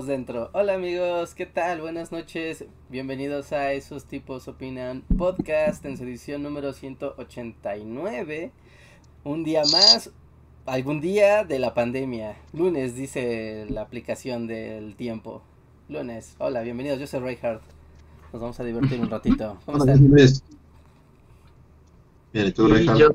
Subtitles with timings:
[0.00, 0.50] Estamos dentro.
[0.54, 1.82] Hola amigos, ¿qué tal?
[1.82, 2.64] Buenas noches.
[2.88, 8.50] Bienvenidos a Esos Tipos Opinan Podcast en su edición número 189.
[9.24, 10.10] Un día más,
[10.64, 12.36] algún día de la pandemia.
[12.54, 15.42] Lunes, dice la aplicación del tiempo.
[15.90, 16.98] Lunes, hola, bienvenidos.
[16.98, 17.62] Yo soy Reinhardt.
[18.32, 19.58] Nos vamos a divertir un ratito.
[19.66, 20.08] ¿Cómo Hola, están?
[20.08, 20.42] Luis.
[22.32, 22.54] Bien,
[22.96, 23.10] yo,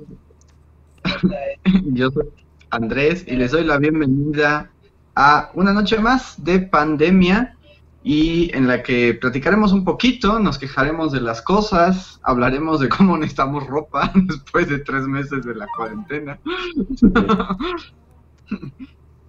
[1.94, 2.30] yo soy
[2.70, 4.72] Andrés y les doy la bienvenida
[5.16, 7.58] a una noche más de pandemia
[8.04, 13.18] y en la que platicaremos un poquito, nos quejaremos de las cosas, hablaremos de cómo
[13.18, 16.38] necesitamos ropa después de tres meses de la cuarentena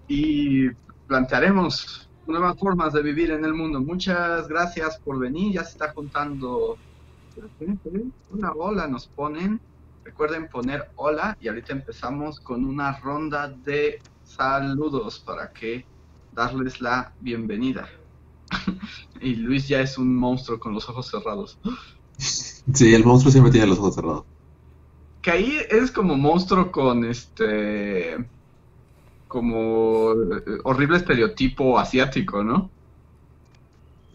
[0.09, 0.69] y
[1.07, 3.81] plantearemos nuevas formas de vivir en el mundo.
[3.81, 6.77] Muchas gracias por venir, ya se está juntando
[8.31, 9.61] una ola, nos ponen.
[10.05, 14.01] Recuerden poner hola y ahorita empezamos con una ronda de
[14.37, 15.87] saludos para que
[16.31, 17.89] darles la bienvenida.
[19.21, 21.59] y Luis ya es un monstruo con los ojos cerrados.
[22.19, 24.25] Sí, el monstruo siempre tiene los ojos cerrados.
[25.23, 28.17] Que ahí es como monstruo con este
[29.29, 32.71] como eh, horrible estereotipo asiático, ¿no?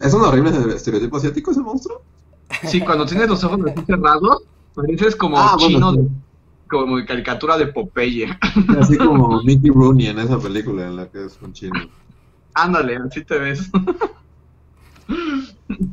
[0.00, 2.02] ¿Es un horrible estereotipo asiático ese monstruo?
[2.68, 4.42] Sí, cuando tienes los ojos cerrados,
[4.74, 6.08] pareces como Ah, chino, de-
[6.72, 8.26] como de caricatura de Popeye.
[8.80, 11.78] Así como Mickey Rooney en esa película en la que es un chino.
[12.54, 13.70] Ándale, así te ves.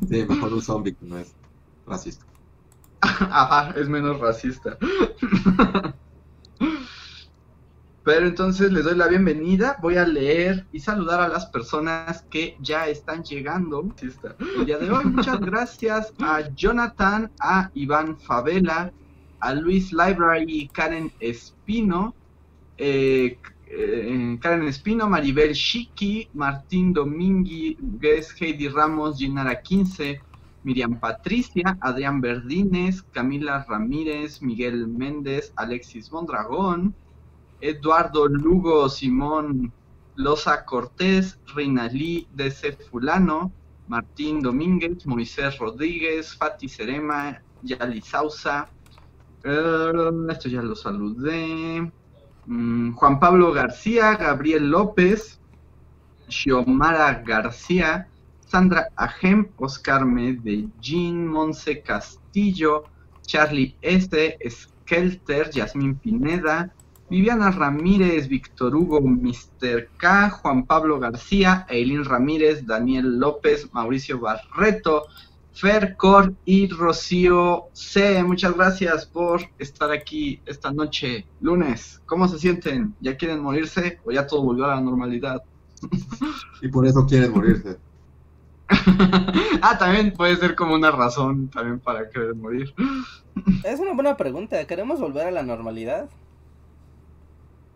[0.09, 1.33] Sí, mejor un zombie que no es
[1.87, 2.25] racista.
[2.99, 4.77] Ajá, es menos racista.
[8.03, 9.77] Pero entonces les doy la bienvenida.
[9.81, 14.91] Voy a leer y saludar a las personas que ya están llegando el día de
[14.91, 15.05] hoy.
[15.05, 18.91] Muchas gracias a Jonathan, a Iván Favela,
[19.39, 22.13] a Luis Library y Karen Espino.
[22.77, 23.37] eh,
[23.71, 30.19] eh, Karen Espino, Maribel Shiki, Martín Domínguez, Heidi Ramos, Ginara 15,
[30.63, 36.95] Miriam Patricia, Adrián Verdines, Camila Ramírez, Miguel Méndez, Alexis Mondragón,
[37.61, 39.71] Eduardo Lugo, Simón
[40.15, 43.51] Loza Cortés, Reinalí DC Fulano,
[43.87, 48.69] Martín Domínguez, Moisés Rodríguez, Fati Serema, Yali Sausa,
[49.43, 49.91] eh,
[50.29, 51.91] esto ya lo saludé,
[52.49, 55.39] Mm, Juan Pablo García, Gabriel López,
[56.27, 58.07] Xiomara García,
[58.47, 62.85] Sandra Ajem, Oscar Medellín, Monse Castillo,
[63.21, 66.73] Charlie S., Skelter, Yasmín Pineda,
[67.07, 69.87] Viviana Ramírez, Víctor Hugo, Mr.
[69.97, 75.03] K, Juan Pablo García, Eileen Ramírez, Daniel López, Mauricio Barreto,
[75.53, 78.23] Fer Cor y Rocío C.
[78.23, 82.01] Muchas gracias por estar aquí esta noche, lunes.
[82.05, 82.95] ¿Cómo se sienten?
[83.01, 85.43] ¿Ya quieren morirse o ya todo volvió a la normalidad?
[86.61, 87.77] Y por eso quieren morirse.
[89.61, 92.73] ah, también puede ser como una razón también para querer morir.
[93.63, 94.65] Es una buena pregunta.
[94.65, 96.09] ¿Queremos volver a la normalidad?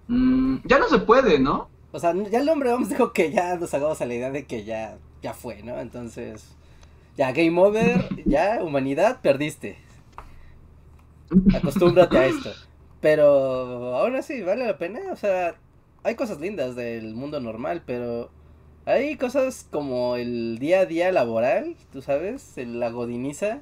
[0.08, 1.70] Mm, ya no se puede, ¿no?
[1.92, 4.46] O sea, ya el hombre vamos dijo que ya nos hagamos a la idea de
[4.46, 5.80] que ya, ya fue, ¿no?
[5.80, 6.56] Entonces,
[7.18, 9.78] ya game over, ya humanidad, perdiste.
[11.52, 12.58] Acostúmbrate a esto.
[13.02, 15.00] Pero aún así, vale la pena.
[15.12, 15.56] O sea,
[16.04, 18.32] hay cosas lindas del mundo normal, pero
[18.86, 23.62] hay cosas como el día a día laboral, tú sabes, el- la godiniza.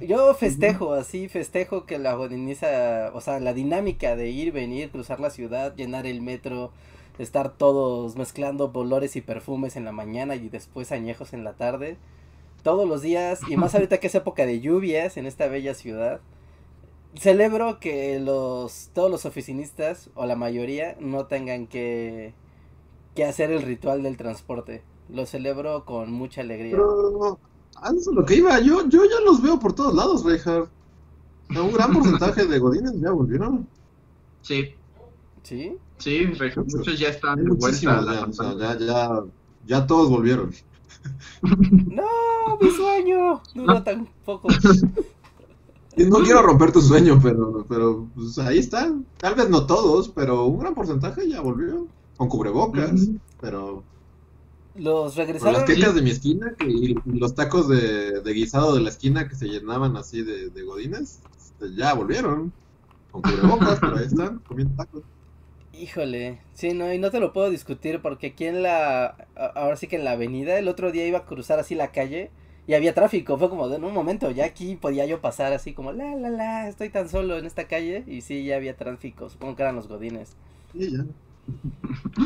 [0.00, 5.20] Yo festejo, así festejo que la godiniza, o sea, la dinámica de ir, venir, cruzar
[5.20, 6.72] la ciudad, llenar el metro,
[7.18, 11.96] estar todos mezclando olores y perfumes en la mañana y después añejos en la tarde,
[12.62, 16.20] todos los días, y más ahorita que es época de lluvias en esta bella ciudad.
[17.14, 22.34] Celebro que los todos los oficinistas o la mayoría no tengan que
[23.14, 24.82] que hacer el ritual del transporte.
[25.10, 26.72] Lo celebro con mucha alegría.
[26.72, 27.38] Pero,
[27.76, 28.58] ah, eso es lo que iba.
[28.60, 30.70] Yo, yo ya los veo por todos lados, Reinhardt.
[31.50, 33.68] Un gran porcentaje de godines ya volvieron.
[34.40, 34.74] Sí,
[35.42, 35.76] ¿Sí?
[36.02, 36.26] Sí,
[36.56, 37.80] muchos ya están de vuelta.
[37.80, 38.78] ya, o sea, normalidad.
[38.78, 39.24] ya, ya,
[39.66, 40.50] ya todos volvieron.
[41.42, 44.48] No, mi sueño duró tan poco.
[45.96, 49.04] Y no quiero romper tu sueño, pero, pero pues, ahí están.
[49.18, 51.86] Tal vez no todos, pero un gran porcentaje ya volvió.
[52.16, 53.08] Con cubrebocas,
[53.40, 53.82] pero
[54.74, 55.54] Los regresaron.
[55.54, 59.28] las quecas de mi esquina que, y los tacos de, de guisado de la esquina
[59.28, 62.52] que se llenaban así de, de godines, este, ya volvieron.
[63.10, 65.02] Con cubrebocas, pero ahí están, comiendo tacos.
[65.72, 69.16] Híjole, sí, no, y no te lo puedo discutir porque aquí en la,
[69.54, 72.30] ahora sí que en la avenida, el otro día iba a cruzar así la calle
[72.66, 75.72] y había tráfico, fue como de en un momento, ya aquí podía yo pasar así
[75.72, 79.30] como, la, la, la, estoy tan solo en esta calle y sí, ya había tráfico,
[79.30, 80.36] supongo que eran los godines.
[80.74, 81.04] Y ya.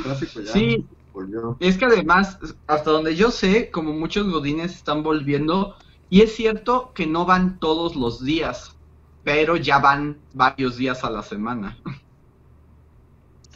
[0.03, 0.87] Tráfico ya Sí.
[1.13, 1.57] volvió.
[1.61, 5.77] Es que además, hasta donde yo sé, como muchos godines están volviendo,
[6.09, 8.79] y es cierto que no van todos los días,
[9.23, 11.79] pero ya van varios días a la semana.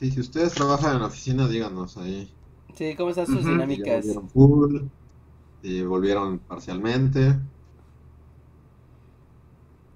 [0.01, 2.35] Sí, si ustedes trabajan en la oficina, díganos ahí.
[2.75, 3.45] Sí, ¿cómo están sus Ujú.
[3.45, 4.05] Si dinámicas?
[4.05, 4.83] volvieron full,
[5.63, 7.39] y volvieron parcialmente.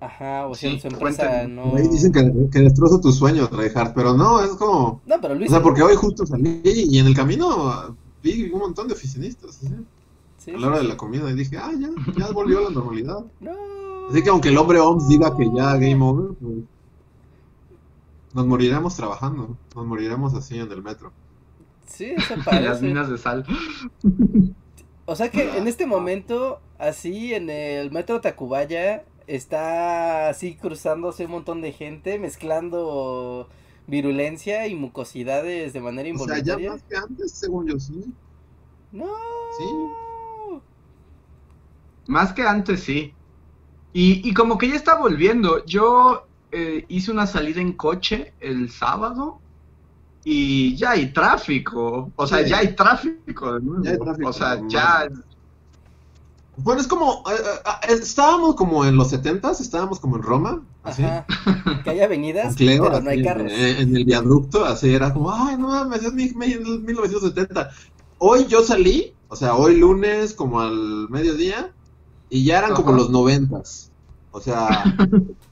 [0.01, 1.77] Ajá, o sea, Sí, en su empresa no...
[1.77, 2.21] Ahí dicen que,
[2.51, 5.01] que destrozo tu sueño, Reinhardt, pero no, es como...
[5.07, 5.51] No, pero O Luis...
[5.51, 9.69] sea, porque hoy justo salí y en el camino vi un montón de oficinistas, ¿sí?
[10.39, 12.71] sí, a la hora de la comida, y dije, ah, ya, ya volvió a la
[12.71, 13.25] normalidad.
[13.41, 13.53] No.
[14.11, 16.57] Así que aunque el hombre OMS diga que ya game over, pues,
[18.35, 21.15] nos moriremos trabajando, nos moriremos así en el metro.
[21.87, 22.81] Sí, eso En las parece.
[22.81, 23.47] minas de sal.
[25.07, 31.33] O sea que en este momento, así en el metro Tacubaya, está así cruzándose un
[31.33, 33.49] montón de gente, mezclando
[33.87, 36.71] virulencia y mucosidades de manera O sea, ya involuntaria.
[36.71, 38.15] más que antes, según yo, sí.
[38.93, 39.11] No.
[39.49, 39.65] Sí.
[42.07, 43.15] Más que antes, sí.
[43.93, 45.65] Y, y como que ya está volviendo.
[45.67, 49.41] Yo eh, hice una salida en coche el sábado
[50.25, 52.11] y ya hay tráfico.
[52.17, 52.51] O sea, Sí.
[52.51, 53.83] ya hay tráfico de nuevo.
[53.85, 55.09] Ya hay tráfico, o sea, no ya.
[56.57, 60.63] Bueno, es como, eh, eh, eh, estábamos como en los 70s, estábamos como en Roma,
[60.85, 61.03] así.
[61.03, 61.27] Ajá.
[61.83, 63.51] Que hay avenidas, Cleo, pero no hay carros.
[63.51, 67.71] En, en el viaducto, así era como, ay, no mames, es mi, mi- 1970.
[68.19, 71.73] Hoy yo salí, o sea, hoy lunes, como al mediodía,
[72.31, 73.91] y ya eran como los noventas.
[74.31, 74.69] O sea,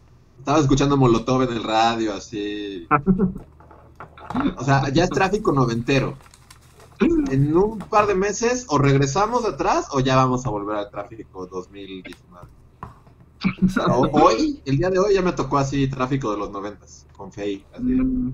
[0.42, 2.88] estaba escuchando Molotov en el radio, así.
[4.56, 6.16] O sea, ya es tráfico noventero.
[7.30, 11.46] En un par de meses, o regresamos atrás, o ya vamos a volver al tráfico
[11.46, 12.46] 2019.
[13.88, 17.30] O hoy, el día de hoy, ya me tocó así tráfico de los noventas, con
[17.32, 17.64] Fey.
[17.72, 17.82] así.
[17.84, 18.32] Mm,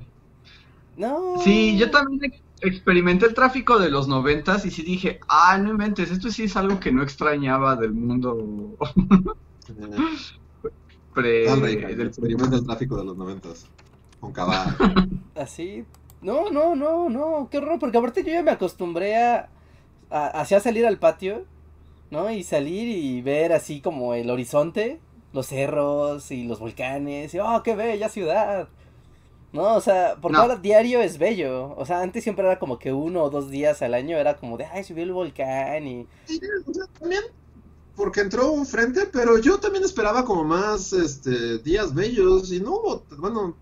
[0.96, 1.34] No.
[1.44, 5.70] Sí, yo también ex- experimenté el tráfico de los noventas y sí dije, ah, no
[5.70, 8.76] inventes, esto sí es algo que no extrañaba del mundo
[9.69, 9.76] Eh,
[11.23, 11.97] pre...
[11.97, 13.67] Del- experimenta el tráfico de los noventas.
[14.20, 14.76] Con Cabal.
[15.37, 15.85] Así.
[16.23, 17.49] No, no, no, no.
[17.50, 19.49] Qué horror, porque aparte yo ya me acostumbré a,
[20.11, 21.44] a hacia salir al patio,
[22.11, 22.31] ¿no?
[22.31, 24.99] Y salir y ver así como el horizonte,
[25.32, 27.32] los cerros y los volcanes.
[27.35, 28.69] Y, oh, qué bella ciudad.
[29.53, 30.43] No, o sea, porque No.
[30.43, 31.75] ahora diario es bello.
[31.76, 34.56] O sea, antes siempre era como que uno o dos días al año era como
[34.59, 36.06] de, ay, subió el volcán y...
[36.26, 37.23] Sí, o sea, también
[37.99, 42.73] porque entró un frente, pero yo también esperaba como más este días bellos y no
[42.77, 43.59] hubo, bueno,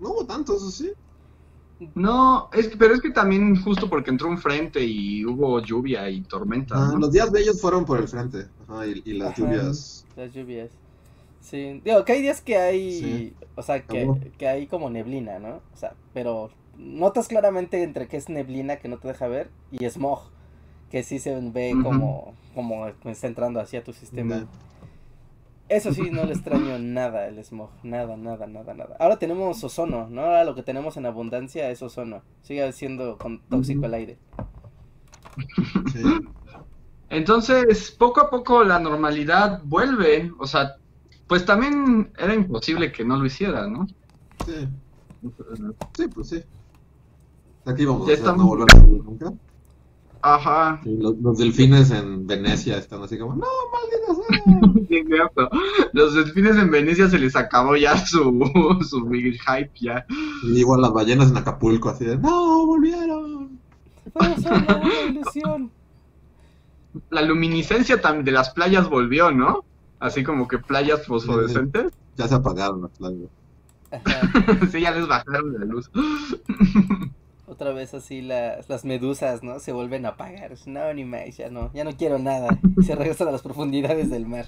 [0.00, 0.92] no hubo tantos, ¿sí?
[1.94, 6.08] No, es que- pero es que también justo porque entró un frente y hubo lluvia
[6.10, 6.74] y tormenta.
[6.76, 6.98] Ah, ¿no?
[6.98, 9.36] los días bellos fueron por el frente, ajá, y, y las Ajá.
[9.40, 10.04] lluvias.
[10.16, 10.70] Las lluvias.
[11.40, 13.36] Sí, digo, que hay días que hay, Sí.
[13.56, 14.06] o sea, que,
[14.38, 15.62] que hay como neblina, ¿no?
[15.74, 19.84] O sea, pero notas claramente entre que es neblina que no te deja ver y
[19.88, 20.20] smog,
[20.90, 24.46] que sí se ve como, como está entrando hacia tu sistema.
[25.68, 28.96] Eso sí, no le extraño nada el smog, nada, nada, nada, nada.
[28.98, 30.22] Ahora tenemos ozono, ¿no?
[30.22, 32.22] Ahora lo que tenemos en abundancia es ozono.
[32.42, 34.18] Sigue siendo con- tóxico el aire.
[35.92, 36.02] Sí.
[37.10, 40.32] Entonces, poco a poco la normalidad vuelve.
[40.38, 40.76] O sea,
[41.26, 43.86] pues también era imposible que no lo hiciera, ¿no?
[44.46, 44.68] Sí,
[45.96, 46.42] sí, pues sí.
[47.64, 49.32] Aquí vamos Ya a hacer, estamos- no volver a nunca.
[50.26, 50.80] Ajá.
[50.82, 55.48] Sí, los, los delfines en Venecia están así como, no, maldita sea.
[55.92, 58.20] Los delfines en Venecia se les acabó ya su,
[58.88, 60.04] su big hype ya.
[60.42, 63.60] Y igual las ballenas en Acapulco, así de, no, volvieron.
[64.12, 65.70] Fue solo una ilusión.
[67.10, 69.64] La luminiscencia de las playas volvió, ¿no?
[70.00, 71.92] Así como que playas fosforescentes.
[72.16, 73.28] Ya se apagaron las playas.
[74.72, 75.88] Sí, ya les bajaron la luz.
[77.46, 79.60] Otra vez así las, las medusas, ¿no?
[79.60, 80.52] Se vuelven a apagar.
[80.66, 82.58] No, ni más, ya no, ya no quiero nada.
[82.76, 84.46] Y se regresan a las profundidades del mar.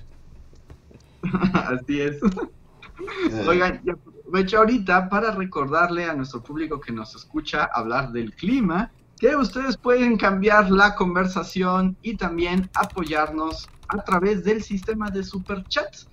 [1.52, 2.18] Así es.
[3.46, 8.90] Oigan, y aprovecho ahorita para recordarle a nuestro público que nos escucha hablar del clima,
[9.18, 15.64] que ustedes pueden cambiar la conversación y también apoyarnos a través del sistema de super
[15.68, 16.08] chats.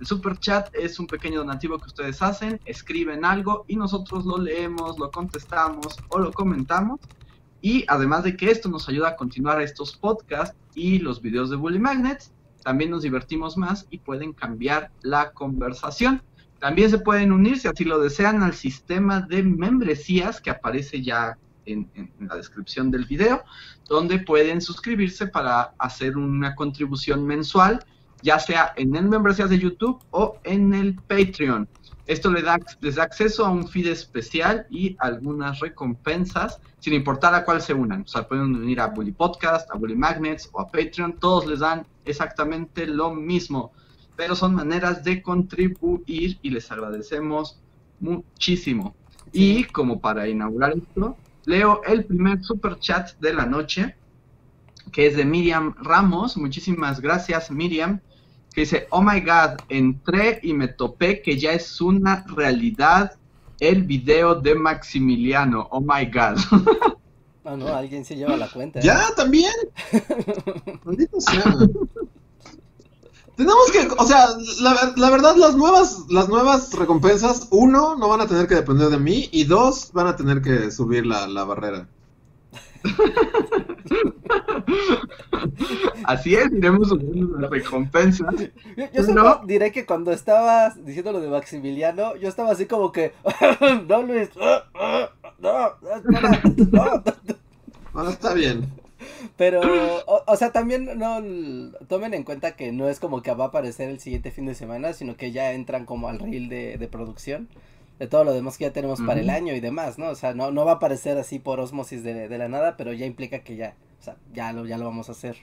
[0.00, 4.38] El super chat es un pequeño donativo que ustedes hacen, escriben algo y nosotros lo
[4.38, 7.00] leemos, lo contestamos o lo comentamos.
[7.60, 11.56] Y además de que esto nos ayuda a continuar estos podcasts y los videos de
[11.56, 12.32] Bully Magnets,
[12.62, 16.22] también nos divertimos más y pueden cambiar la conversación.
[16.58, 21.36] También se pueden unir, si así lo desean, al sistema de membresías que aparece ya
[21.66, 21.88] en,
[22.20, 23.44] la descripción del video,
[23.88, 27.84] donde pueden suscribirse para hacer una contribución mensual,
[28.24, 31.68] ya sea en el membresías de YouTube o en el Patreon.
[32.06, 37.32] Esto les da, les da acceso a un feed especial y algunas recompensas, sin importar
[37.36, 38.02] a cuál se unan.
[38.02, 41.20] O sea, pueden unir a Bully Podcast, a Bully Magnets o a Patreon.
[41.20, 43.72] Todos les dan exactamente lo mismo
[44.16, 47.58] pero son maneras de contribuir y les agradecemos
[48.00, 48.94] muchísimo.
[49.32, 53.96] Y como para inaugurar esto, leo el primer super chat de la noche,
[54.92, 56.36] que es de Miriam Ramos.
[56.36, 58.00] Muchísimas gracias, Miriam.
[58.54, 63.12] Que dice: Oh my god, entré y me topé que ya es una realidad
[63.60, 65.68] el video de Maximiliano.
[65.70, 66.38] Oh my god.
[67.44, 68.80] No, no, alguien se lleva la cuenta.
[68.80, 69.52] Ya, también.
[70.84, 71.56] Maldito sea.
[73.36, 74.28] Tenemos que, o sea,
[74.60, 78.98] la, verdad, las nuevas, las nuevas recompensas, uno, no van a tener que depender de
[78.98, 81.88] mí, y dos, van a tener que subir la, barrera.
[86.04, 88.34] Así es, iremos subiendo las recompensas.
[88.92, 93.12] Yo, solo diré que cuando estabas diciendo lo de Maximiliano, yo estaba así como que,
[93.88, 94.44] no Luis, no,
[95.38, 95.72] no,
[97.94, 98.68] no, está bien.
[99.36, 99.60] Pero,
[100.06, 101.22] o, sea, también no
[101.88, 104.54] tomen en cuenta que no es como que va a aparecer el siguiente fin de
[104.54, 107.48] semana, sino que ya entran como al reel de, producción
[107.98, 110.08] de todo lo demás que ya tenemos para el año y demás, ¿no?
[110.08, 113.06] O sea, no, no va a aparecer así por osmosis de, la nada, pero ya
[113.06, 115.36] implica que ya, o sea, ya lo, ya lo vamos a hacer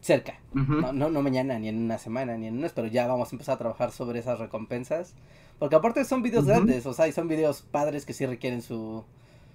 [0.00, 0.40] cerca.
[0.52, 3.32] no, no, no mañana, ni en una semana, ni en un mes, pero ya vamos
[3.32, 5.14] a empezar a trabajar sobre esas recompensas.
[5.58, 9.04] Porque aparte son videos grandes, o sea, y son videos padres que sí requieren su,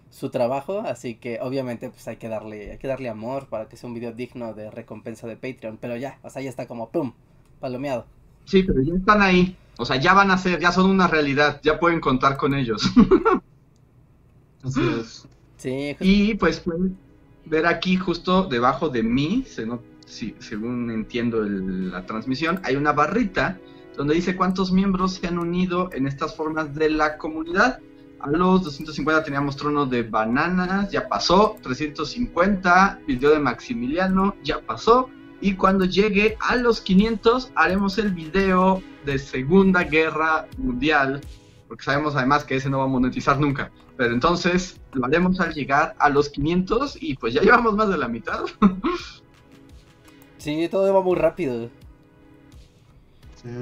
[0.10, 3.76] su trabajo, así que obviamente pues hay que darle, hay que darle amor para que
[3.76, 6.90] sea un video digno de recompensa de Patreon, pero ya, o sea, ya está como
[6.90, 7.14] pum,
[7.60, 8.06] palomeado.
[8.46, 11.62] Sí, pero ya están ahí, o sea, ya van a ser, ya son una realidad,
[11.64, 12.82] ya pueden contar con ellos.
[14.64, 15.28] Así es.
[15.58, 16.98] Sí, y pues pueden
[17.46, 23.60] ver aquí justo debajo de mí, según entiendo la transmisión, hay una barrita
[23.96, 27.80] donde dice cuántos miembros se han unido en estas formas de la comunidad.
[28.20, 31.56] A los 250 teníamos trono de bananas, ya pasó.
[31.62, 35.10] 350, video de Maximiliano, ya pasó.
[35.40, 41.22] Y cuando llegue a los 500 haremos el video de Segunda Guerra Mundial,
[41.68, 43.72] porque sabemos además que ese no va a monetizar nunca.
[43.98, 47.98] Pero entonces lo haremos al llegar a los 500 y pues ya llevamos más de
[47.98, 48.46] la mitad.
[50.38, 51.70] sí, todo va muy rápido.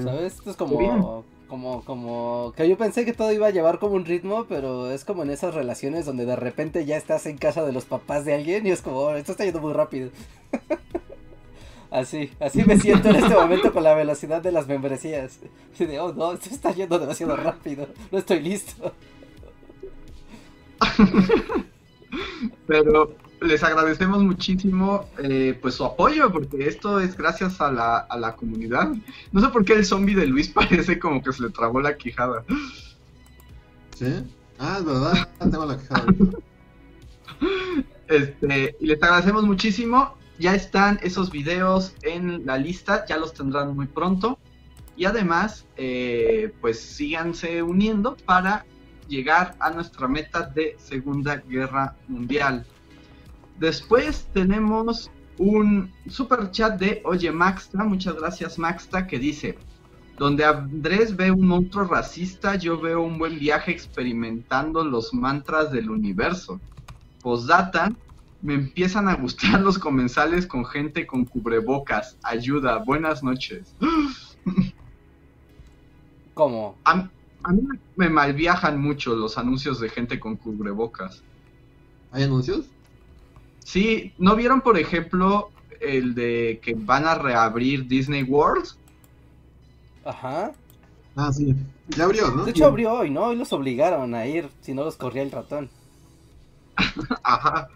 [0.04, 0.36] ¿Sabes?
[0.38, 4.06] Esto es como, como, como, que yo pensé que todo iba a llevar como un
[4.06, 7.72] ritmo, pero es como en esas relaciones donde de repente ya estás en casa de
[7.72, 10.10] los papás de alguien y es como, oh, esto está yendo muy rápido.
[12.00, 15.40] así, así me siento en este momento con la velocidad de las membresías.
[15.80, 18.94] Y de, oh no, esto está yendo demasiado rápido, no estoy listo.
[22.68, 28.18] pero les agradecemos muchísimo eh, pues su apoyo, porque esto es gracias a la, a
[28.18, 28.92] la comunidad.
[29.32, 31.98] No sé por qué el zombie de Luis parece como que se le trabó la
[31.98, 32.44] quijada.
[33.96, 34.24] ¿Sí?
[34.60, 36.06] Ah, es verdad, tengo la quijada.
[38.08, 40.14] Este, y les agradecemos muchísimo.
[40.38, 44.38] Ya están esos videos en la lista, ya los tendrán muy pronto.
[44.98, 48.66] Y además, eh, pues síganse uniendo para
[49.08, 52.66] llegar a nuestra meta de Segunda Guerra Mundial.
[53.60, 59.58] Después tenemos un super chat de Oye Maxta, muchas gracias Maxta, que dice,
[60.18, 65.90] donde Andrés ve un monstruo racista, yo veo un buen viaje experimentando los mantras del
[65.90, 66.60] universo.
[67.22, 67.92] Postdata,
[68.46, 72.18] me empiezan a gustar los comensales con gente con cubrebocas.
[72.22, 73.74] Ayuda, buenas noches.
[76.36, 76.78] ¿Cómo?
[76.86, 77.10] A,
[77.44, 77.62] a mí
[77.96, 81.24] me malviajan mucho los anuncios de gente con cubrebocas.
[82.12, 82.68] ¿Hay anuncios?
[83.60, 85.50] Sí, ¿no vieron, por ejemplo,
[85.82, 88.68] el de que van a reabrir Disney World?
[90.04, 90.52] Ajá.
[91.16, 91.56] Ah, sí.
[91.88, 92.46] Ya abrió, ¿no?
[92.46, 93.24] De hecho abrió hoy, ¿no?
[93.24, 95.70] Hoy los obligaron a ir, si no los corría el ratón.
[97.24, 97.70] Ajá.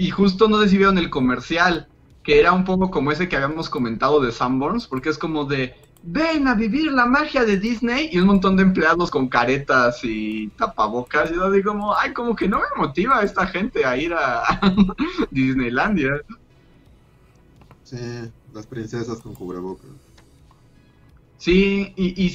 [0.00, 1.86] Y justo no decidieron el comercial,
[2.22, 5.74] que era un poco como ese que habíamos comentado de Sanborns, porque es como de,
[6.02, 10.48] ven a vivir la magia de Disney y un montón de empleados con caretas y
[10.56, 11.30] tapabocas.
[11.30, 14.14] Y yo digo como, ay, como que no me motiva a esta gente a ir
[14.14, 14.42] a
[15.30, 16.22] Disneylandia.
[17.84, 17.98] Sí,
[18.54, 19.90] las princesas con cubrebocas.
[21.36, 22.34] Sí, y, y,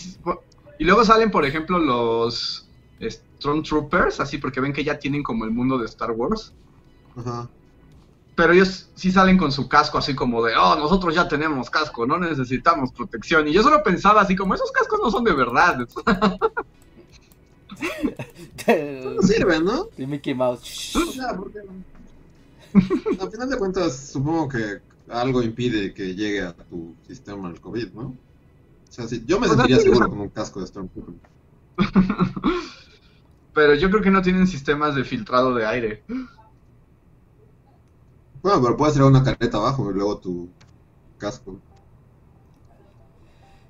[0.77, 2.69] y luego salen, por ejemplo, los
[3.01, 6.53] Stormtroopers, así porque ven que ya tienen como el mundo de Star Wars.
[7.17, 7.49] Ajá.
[8.35, 12.05] Pero ellos sí salen con su casco así como de, oh, nosotros ya tenemos casco,
[12.05, 13.47] no necesitamos protección.
[13.47, 15.87] Y yo solo pensaba así como, esos cascos no son de verdad.
[18.67, 19.89] No sirven, ¿no?
[19.97, 20.93] Y Mickey Mouse.
[21.13, 23.21] Ya, ¿por qué no?
[23.21, 24.79] Al final de cuentas, supongo que
[25.09, 28.07] algo impide que llegue a tu sistema el COVID, ¿no?
[28.07, 31.15] O sea, sí, yo me O sentiría seguro con un casco de Stormtrooper.
[33.53, 36.03] Pero yo creo que no tienen sistemas de filtrado de aire.
[38.45, 40.49] Bueno, pero puedes tirar una careta abajo y luego tu
[41.17, 41.57] casco.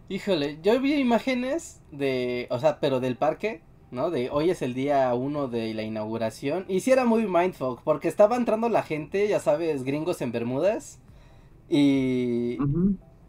[0.10, 4.12] Híjole, yo vi imágenes de, o sea, pero del parque, ¿no?
[4.12, 6.66] De hoy es el día uno de la inauguración.
[6.68, 11.00] Y sí era muy mindfuck, porque estaba entrando la gente, ya sabes, gringos en Bermudas.
[11.70, 12.58] Y,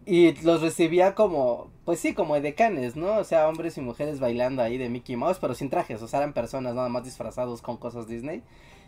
[0.05, 3.19] y los recibía como, pues sí, como edecanes, ¿no?
[3.19, 6.19] O sea, hombres y mujeres bailando ahí de Mickey Mouse, pero sin trajes, o sea,
[6.19, 8.43] eran personas nada más disfrazados con cosas Disney.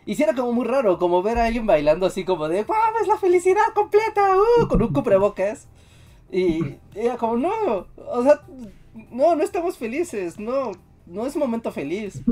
[0.09, 2.75] Y sí era como muy raro, como ver a alguien bailando así como de, ¡wow!
[2.99, 4.67] Es la felicidad completa, ¡uh!
[4.67, 5.67] Con un cubrebocas.
[6.31, 8.41] Y era como, no, o sea,
[9.11, 10.71] no, no estamos felices, no,
[11.05, 12.23] no es momento feliz.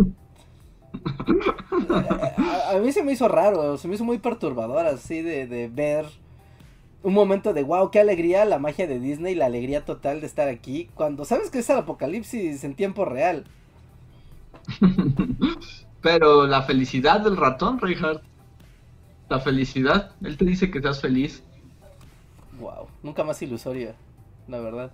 [2.40, 5.68] A, a mí se me hizo raro, se me hizo muy perturbador así de, de
[5.68, 6.08] ver
[7.04, 10.48] un momento de wow, qué alegría, la magia de Disney, la alegría total de estar
[10.48, 13.46] aquí, cuando sabes que es el apocalipsis en tiempo real.
[16.02, 18.24] Pero la felicidad del ratón, Reinhardt.
[19.30, 20.16] La felicidad.
[20.22, 21.44] Él te dice que seas feliz.
[22.52, 23.96] Wow, nunca más ilusorio,
[24.48, 24.92] la verdad.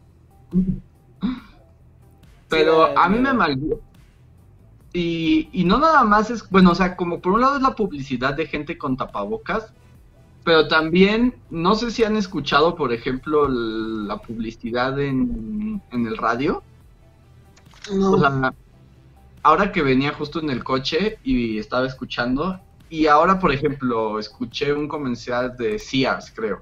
[2.50, 3.34] Pero Sí, a mí me miedo.
[3.34, 3.60] mal.
[4.94, 7.76] Y, y no nada más es, bueno, o sea, como por un lado es la
[7.76, 9.74] publicidad de gente con tapabocas,
[10.44, 16.64] pero también, no sé si han escuchado, por ejemplo, la publicidad en, en el radio.
[17.92, 18.12] No.
[18.12, 18.54] O sea,
[19.44, 22.60] ahora que venía justo en el coche y estaba escuchando,
[22.90, 26.62] y ahora, por ejemplo, escuché un comercial de Sears, creo.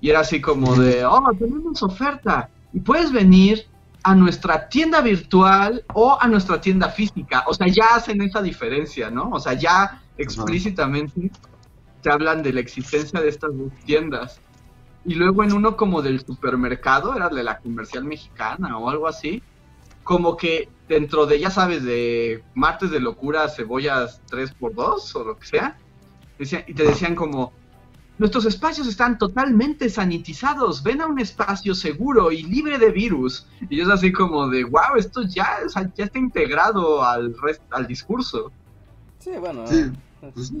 [0.00, 2.48] Y era así como de, oh, tenemos oferta.
[2.72, 3.66] Y puedes venir
[4.02, 7.44] a nuestra tienda virtual o a nuestra tienda física.
[7.46, 9.30] O sea, ya hacen esa diferencia, ¿no?
[9.30, 11.30] O sea, ya explícitamente
[12.00, 14.40] te hablan de la existencia de estas dos tiendas.
[15.04, 19.42] Y luego en uno como del supermercado, era de la comercial mexicana o algo así,
[20.10, 25.46] como que dentro de, ya sabes, de martes de locura, cebollas 3x2 o lo que
[25.46, 25.78] sea,
[26.36, 27.52] decían- y te decían como,
[28.18, 33.46] nuestros espacios están totalmente sanitizados, ven a un espacio seguro y libre de virus.
[33.68, 37.32] Y yo es así como de, wow, esto ya, o sea, ya está integrado al,
[37.36, 38.50] rest- al discurso.
[39.20, 39.92] Sí, bueno, Sí,
[40.34, 40.52] pues,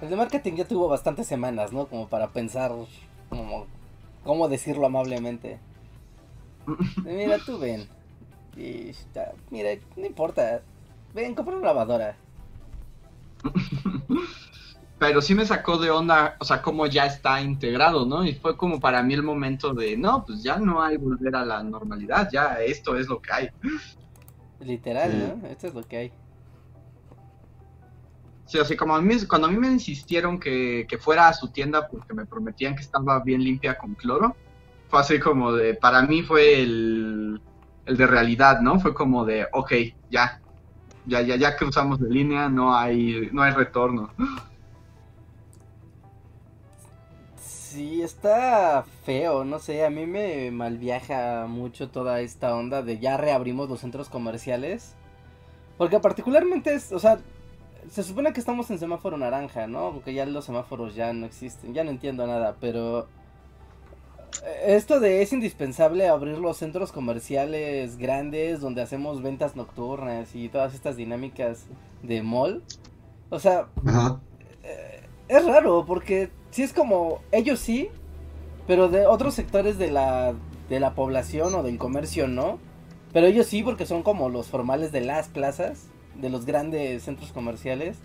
[0.00, 1.88] el de marketing ya tuvo bastantes semanas, ¿no?
[1.88, 2.72] Como para pensar
[3.28, 3.66] como
[4.24, 5.60] cómo decirlo amablemente.
[7.04, 7.86] Mira, tú ven.
[8.60, 10.60] Y ya, mira, no importa.
[11.14, 12.14] Ven, compra una lavadora.
[14.98, 18.22] Pero sí me sacó de onda, o sea, cómo ya está integrado, ¿no?
[18.22, 21.44] Y fue como para mí el momento de, no, pues ya no hay volver a
[21.46, 23.48] la normalidad, ya esto es lo que hay.
[24.60, 25.16] Literal, Sí.
[25.16, 25.48] ¿no?
[25.48, 26.12] Esto es lo que hay.
[28.44, 31.48] Sí, así como a mí, cuando a mí me insistieron que, que fuera a su
[31.48, 34.36] tienda porque me prometían que estaba bien limpia con cloro,
[34.88, 37.40] fue así como de, para mí fue el,
[37.86, 38.80] el de realidad, ¿no?
[38.80, 39.72] Fue como de, ok,
[40.10, 40.40] ya,
[41.06, 44.10] ya, ya, ya cruzamos de línea, no hay, no hay retorno.
[47.36, 53.16] Sí, está feo, no sé, a mí me malviaja mucho toda esta onda de ya
[53.16, 54.96] reabrimos los centros comerciales.
[55.78, 57.20] Porque particularmente es, o sea,
[57.88, 59.78] se supone que estamos en semáforo naranja, ¿no?
[59.78, 63.08] Aunque ya los semáforos ya no existen, ya no entiendo nada, pero
[64.64, 70.74] esto de es indispensable abrir los centros comerciales grandes donde hacemos ventas nocturnas y todas
[70.74, 71.64] estas dinámicas
[72.02, 72.62] de mall.
[73.28, 74.20] O sea, ajá.
[75.28, 77.88] es raro porque sí es como ellos sí,
[78.66, 80.34] pero de otros sectores de la
[80.70, 82.58] de la población o del comercio no.
[83.12, 87.32] Pero ellos sí porque son como los formales de las plazas, de los grandes centros
[87.32, 87.98] comerciales.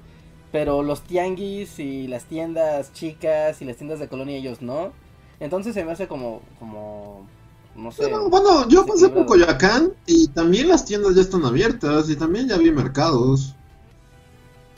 [0.52, 4.92] Pero los tianguis y las tiendas chicas y las tiendas de colonia ellos no.
[5.40, 7.28] Entonces se me hace como como
[7.76, 8.04] no sé.
[8.04, 9.26] Bueno, bueno, yo pasé por.
[9.26, 13.56] Coyoacán y también las tiendas ya están abiertas y también ya vi mercados.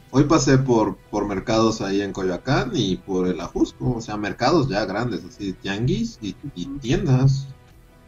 [0.09, 4.69] Hoy pasé por, por mercados ahí en Coyoacán y por el Ajusco, o sea, mercados
[4.69, 7.47] ya grandes, así, tianguis y, y tiendas.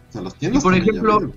[0.10, 1.32] O sea, las tiendas Y por ejemplo.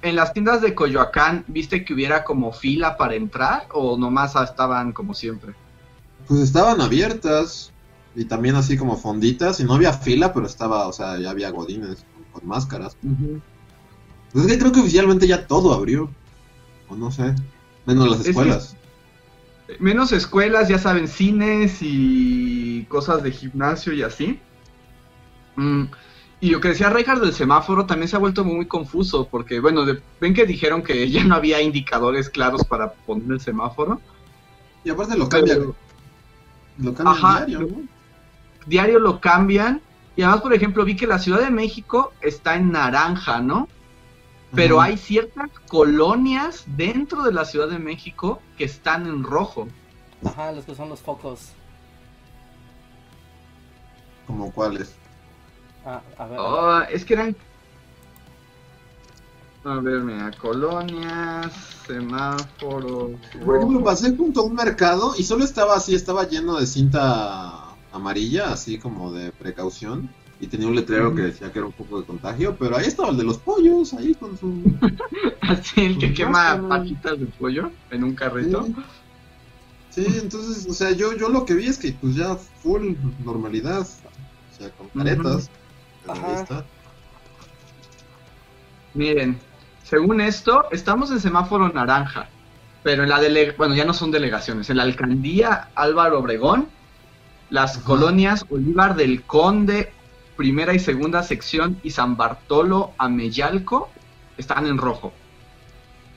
[0.00, 4.92] En las tiendas de Coyoacán, ¿viste que hubiera como fila para entrar o nomás estaban
[4.92, 5.54] como siempre?
[6.28, 7.72] Pues estaban abiertas
[8.18, 11.50] y también así como fonditas y no había fila, pero estaba, o sea, ya había
[11.50, 12.96] godines con, con máscaras.
[14.32, 16.10] Pues es que creo que oficialmente ya todo abrió.
[16.88, 17.34] O no sé.
[17.86, 18.76] Menos las Es que- escuelas.
[19.78, 24.40] Menos escuelas, ya saben, cines y cosas de gimnasio y así.
[25.56, 25.84] Mm,
[26.40, 29.84] y lo que decía Reinhardt del semáforo también se ha vuelto muy confuso, porque, bueno,
[30.20, 34.00] ven que dijeron que ya no había indicadores claros para poner el semáforo.
[34.84, 35.72] Y aparte lo cambian.
[36.78, 37.97] lo cambian diario, ¿no?
[38.68, 39.80] Diario lo cambian.
[40.14, 43.68] Y además, por ejemplo, vi que la Ciudad de México está en naranja, ¿no?
[44.54, 49.68] Pero hay ciertas colonias dentro de la Ciudad de México que están en rojo.
[50.24, 51.52] Ajá, los que son los focos.
[54.26, 54.94] ¿Como cuáles?
[55.84, 56.38] Ah, a ver.
[56.38, 57.36] Oh, es que eran.
[59.64, 61.52] A ver, mira, colonias,
[61.86, 63.12] semáforos.
[63.44, 67.67] Por ejemplo, pasé junto a un mercado y solo estaba así, estaba lleno de cinta
[67.92, 70.10] amarilla, así como de precaución.
[70.40, 73.10] Y tenía un letrero que decía que era un poco de contagio, pero ahí estaba
[73.10, 74.62] el de los pollos, ahí con su...
[75.40, 78.68] así, el que quema pajitas de pollo en un carrito.
[79.90, 80.06] Sí.
[80.22, 84.58] entonces, o sea, yo, yo lo que vi es que pues ya full normalidad, o
[84.58, 85.50] sea, con caretas.
[88.94, 89.38] Miren,
[89.82, 92.28] según esto, estamos en semáforo naranja,
[92.82, 96.68] pero en la dele bueno, ya no son delegaciones, en la alcaldía Álvaro Obregón,
[97.50, 99.92] las colonias Olivar del Conde,
[100.36, 103.88] primera y segunda sección, y San Bartolo Ameyalco
[104.36, 105.12] están en rojo.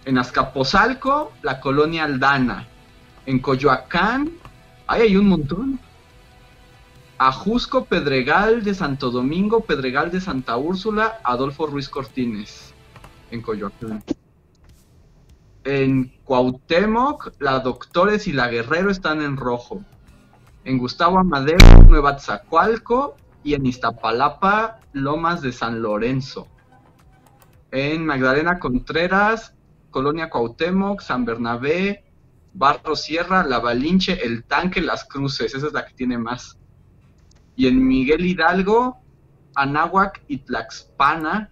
[0.05, 2.67] En Azcapotzalco, la colonia Aldana.
[3.25, 4.31] En Coyoacán,
[4.87, 5.79] ahí hay un montón.
[7.17, 12.73] Ajusco, Pedregal de Santo Domingo, Pedregal de Santa Úrsula, Adolfo Ruiz Cortines,
[13.29, 14.03] en Coyoacán.
[15.63, 19.83] En Cuauhtémoc, la Doctores y la Guerrero están en rojo.
[20.63, 26.47] En Gustavo Amadero, Nueva Tzacualco y en Iztapalapa, Lomas de San Lorenzo.
[27.71, 29.55] En Magdalena Contreras,
[29.89, 32.03] Colonia Cuauhtémoc, San Bernabé,
[32.53, 35.55] Barro Sierra, La Balinche, El Tanque, Las Cruces.
[35.55, 36.59] Esa es la que tiene más.
[37.55, 38.97] Y en Miguel Hidalgo,
[39.55, 41.49] Anáhuac y Tlaxpana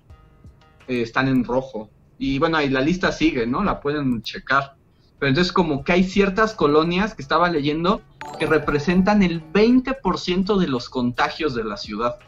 [0.88, 1.90] eh, están en rojo.
[2.20, 3.64] Y bueno, ahí la lista sigue, ¿no?
[3.64, 4.76] La pueden checar.
[5.18, 8.02] Pero entonces como que hay ciertas colonias que estaba leyendo
[8.38, 12.20] que representan el 20% de los contagios de la ciudad.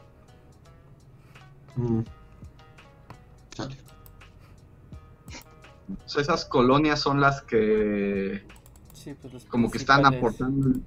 [1.76, 2.02] Mm.
[6.18, 8.46] esas colonias son las que
[9.22, 10.80] pues como que están aportando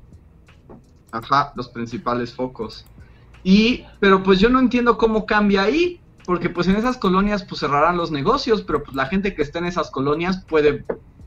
[1.14, 2.84] Ajá, los principales focos.
[3.44, 7.60] Y, pero pues yo no entiendo cómo cambia ahí, porque pues en esas colonias pues
[7.60, 10.84] cerrarán los negocios, pero pues la gente que está en esas colonias puede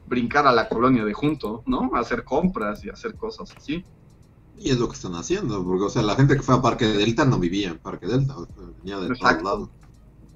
[0.08, 1.92] brincar a la colonia de junto, ¿no?
[1.96, 3.84] hacer compras y hacer cosas así.
[4.60, 6.86] Y es lo que están haciendo, porque o sea, la gente que fue a Parque
[6.86, 8.36] Delta no vivía en Parque Delta,
[8.80, 9.70] venía de todos lados.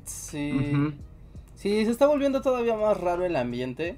[0.05, 0.93] Sí.
[1.55, 3.97] Sí, se está volviendo todavía más raro el ambiente.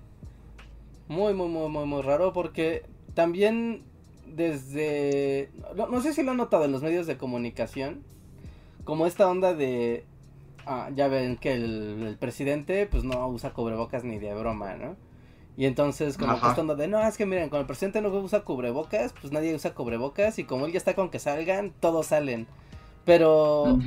[1.07, 3.83] Muy, muy, muy, muy, muy raro porque también
[4.25, 5.49] desde...
[5.75, 8.03] No, sé si lo han notado en los medios de comunicación.
[8.83, 10.05] Como esta onda de...
[10.65, 14.95] Ah, ya ven que el, presidente pues no usa cubrebocas ni de broma, ¿no?
[15.55, 16.87] Y entonces como que esta de...
[16.87, 20.39] No, es que miren, cuando el presidente no usa cubrebocas, pues nadie usa cubrebocas.
[20.39, 22.47] Y como él ya está con que salgan, todos salen.
[23.05, 23.77] Pero...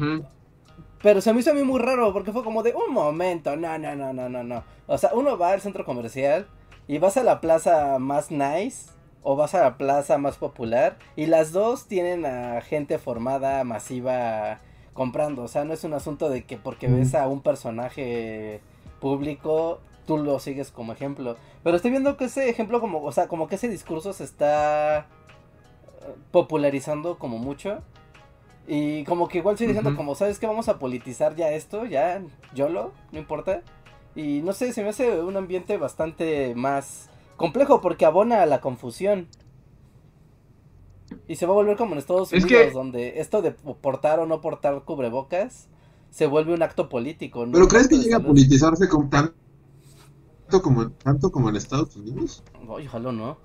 [1.03, 3.79] Pero se me hizo a mí muy raro porque fue como de un momento, no,
[3.79, 4.65] no, no, no, no, no.
[4.87, 6.47] O sea, uno va al centro comercial
[6.89, 8.91] y vas a la plaza más nice
[9.23, 14.61] o vas a la plaza más popular y las dos tienen a gente formada masiva
[14.95, 18.63] comprando, o sea, no es un asunto de que porque ves a un personaje
[18.99, 23.29] público tú lo sigues como ejemplo, pero estoy viendo que ese ejemplo como, o sea,
[23.29, 27.83] como que ese discurso se está eh, popularizando como mucho.
[28.69, 30.47] Y como que igual estoy diciendo como, ¿sabes qué?
[30.47, 32.21] Vamos a politizar ya esto, ya,
[32.53, 33.63] YOLO, no importa.
[34.17, 38.61] Y no sé, se me hace un ambiente bastante más complejo porque abona a la
[38.61, 39.29] confusión.
[41.29, 44.41] Y se va a volver como en Estados Unidos, donde esto de portar o no
[44.41, 45.69] portar cubrebocas
[46.11, 47.47] se vuelve un acto político.
[47.53, 49.11] ¿Pero crees que llega a politizarse con
[50.49, 52.43] tanto como, tanto como en Estados Unidos?
[52.67, 53.39] ojalá no.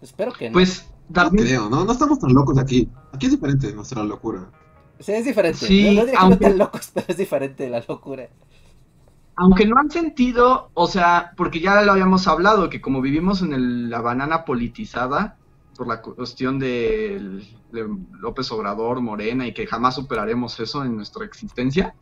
[0.00, 0.54] Espero que no.
[0.54, 1.84] Pues No creo, ¿no?
[1.84, 2.88] No estamos tan locos aquí.
[3.12, 4.50] Aquí es diferente nuestra locura.
[4.98, 5.58] Sí, es diferente.
[5.58, 8.28] Sí, no, diría que locos, pero es diferente la locura
[9.40, 13.88] aunque no han sentido, o sea, porque ya lo habíamos hablado, que como vivimos en
[13.88, 15.38] la banana politizada,
[15.74, 17.42] por la cuestión de,
[18.20, 21.94] López Obrador, Morena, y que jamás superaremos eso en nuestra existencia,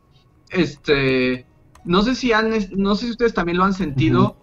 [0.51, 1.47] este,
[1.85, 4.37] no sé si han, no sé si ustedes también lo han sentido,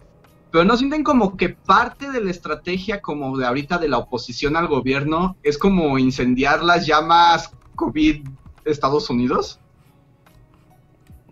[0.50, 4.56] pero no sienten como que parte de la estrategia como de ahorita de la oposición
[4.56, 8.26] al gobierno es como incendiar las llamas COVID
[8.64, 9.60] Estados Unidos.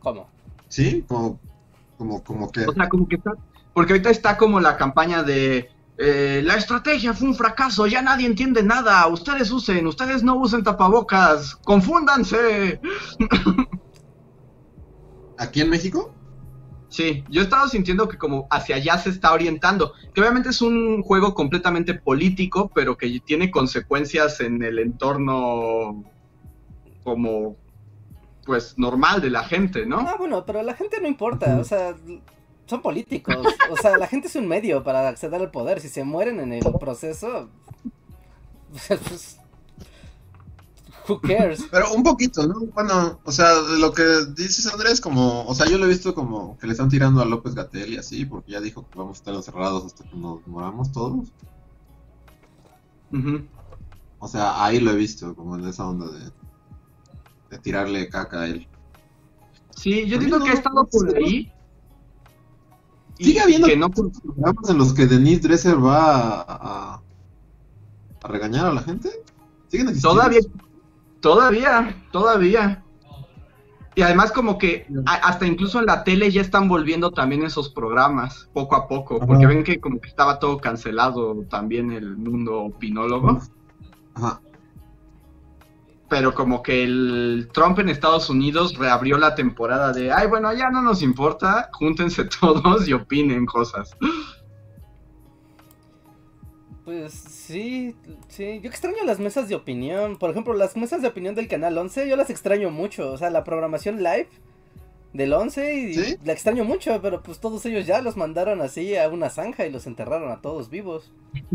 [0.00, 0.28] ¿Cómo?
[0.68, 1.38] Sí, como
[1.96, 2.66] como, como que...
[2.66, 3.32] O sea, como que está...
[3.72, 8.26] Porque ahorita está como la campaña de eh, la estrategia fue un fracaso, ya nadie
[8.26, 12.80] entiende nada, ustedes usen, ustedes no usen tapabocas, confúndanse.
[15.38, 16.14] ¿Aquí en México?
[16.88, 20.62] Sí, yo he estado sintiendo que como hacia allá se está orientando, que obviamente es
[20.62, 26.04] un juego completamente político, pero que tiene consecuencias en el entorno
[27.02, 27.56] como
[28.44, 30.00] pues normal de la gente, ¿no?
[30.00, 31.96] Ah, bueno, pero la gente no importa, o sea,
[32.66, 36.04] son políticos, o sea, la gente es un medio para acceder al poder, si se
[36.04, 37.48] mueren en el proceso,
[38.88, 39.40] pues,
[41.08, 41.66] Who cares?
[41.70, 42.60] Pero un poquito, ¿no?
[42.72, 44.02] Bueno, o sea, lo que
[44.34, 47.26] dices Andrés, como, o sea, yo lo he visto como que le están tirando a
[47.26, 50.46] López Gatel y así, porque ya dijo que vamos a estar encerrados hasta que nos
[50.46, 51.28] moramos todos.
[54.18, 56.30] O sea, ahí lo he visto, como en esa onda de,
[57.50, 58.66] de tirarle caca a él.
[59.76, 61.52] Sí, yo digo que ha estado por ahí.
[63.18, 63.90] Sigue habiendo que no...
[63.90, 67.02] programas en los que Denise Dresser va a,
[68.22, 69.10] a, regañar a la gente.
[69.68, 70.20] ¿Siguen existiendo?
[70.20, 70.40] Todavía,
[71.24, 72.84] Todavía, todavía.
[73.94, 78.50] Y además como que hasta incluso en la tele ya están volviendo también esos programas,
[78.52, 83.40] poco a poco, porque ven que como que estaba todo cancelado también el mundo opinólogo.
[84.12, 84.42] Ajá.
[86.10, 90.68] Pero como que el Trump en Estados Unidos reabrió la temporada de, ay, bueno, ya
[90.68, 93.96] no nos importa, júntense todos y opinen cosas.
[96.84, 97.94] Pues sí,
[98.28, 98.60] sí.
[98.60, 100.18] Yo extraño las mesas de opinión.
[100.18, 103.12] Por ejemplo, las mesas de opinión del canal 11, yo las extraño mucho.
[103.12, 104.28] O sea, la programación live
[105.14, 109.08] del 11 y la extraño mucho, pero pues todos ellos ya los mandaron así a
[109.08, 111.12] una zanja y los enterraron a todos vivos.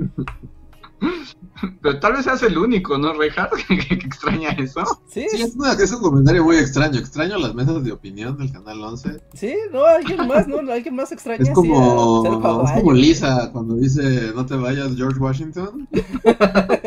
[1.82, 3.54] Pero tal vez seas el único, ¿no, Reinhardt?
[3.68, 4.84] que, extraña eso.
[5.08, 7.00] Sí, sí es, es, un comentario muy extraño.
[7.00, 9.22] Extraño las mesas de opinión del canal 11.
[9.34, 10.60] Sí, no, alguien más, ¿no?
[10.72, 11.44] Alguien más extraña.
[11.44, 12.24] Es como,
[12.66, 15.88] es como Lisa cuando dice, no te vayas, George Washington.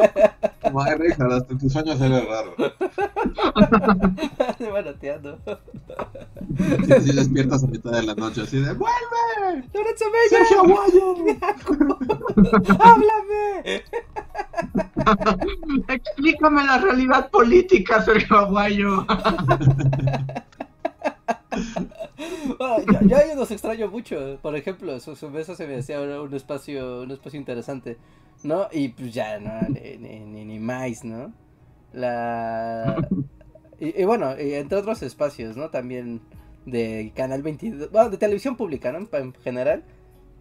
[0.80, 2.54] ay, Reinhardt, hasta tus sueños eres raro.
[4.58, 5.38] Se va noteando.
[6.84, 9.64] Sí, así despiertas a mitad de la noche, así de, ¡vuelve!
[9.72, 10.28] ¡Lorenzo Bella!
[10.30, 11.16] ¡Sergio Aguayo!
[12.80, 13.82] ¡Háblame!
[15.88, 19.06] Explícame la realidad política, Sergio Aguayo.
[22.58, 24.38] Yo, yo, los extraño mucho.
[24.42, 27.98] Por ejemplo, su, su mesa se me hacía un espacio, un espacio interesante,
[28.42, 28.68] ¿no?
[28.72, 29.60] Y pues ya, ¿no?
[29.68, 31.32] Ni, ni, ni más, ¿no?
[31.92, 33.08] La...
[33.78, 35.70] Y, bueno, entre otros espacios, ¿no?
[35.70, 36.20] También
[36.66, 39.08] de Canal 22, bueno, de televisión pública, ¿no?
[39.12, 39.82] En general.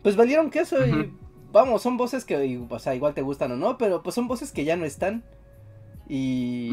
[0.04, 1.12] Pues valieron queso y
[1.52, 4.52] vamos, son voces que, o sea, igual te gustan o no, pero pues son voces
[4.52, 5.24] que ya no están.
[6.08, 6.72] Y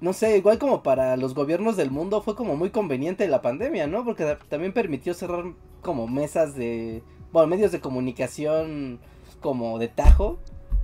[0.00, 3.86] no sé, igual como para los gobiernos del mundo fue como muy conveniente la pandemia,
[3.86, 4.04] ¿no?
[4.04, 5.44] Porque también permitió cerrar
[5.82, 8.98] como mesas de, bueno, medios de comunicación
[9.40, 10.38] como de tajo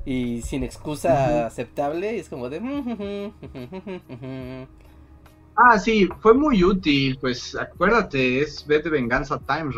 [0.05, 2.17] y sin excusa aceptable.
[2.17, 3.33] Y es como de...
[5.55, 9.71] Ah, sí, fue muy útil, pues acuérdate, es vez de venganza time,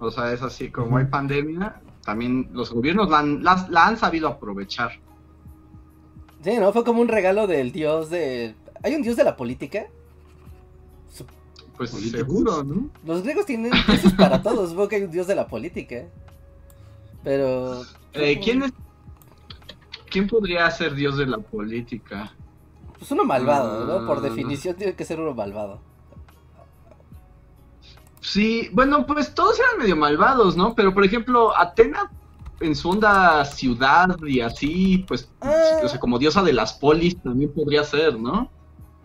[0.00, 4.26] O sea, es así, como hay pandemia, también los gobiernos la han, la, han sabido
[4.28, 4.90] aprovechar.
[6.42, 6.72] Sí, ¿no?
[6.72, 8.54] Fue como un regalo del dios de...
[8.82, 9.86] ¿Hay un dios de la política?
[11.76, 12.90] Pues seguro, ¿no?
[13.06, 16.04] Los griegos tienen dioses para todos, supongo que hay un dios de la política.
[17.24, 17.82] Pero...
[18.12, 18.72] Eh, ¿Quién es...
[20.10, 22.34] ¿Quién podría ser dios de la política?
[22.98, 24.06] Pues uno malvado, ¿no?
[24.06, 24.20] Por ah.
[24.20, 25.80] definición tiene que ser uno malvado.
[28.20, 30.74] Sí, bueno, pues todos eran medio malvados, ¿no?
[30.74, 32.10] Pero por ejemplo, Atena
[32.60, 37.52] en su onda ciudad y así, pues, o sea, como diosa de las polis también
[37.52, 38.50] podría ser, ¿no?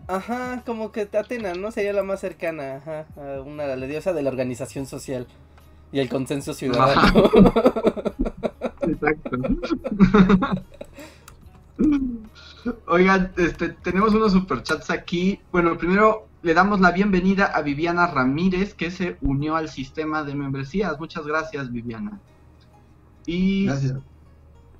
[0.08, 1.72] Ajá, como que Atena, ¿no?
[1.72, 5.26] Sería la más cercana, ajá, a una la diosa de la organización social
[5.90, 7.02] y el consenso ciudadano.
[8.82, 9.38] Exacto.
[12.86, 15.40] Oigan, este, tenemos unos superchats aquí.
[15.50, 20.34] Bueno, primero le damos la bienvenida a Viviana Ramírez, que se unió al sistema de
[20.34, 20.98] membresías.
[21.00, 22.20] Muchas gracias, Viviana.
[23.26, 23.68] Y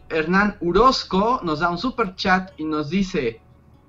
[0.08, 3.40] Hernán Urosco nos da un superchat y nos dice,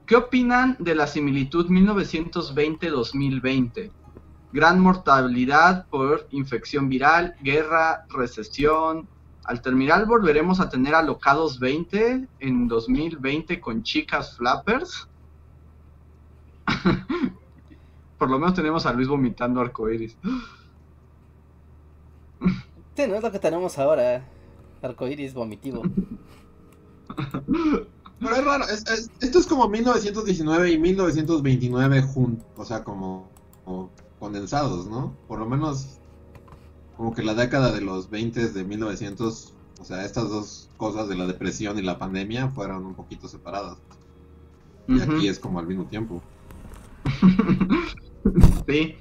[0.06, 3.91] ¿qué opinan de la similitud 1920-2020?
[4.52, 9.08] Gran mortalidad por infección viral, guerra, recesión,
[9.48, 15.08] al terminar volveremos a tener alocados 20 en 2020 con chicas flappers.
[18.17, 20.17] Por lo menos tenemos a Luis vomitando arcoiris.
[22.96, 24.22] Sí, no es lo que tenemos ahora.
[24.82, 25.84] Arcoiris vomitivo.
[28.20, 28.66] Pero es raro,
[29.22, 33.30] esto es como 1919 y 1929 juntos, o sea, como,
[33.63, 35.16] como, condensados, ¿no?
[35.28, 36.00] Por lo menos
[36.98, 41.16] como que la década de los 20 de 1900 O sea, estas dos cosas de
[41.16, 43.78] la depresión y la pandemia fueron un poquito separadas.
[44.88, 46.22] Y aquí es como al mismo tiempo.
[48.68, 48.96] sí.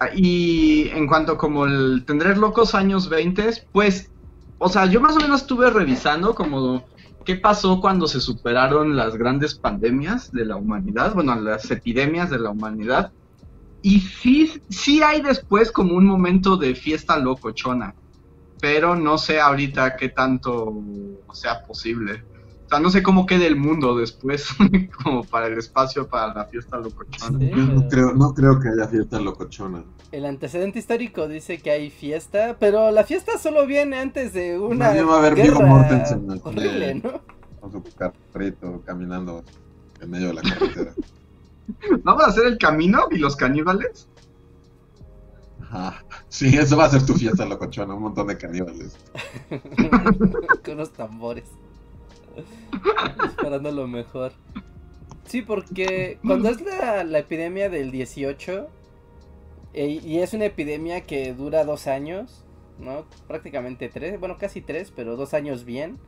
[0.00, 4.10] Ah, y en cuanto como el tener locos años 20, pues,
[4.58, 6.84] o sea, yo más o menos estuve revisando como
[7.24, 12.38] qué pasó cuando se superaron las grandes pandemias de la humanidad, bueno, las epidemias de
[12.38, 13.12] la humanidad.
[13.82, 17.94] Y sí, sí hay después como un momento de fiesta locochona,
[18.60, 20.82] pero no sé ahorita qué tanto
[21.32, 22.24] sea posible.
[22.68, 24.48] O sea, no sé cómo quede el mundo después,
[25.02, 27.38] como para el espacio, para la fiesta locochona.
[27.38, 29.84] no, creo, no creo que haya fiesta locochona.
[30.12, 34.90] El antecedente histórico dice que hay fiesta, pero la fiesta solo viene antes de una
[35.02, 37.22] va a haber guerra horrible, ¿no?
[37.58, 39.42] Con su carrito caminando
[40.02, 40.92] en medio de la carretera.
[42.04, 44.08] ¿Vamos a hacer el camino y los caníbales?
[45.62, 46.04] Ajá.
[46.28, 48.94] Sí, eso va a ser tu fiesta locochona, un montón de caníbales.
[50.62, 51.48] Con unos tambores.
[53.26, 54.32] Esperando lo mejor.
[55.24, 58.68] Sí, porque cuando es la, epidemia del 18,
[59.74, 62.44] eh, y es una epidemia que dura dos años,
[62.78, 63.04] ¿no?
[63.26, 65.98] Prácticamente tres, bueno, casi tres, pero dos años bien.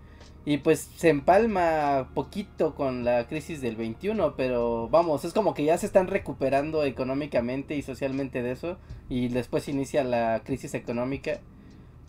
[0.46, 5.64] Y pues se empalma poquito con la crisis del 21, pero vamos, es como que
[5.64, 8.78] ya se están recuperando económicamente y socialmente de eso.
[9.10, 11.40] Y después inicia la crisis económica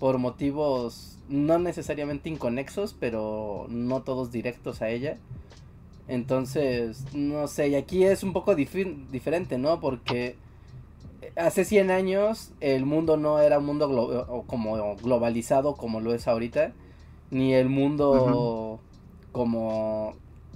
[0.01, 5.19] por motivos no necesariamente inconexos, pero no todos directos a ella.
[6.07, 9.79] Entonces, no sé, y aquí es un poco diferente, ¿no?
[9.79, 10.37] Porque
[11.35, 16.73] hace 100 años el mundo no era un mundo como globalizado como lo es ahorita,
[17.29, 18.79] ni el mundo
[19.31, 20.15] como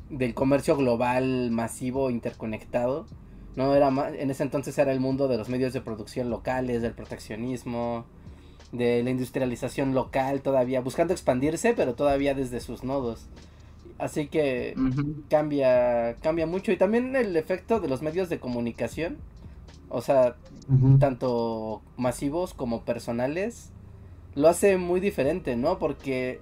[0.10, 3.06] del comercio global masivo interconectado.
[3.56, 6.94] No era en ese entonces era el mundo de los medios de producción locales, del
[6.94, 8.06] proteccionismo,
[8.72, 13.28] de la industrialización local todavía, buscando expandirse, pero todavía desde sus nodos.
[13.98, 14.76] Así que
[15.30, 16.72] cambia, cambia mucho.
[16.72, 19.18] Y también el efecto de los medios de comunicación,
[19.90, 20.36] o sea,
[21.00, 23.72] tanto masivos como personales,
[24.36, 25.80] lo hace muy diferente, ¿no?
[25.80, 26.42] Porque,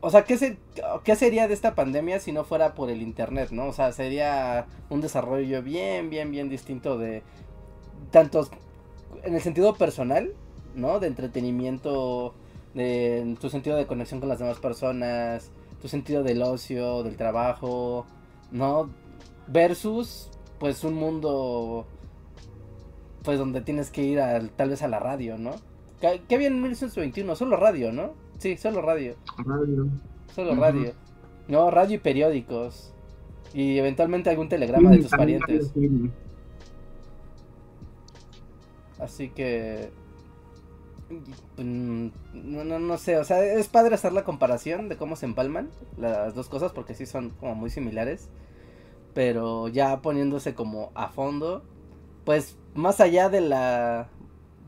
[0.00, 0.58] o sea, ¿qué,
[1.04, 3.66] ¿qué sería de esta pandemia si no fuera por el Internet, ¿no?
[3.66, 7.22] O sea, sería un desarrollo bien, bien, bien distinto de
[8.10, 8.50] tantos,
[9.22, 10.32] en el sentido personal,
[10.76, 11.00] ¿no?
[11.00, 12.34] De entretenimiento,
[12.74, 18.06] de tu sentido de conexión con las demás personas, tu sentido del ocio, del trabajo,
[18.52, 18.90] ¿no?
[19.48, 21.86] Versus, pues, un mundo,
[23.24, 25.54] pues, donde tienes que ir a, tal vez a la radio, ¿no?
[26.00, 27.34] ¿Qué, había en 1921?
[27.34, 28.12] Solo radio, ¿no?
[28.38, 29.16] Sí, solo radio.
[29.38, 29.88] Radio.
[30.34, 30.92] Solo radio.
[31.48, 32.92] No, radio y periódicos.
[33.54, 35.72] Y eventualmente algún telegrama de tus parientes.
[38.98, 39.90] Así que
[41.56, 45.70] no, no, no sé, o sea, es padre hacer la comparación de cómo se empalman
[45.96, 48.28] las dos cosas porque sí son como muy similares.
[49.14, 51.64] Pero ya poniéndose como a fondo,
[52.24, 54.10] pues más allá de la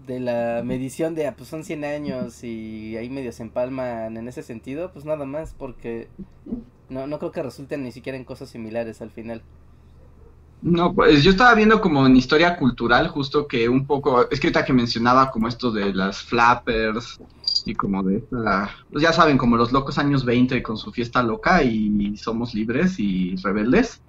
[0.07, 4.27] de la medición de, ah, pues son 100 años y ahí medio se empalman en
[4.27, 6.09] ese sentido, pues nada más porque
[6.89, 9.43] no, no creo que resulten ni siquiera en cosas similares al final.
[10.61, 14.49] No, pues yo estaba viendo como en historia cultural justo que un poco, es que
[14.49, 17.21] ahorita que mencionaba como esto de las flappers
[17.65, 18.25] y como de
[18.91, 22.99] pues ya saben, como los locos años 20 con su fiesta loca y somos libres
[22.99, 24.03] y rebeldes.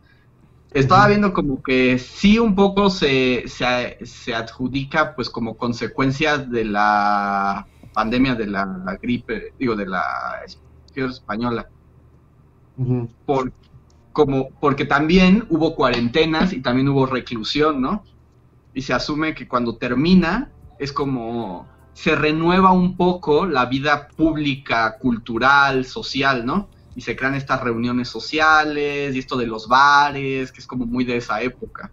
[0.71, 7.67] Estaba viendo como que sí un poco se, se, adjudica pues como consecuencia de la
[7.93, 10.41] pandemia de la, gripe, digo, de la
[10.95, 11.67] española.
[13.25, 13.68] Porque
[14.19, 18.03] como porque también hubo cuarentenas y también hubo reclusión, ¿no?
[18.73, 24.97] Y se asume que cuando termina es como se renueva un poco la vida pública,
[24.97, 26.67] cultural, social, ¿no?
[26.97, 31.05] Y se crean estas reuniones sociales y esto de los bares, que es como muy
[31.05, 31.89] de esa época.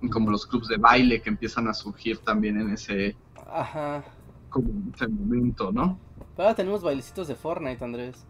[0.00, 3.14] Y como los clubs de baile que empiezan a surgir también en ese,
[3.52, 4.02] Ajá.
[4.50, 5.96] Como en ese momento, ¿no?
[6.36, 8.26] Ahora tenemos bailecitos de Fortnite, Andrés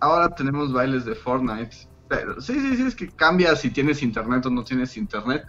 [0.00, 1.76] ahora tenemos bailes de Fortnite.
[2.08, 5.44] Pero sí, sí, sí, es que cambia si tienes internet o no tienes internet.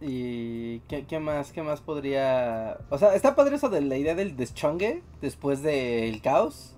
[0.00, 1.52] ¿Y qué, más?
[1.52, 2.78] ¿Qué más podría...?
[2.90, 6.76] O sea, está padre eso de la idea del deschongue después del caos.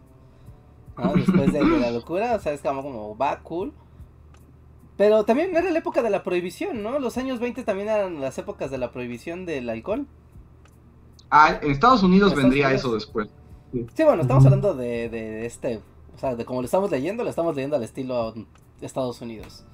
[0.99, 1.15] ¿no?
[1.15, 2.35] Después de, la locura.
[2.35, 3.73] O sea, es como, como va, cool.
[4.99, 6.99] Pero también era la época de la prohibición, ¿no?
[6.99, 10.07] Los años 20 también eran las épocas de la prohibición del alcohol.
[11.31, 13.29] Ah, en Estados Unidos vendría eso después.
[13.95, 15.81] Sí, bueno, estamos hablando de, de, este,
[16.15, 18.35] o sea, de como lo estamos leyendo, lo estamos leyendo al estilo
[18.81, 19.65] Estados Unidos.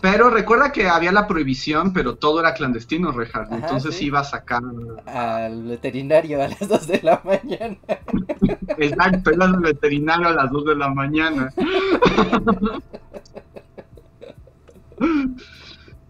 [0.00, 3.42] Pero recuerda que había la prohibición, pero todo era clandestino, Rejar.
[3.44, 4.06] Ajá, Entonces sí.
[4.06, 4.62] iba a sacar.
[5.06, 7.76] Al veterinario a las 2 de la mañana.
[8.78, 11.52] Exacto, iba al veterinario a las 2 de la mañana.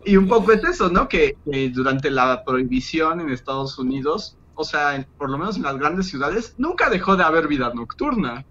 [0.05, 1.09] y un poco es eso, ¿no?
[1.09, 5.63] Que, que durante la prohibición en Estados Unidos, o sea, en- por lo menos en
[5.63, 8.45] las grandes ciudades, nunca dejó de haber vida nocturna.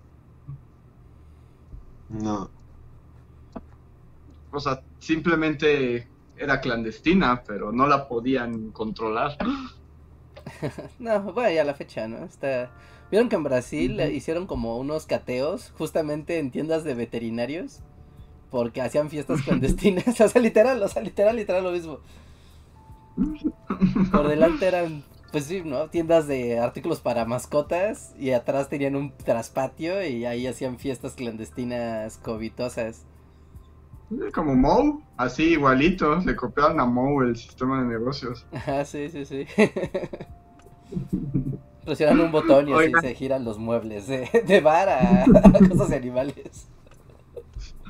[2.10, 2.50] No.
[4.52, 6.08] O sea, simplemente
[6.38, 9.38] era clandestina, pero no la podían controlar.
[10.98, 12.26] No, bueno, ya la fecha, ¿no?
[12.26, 12.72] Está...
[13.12, 17.82] ¿Vieron que en Brasil hicieron como unos cateos justamente en tiendas de veterinarios?
[18.50, 20.08] Porque hacían fiestas clandestinas.
[20.22, 22.00] O sea, literal, o sea, literal, literal lo mismo.
[24.12, 25.90] Por delante eran, pues sí, ¿no?
[25.90, 32.18] Tiendas de artículos para mascotas y atrás tenían un traspatio y ahí hacían fiestas clandestinas
[32.18, 33.06] covitosas.
[34.34, 38.46] Como Moe, así igualito, le copiaron a Moe el sistema de negocios.
[38.52, 39.46] Ajá, sí, sí, sí.
[41.86, 45.26] Presionan un botón y así se giran los muebles de, de bar a
[45.70, 46.68] cosas de animales.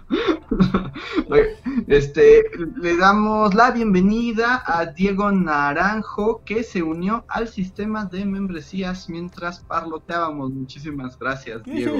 [1.88, 2.44] Este,
[2.82, 9.60] le damos la bienvenida a Diego Naranjo que se unió al sistema de membresías mientras
[9.62, 10.52] parloteábamos.
[10.52, 12.00] Muchísimas gracias, Diego.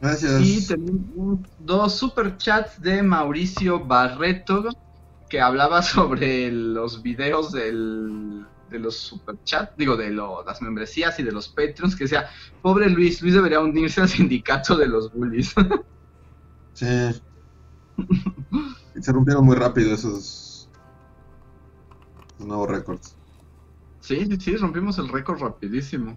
[0.00, 0.40] Gracias.
[0.40, 4.64] Y tenemos dos superchats de Mauricio Barreto
[5.28, 11.22] que hablaba sobre los videos del, de los superchats, digo, de lo- las membresías y
[11.22, 12.26] de los Patreons, que decía,
[12.62, 15.54] pobre Luis, Luis debería unirse al sindicato de los bullies.
[16.78, 16.86] Sí.
[19.00, 20.70] Se rompieron muy rápido esos,
[22.36, 23.16] esos nuevos récords.
[23.98, 26.16] Sí, sí, sí, rompimos el récord rapidísimo.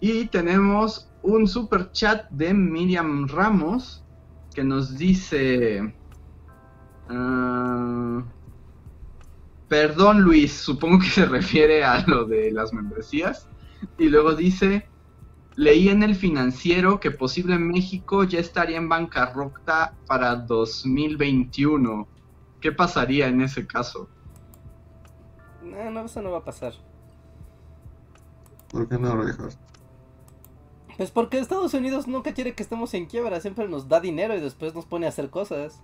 [0.00, 4.02] Y tenemos un super chat de Miriam Ramos
[4.52, 5.94] que nos dice...
[7.08, 8.24] ah,
[9.68, 13.48] perdón Luis, supongo que se refiere a lo de las membresías.
[13.98, 14.88] Y luego dice,
[15.56, 22.06] leí en el financiero que posible México ya estaría en bancarrota para 2021.
[22.60, 24.08] ¿Qué pasaría en ese caso?
[25.62, 26.74] No, no, eso no va a pasar.
[28.70, 29.54] ¿Por qué no, Richard?
[30.96, 34.40] Pues porque Estados Unidos nunca quiere que estemos en quiebra, siempre nos da dinero y
[34.40, 35.82] después nos pone a hacer cosas.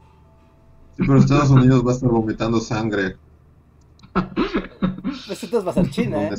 [0.97, 3.17] Sí, pero Estados Unidos va a estar vomitando sangre
[5.27, 6.35] Pues entonces va a ser China, ¿eh?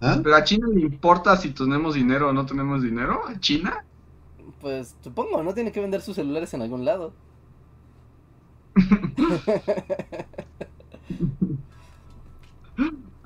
[0.00, 0.20] ¿Ah?
[0.22, 3.20] Pero a China le importa si tenemos dinero o no tenemos dinero.
[3.26, 3.84] ¿A China?
[4.60, 7.12] Pues supongo, no tiene que vender sus celulares en algún lado.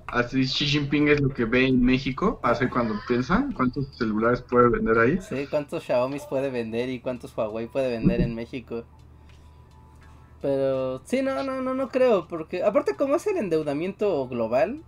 [0.06, 2.38] Así Xi Jinping es lo que ve en México.
[2.42, 5.18] Así cuando piensan cuántos celulares puede vender ahí.
[5.22, 8.84] Sí, cuántos Xiaomi puede vender y cuántos Huawei puede vender en México.
[10.42, 14.82] Pero sí, no, no, no, no creo, porque aparte como es el endeudamiento global,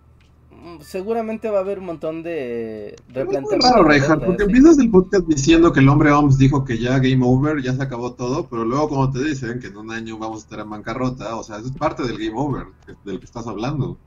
[0.81, 4.49] seguramente va a haber un montón de Es muy raro, Reinhardt, porque sí.
[4.49, 7.83] empiezas el podcast diciendo que el hombre OMS dijo que ya game over, ya se
[7.83, 10.69] acabó todo, pero luego cuando te dicen que en un año vamos a estar en
[10.69, 12.67] bancarrota, o sea, eso es parte del game over
[13.03, 13.97] del que estás hablando.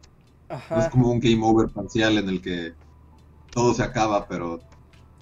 [0.71, 2.73] No es como un game over parcial en el que
[3.51, 4.61] todo se acaba, pero,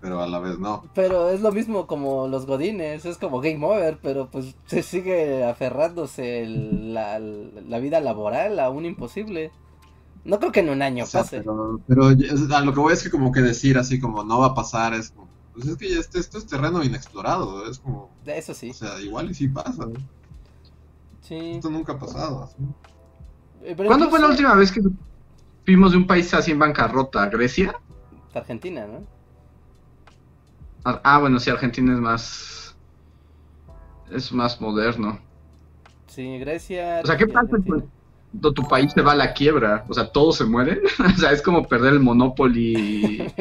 [0.01, 0.84] pero a la vez no.
[0.95, 5.45] Pero es lo mismo como los godines, es como game over, pero pues se sigue
[5.45, 9.51] aferrándose el- la, la vida laboral a un imposible.
[10.27, 11.43] No creo que en un año O sea, pase.
[11.87, 14.55] pero, a lo que voy es que como que decir así como no va a
[14.55, 18.53] pasar es como, pues es que ya este, esto es terreno inexplorado, es como, Eso
[18.53, 18.70] sí.
[18.70, 19.87] o sea, igual y sí pasa,
[21.22, 21.53] Sí.
[21.53, 22.45] esto nunca ha pasado.
[22.45, 22.57] así.
[23.62, 24.81] Eh, pero ¿Cuándo fue la última vez que
[25.64, 27.27] vimos de un país así en bancarrota?
[27.29, 27.74] ¿Grecia?
[28.35, 29.05] Argentina, ¿no?
[30.85, 32.77] Ah, ah, bueno, sí, Argentina es más.
[34.11, 35.18] Es más moderno.
[36.07, 37.01] Sí, Grecia.
[37.03, 37.85] O sea, ¿qué pasa Argentina.
[38.55, 39.85] Tu país se va a la quiebra?
[39.89, 40.81] O sea, ¿todos se mueren?
[41.14, 43.33] o sea, es como perder el Monopoly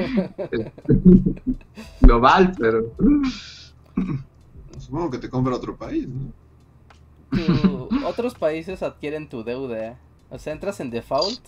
[2.01, 2.85] global, pero.
[4.79, 6.31] Supongo que te compra otro país, ¿no?
[7.33, 9.97] Tu- otros países adquieren tu deuda.
[10.29, 11.39] O sea, entras en default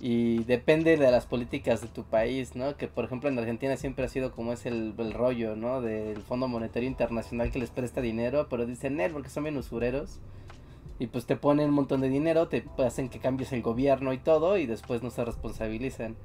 [0.00, 2.76] y depende de las políticas de tu país, ¿no?
[2.76, 5.80] Que por ejemplo en Argentina siempre ha sido como es el, el rollo, ¿no?
[5.80, 10.18] Del Fondo Monetario Internacional que les presta dinero, pero dicen él porque son bien usureros.
[10.98, 14.18] Y pues te ponen un montón de dinero, te hacen que cambies el gobierno y
[14.18, 16.16] todo y después no se responsabilizan.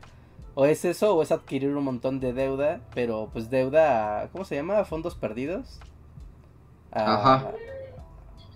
[0.56, 4.46] O es eso o es adquirir un montón de deuda, pero pues deuda, a- ¿cómo
[4.46, 4.78] se llama?
[4.80, 5.80] ¿A fondos perdidos?
[6.92, 7.52] A- Ajá.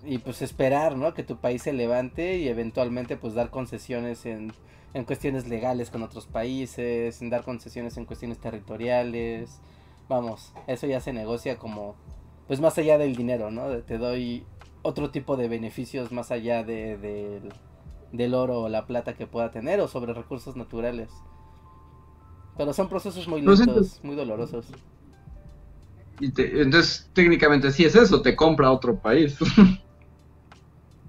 [0.04, 1.14] y pues esperar, ¿no?
[1.14, 4.52] Que tu país se levante y eventualmente pues dar concesiones en,
[4.92, 9.60] en cuestiones legales con otros países, en dar concesiones en cuestiones territoriales.
[10.08, 11.94] Vamos, eso ya se negocia como,
[12.46, 13.68] pues más allá del dinero, ¿no?
[13.78, 14.44] Te doy
[14.84, 17.52] otro tipo de beneficios más allá de, del-
[18.12, 21.10] del oro o la plata que pueda tener o sobre recursos naturales.
[22.56, 24.66] Pero son procesos muy lentos, entonces- muy dolorosos.
[26.20, 29.36] Y te- entonces, técnicamente sí es eso, te compra otro país.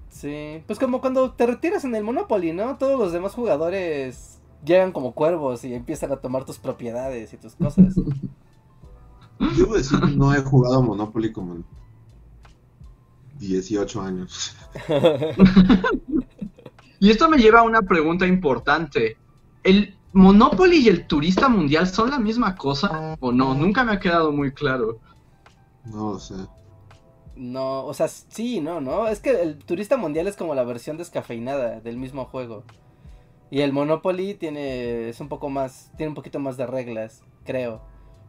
[0.08, 2.78] Sí, pues como cuando te retiras en el Monopoly, ¿no?
[2.78, 7.54] Todos los demás jugadores llegan como cuervos y empiezan a tomar tus propiedades y tus
[7.54, 7.94] cosas.
[9.58, 11.58] Debo decir que no he jugado Monopoly como
[13.38, 14.56] 18 años.
[16.98, 19.16] Y esto me lleva a una pregunta importante.
[19.62, 23.54] ¿El Monopoly y el turista mundial son la misma cosa o no?
[23.54, 24.98] Nunca me ha quedado muy claro.
[25.84, 26.34] No lo sé.
[27.36, 29.08] No, o sea, sí, no, no.
[29.08, 32.64] Es que el turista mundial es como la versión descafeinada del mismo juego.
[33.50, 37.82] Y el Monopoly tiene, es un poco más, tiene un poquito más de reglas, creo.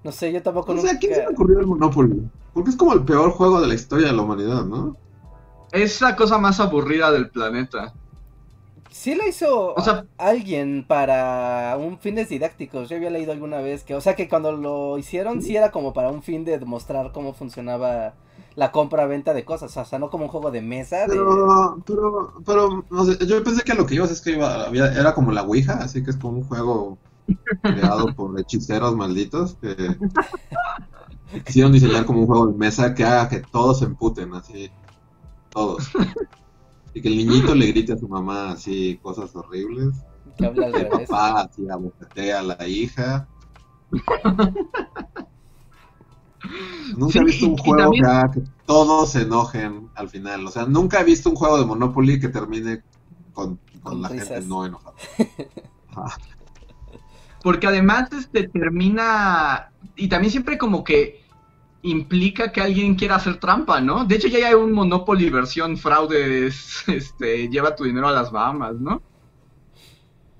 [0.03, 1.33] No sé, yo tampoco O sea, ¿a quién se le nunca...
[1.33, 2.29] ocurrió el Monopoly?
[2.57, 4.97] Porque es como el peor juego de la historia de la humanidad, ¿no?
[5.71, 7.93] Es la cosa más aburrida del planeta.
[8.89, 12.89] Sí la hizo O sea- alguien para un fines didácticos.
[12.89, 15.93] Yo había leído alguna vez que, o sea, que cuando lo hicieron sí era como
[15.93, 18.15] para un fin de demostrar cómo funcionaba
[18.55, 19.77] la compra-venta de cosas.
[19.77, 21.01] O sea, no como un juego de mesa.
[21.01, 21.09] De...
[21.09, 24.91] Pero, pero, pero, no sé, yo pensé que lo que ibas es que iba, había-
[24.99, 26.97] era como la Ouija, así que es como un juego
[27.61, 29.75] creado por hechiceros malditos que
[31.45, 34.69] quisieron diseñar como un juego de mesa que haga que todos se emputen, así,
[35.49, 35.89] todos.
[36.93, 39.95] Y que el niñito le grite a su mamá así cosas horribles,
[40.37, 41.09] Que habla al que el revés.
[41.09, 43.27] papá así abocatea a la hija.
[46.95, 50.45] Nunca Sí, he visto un juego también- que haga que todos se enojen al final.
[50.47, 52.83] O sea, nunca he visto un juego de Monopoly que termine
[53.33, 54.27] con, con Con la risas.
[54.29, 54.95] gente no enojada.
[57.41, 61.21] Porque además este termina y también siempre como que
[61.83, 64.05] implica que alguien quiera hacer trampa, ¿no?
[64.05, 68.75] De hecho ya hay un Monopoly versión fraudes, este, lleva tu dinero a las Bahamas,
[68.79, 69.01] ¿no?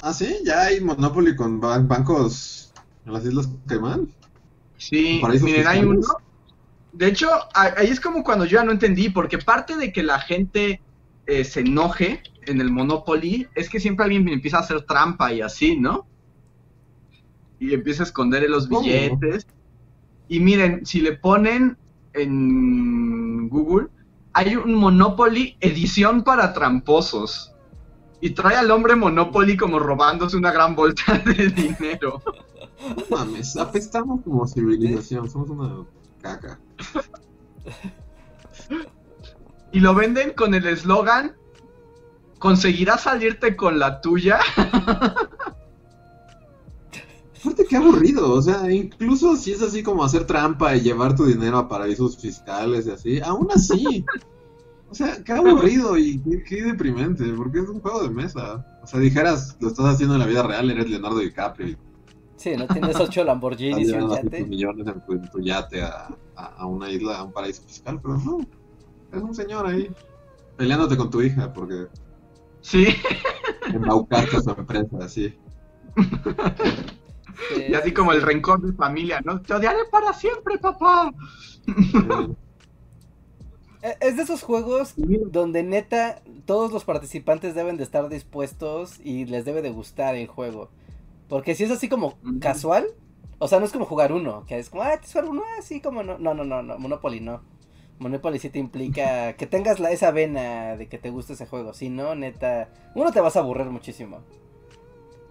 [0.02, 2.74] Ah, sí, ya hay Monopoly con ban- bancos
[3.06, 4.12] en las Islas Caimán.
[4.78, 6.00] Sí, miren, hay uno.
[6.92, 10.20] De hecho, ahí es como cuando yo ya no entendí, porque parte de que la
[10.20, 10.82] gente
[11.26, 15.42] eh, se enoje en el Monopoly es que siempre alguien empieza a hacer trampa y
[15.42, 16.08] así, ¿no?
[17.60, 18.82] Y empieza a esconder los ¿Cómo?
[18.82, 19.48] billetes.
[20.28, 21.78] Y miren, si le ponen
[22.14, 23.88] en Google,
[24.34, 27.54] hay un Monopoly edición para tramposos.
[28.22, 32.22] Y trae al hombre Monopoly como robándose una gran bolsa de dinero.
[32.80, 35.86] No mames, apestamos como civilización, somos una
[36.22, 36.60] caca.
[39.72, 41.36] Y lo venden con el eslogan,
[42.40, 44.40] ¿conseguirás salirte con la tuya?
[47.48, 51.26] Aparte, qué aburrido, o sea, incluso si es así como hacer trampa y llevar tu
[51.26, 54.04] dinero a paraísos fiscales y así, aún así.
[54.90, 58.66] O sea, qué aburrido y qué, qué deprimente, porque es un juego de mesa.
[58.84, 61.78] O sea, dijeras, lo estás haciendo en la vida real, eres Leonardo DiCaprio y
[62.36, 62.68] Sí, ¿no?
[62.68, 64.46] Tienes ocho Lamborghinis y un yate.
[64.46, 68.40] millones en tu, yate a, a- a una isla, a un paraíso fiscal, pero no,
[69.12, 69.90] es un señor ahí
[70.58, 71.88] peleándote con tu hija porque
[72.62, 72.88] Sí,
[73.74, 75.34] embaucaste a su empresa, así.
[77.50, 79.42] Sí, y así como el rencor de familia, ¿no?
[79.42, 81.14] Te odiaré para siempre, papá.
[84.02, 89.46] Es de esos juegos donde neta todos los participantes deben de estar dispuestos y les
[89.46, 90.70] debe de gustar el juego.
[91.30, 92.88] Porque si es así como casual,
[93.40, 95.44] o sea, no es como jugar uno, que es como, ah, ¿te jugar uno?
[95.58, 96.18] Ah, sí, como no.
[96.18, 97.42] No, no, no, no, Monopoly no.
[98.00, 101.74] Monopoly sí te implica que tengas la, esa vena de que te guste ese juego.
[101.74, 104.22] Si no, neta, uno te vas a aburrir muchísimo.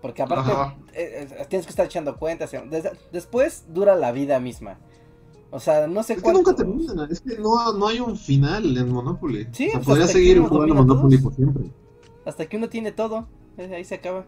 [0.03, 0.51] Porque aparte
[0.95, 2.51] eh, eh, tienes que estar echando cuentas.
[2.71, 4.79] des- después dura la vida misma.
[5.51, 8.77] O sea, no sé Es que nunca termina, es que no, no hay un final
[8.77, 9.49] en Monopoly.
[9.53, 11.23] Sí, o sea, pues podría hasta que seguir uno jugando Monopoly todos.
[11.25, 11.71] por siempre.
[12.25, 13.27] Hasta que uno tiene todo.
[13.57, 14.27] eh, Ahí se acaba.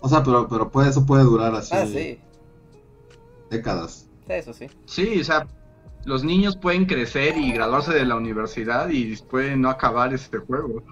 [0.00, 2.18] O sea, pero, pero puede, eso puede durar así Ah, sí.
[3.50, 4.08] décadas.
[4.28, 4.66] Eso sí.
[4.86, 5.46] Sí, o sea,
[6.04, 10.82] los niños pueden crecer y graduarse de la universidad y pueden no acabar este juego.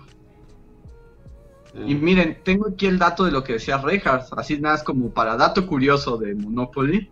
[1.75, 5.11] Y miren, tengo aquí el dato de lo que decía Reinhardt, así nada más como
[5.11, 7.09] para dato curioso de Monopoly.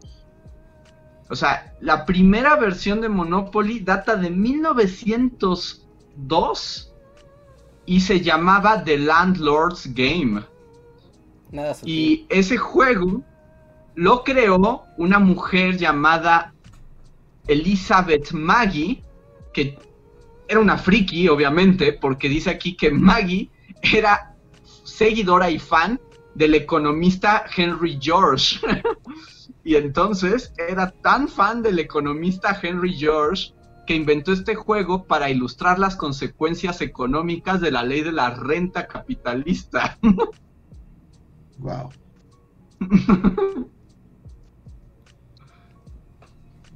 [1.30, 6.94] O sea, la primera versión de Monopoly data de 1902
[7.86, 10.42] y se llamaba The Landlord's Game.
[11.52, 11.76] Nada.
[11.84, 13.22] Y ese juego
[13.94, 16.54] lo creó una mujer llamada
[17.46, 19.02] Elizabeth Maggie,
[19.52, 19.78] que
[20.48, 23.50] era una friki, obviamente, porque dice aquí que Maggie
[23.82, 24.27] era
[24.99, 26.01] seguidora y fan
[26.34, 28.59] del economista Henry George.
[29.64, 33.55] y entonces era tan fan del economista Henry George
[33.86, 38.86] que inventó este juego para ilustrar las consecuencias económicas de la ley de la renta
[38.86, 39.99] capitalista.
[41.61, 41.90] Wow.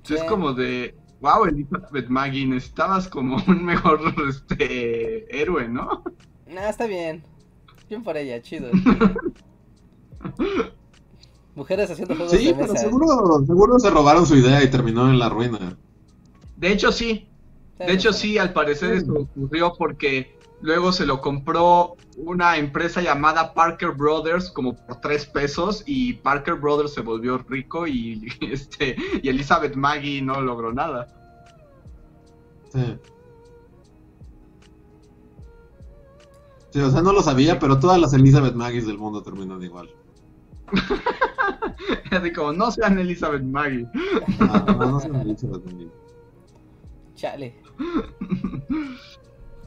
[0.08, 6.02] Es como de, wow, Elizabeth Maggie, necesitabas como un mejor este, héroe, ¿no?
[6.48, 7.24] Nah, está bien.
[7.92, 8.70] Bien por ella, chido.
[11.54, 12.86] Mujeres haciendo juegos Sí, de pero mesa.
[12.86, 15.76] seguro, seguro se robaron su idea y terminó en la ruina.
[16.56, 17.28] De hecho, sí.
[17.78, 19.04] De hecho, sí, al parecer Sí.
[19.04, 25.26] eso ocurrió porque luego se lo compró una empresa llamada Parker Brothers como por tres
[25.26, 31.08] pesos y Parker Brothers se volvió rico y, este, y Elizabeth Maggie no logró nada.
[32.72, 32.96] Sí.
[36.72, 39.90] Sí, o sea, no lo sabía, pero todas las Elizabeth Maggies del mundo terminan igual.
[42.10, 43.86] Así como, no sean Elizabeth Maggie.
[44.38, 45.90] No, no, no son Elizabeth Maggie.
[47.14, 47.54] Chale.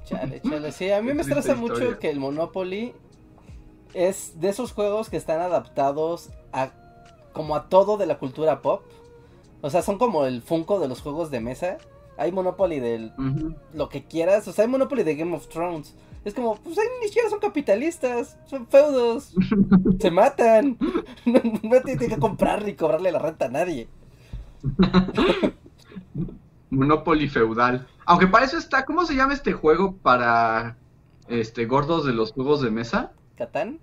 [0.06, 0.72] Chale, chale.
[0.72, 2.94] Sí, a mí Qué me estresa mucho que el Monopoly
[3.96, 6.72] es de esos juegos que están adaptados a
[7.34, 8.84] como a todo de la cultura pop.
[9.62, 11.78] O sea, son como el Funko de los juegos de mesa.
[12.18, 13.56] Hay Monopoly del Ujú.
[13.74, 14.48] lo que quieras.
[14.48, 15.96] O sea, hay Monopoly de Game of Thrones.
[16.26, 19.36] Es como, pues ahí ni siquiera son capitalistas, son feudos.
[20.00, 20.78] Se matan.
[21.26, 23.88] No, no tiene que comprar ni cobrarle la renta a nadie.
[26.72, 27.88] Monopoly feudal.
[28.06, 30.78] Aunque para eso está, ¿cómo se llama este juego para
[31.28, 33.12] este gordos de los juegos de mesa?
[33.36, 33.80] ¿Catán?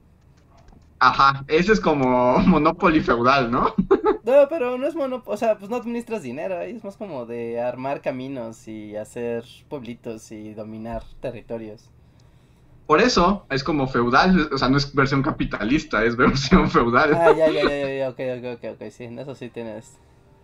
[0.98, 3.74] Ajá, ese es como Monopoly feudal, ¿no?
[4.24, 7.26] No, pero no es monopolio, o sea, pues no administras dinero, ahí es más como
[7.26, 11.90] de armar caminos y hacer pueblitos y dominar territorios.
[12.92, 17.18] Por eso es como feudal, o sea, no es versión capitalista, es versión feudal.
[17.18, 19.98] Ah, ya, ya, ya, ya, ok, ok, ok, ok, sí, en eso sí tienes,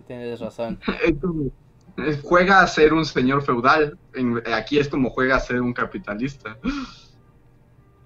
[0.07, 0.79] tienes razón.
[2.23, 6.57] Juega a ser un señor feudal, en- aquí es como juega a ser un capitalista.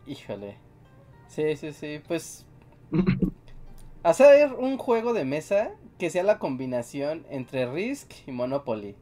[0.06, 0.56] Híjole.
[1.28, 2.44] Sí, sí, sí, pues
[4.02, 8.96] hacer un juego de mesa que sea la combinación entre Risk y Monopoly.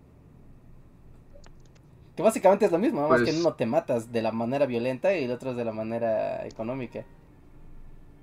[2.17, 4.33] Que básicamente es lo mismo, nada más que Pues- en uno te matas de la
[4.33, 7.05] manera violenta y el otro es de la manera económica.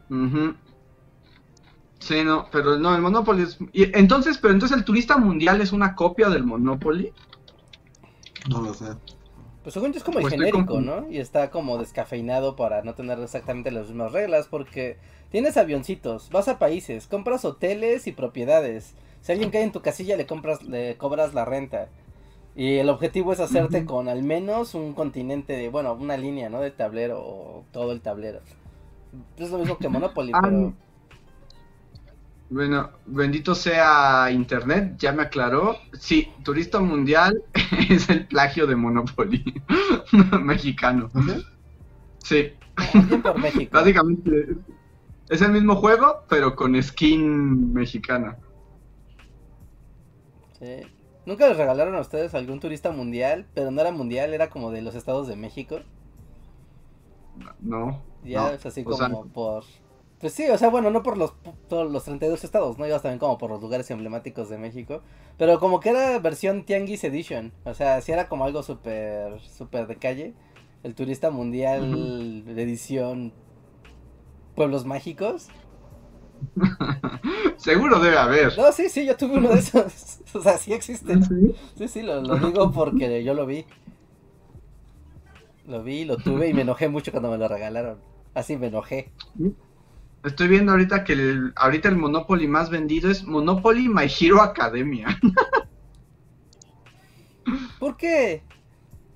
[0.09, 0.55] Ujú.
[1.99, 3.57] Sí, no, pero no, el Monopoly es...
[3.73, 7.11] y entonces, pero entonces el turista mundial es una copia del Monopoly.
[8.49, 8.85] No lo sé.
[9.63, 10.79] Pues según yo es como el Pues genérico.
[10.79, 11.09] ¿no?
[11.09, 14.97] Y está como descafeinado para no tener exactamente las mismas reglas porque
[15.31, 18.93] tienes avioncitos, vas a países, compras hoteles y propiedades.
[19.21, 21.89] Si alguien cae en tu casilla le compras le cobras la renta.
[22.57, 26.59] Y el objetivo es hacerte con al menos un continente de, bueno, una línea, ¿no?
[26.59, 28.41] De tablero o todo el tablero.
[29.37, 30.73] Es lo mismo que Monopoly, Ah, pero
[32.49, 35.77] Bueno, bendito sea Internet, ya me aclaró.
[35.99, 37.43] Sí, turista mundial
[37.89, 39.61] es el plagio de Monopoly
[40.41, 41.11] mexicano.
[41.13, 41.45] ¿Sí?
[42.23, 43.77] Sí, ah, por México.
[43.77, 44.57] básicamente
[45.29, 48.39] es el mismo juego, pero con skin mexicana.
[50.59, 50.96] Sí.
[51.27, 53.45] ¿Nunca les regalaron a ustedes algún turista mundial?
[53.53, 55.79] Pero no era mundial, era como de los estados de México.
[57.59, 58.01] No.
[58.23, 59.63] Ya No, es así o como sea- por...
[60.19, 61.33] Pues sí, o sea, bueno, no por los
[61.67, 62.87] todos los 32 estados, ¿no?
[62.87, 65.01] Ibas también como por los lugares emblemáticos de México.
[65.37, 67.51] Pero como que era versión Tianguis Edition.
[67.65, 70.33] O sea, sí era como algo súper, súper de calle.
[70.81, 73.31] El turista mundial de edición
[74.55, 75.49] Pueblos Mágicos.
[77.57, 78.57] Seguro debe haber.
[78.57, 80.19] No, sí, sí, yo tuve uno de esos.
[80.33, 81.23] O sea, sí existen.
[81.23, 81.55] Sí.
[81.77, 83.65] Sí, sí, lo, lo digo porque yo lo vi.
[85.65, 87.97] Lo vi, lo tuve y me enojé mucho cuando me lo regalaron.
[88.33, 89.11] Así me enojé.
[90.23, 95.19] Estoy viendo ahorita que el, ahorita el Monopoly más vendido es Monopoly My Hero Academia.
[97.79, 98.43] ¿Por qué?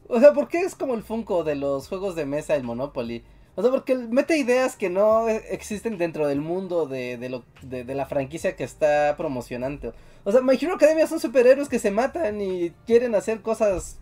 [0.08, 3.24] O sea, ¿por qué es como el Funko de los juegos de mesa el Monopoly?
[3.56, 7.44] O sea, porque mete ideas que no eh, existen dentro del mundo de, de, lo,
[7.62, 9.94] de, la franquicia que está promocionando.
[10.24, 13.98] O sea, My Hero Academia son superhéroes que se matan y quieren hacer cosas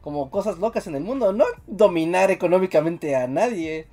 [0.00, 3.88] como cosas locas en el mundo, no dominar económicamente a nadie.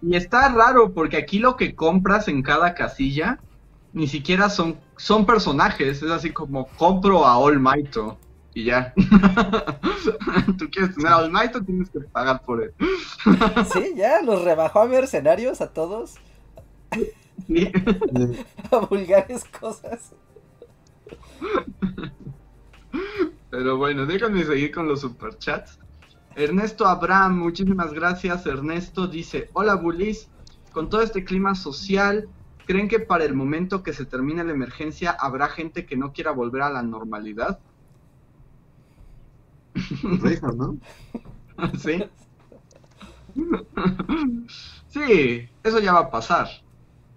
[0.00, 3.38] Y está raro porque aquí lo que compras en cada casilla
[3.92, 6.02] ni siquiera son, son personajes.
[6.02, 8.18] Es así como compro a All Mighto
[8.56, 8.94] y ya.
[10.56, 12.72] Tú quieres tener a All Mighto, tienes que pagar por él.
[13.72, 16.14] Sí, ya, los rebajó a mercenarios a todos,
[17.46, 17.70] Sí.
[18.70, 20.14] a vulgares cosas.
[23.50, 25.78] Pero bueno, déjame seguir con los superchats.
[26.34, 28.46] Ernesto Abraham, muchísimas gracias.
[28.46, 30.30] Ernesto dice, hola Bulis,
[30.72, 32.26] con todo este clima social,
[32.64, 36.30] ¿creen que para el momento que se termine la emergencia habrá gente que no quiera
[36.30, 37.60] volver a la normalidad?
[40.22, 40.78] Reinhardt, ¿no?
[41.78, 42.04] sí.
[44.88, 46.48] Sí, eso ya va a pasar.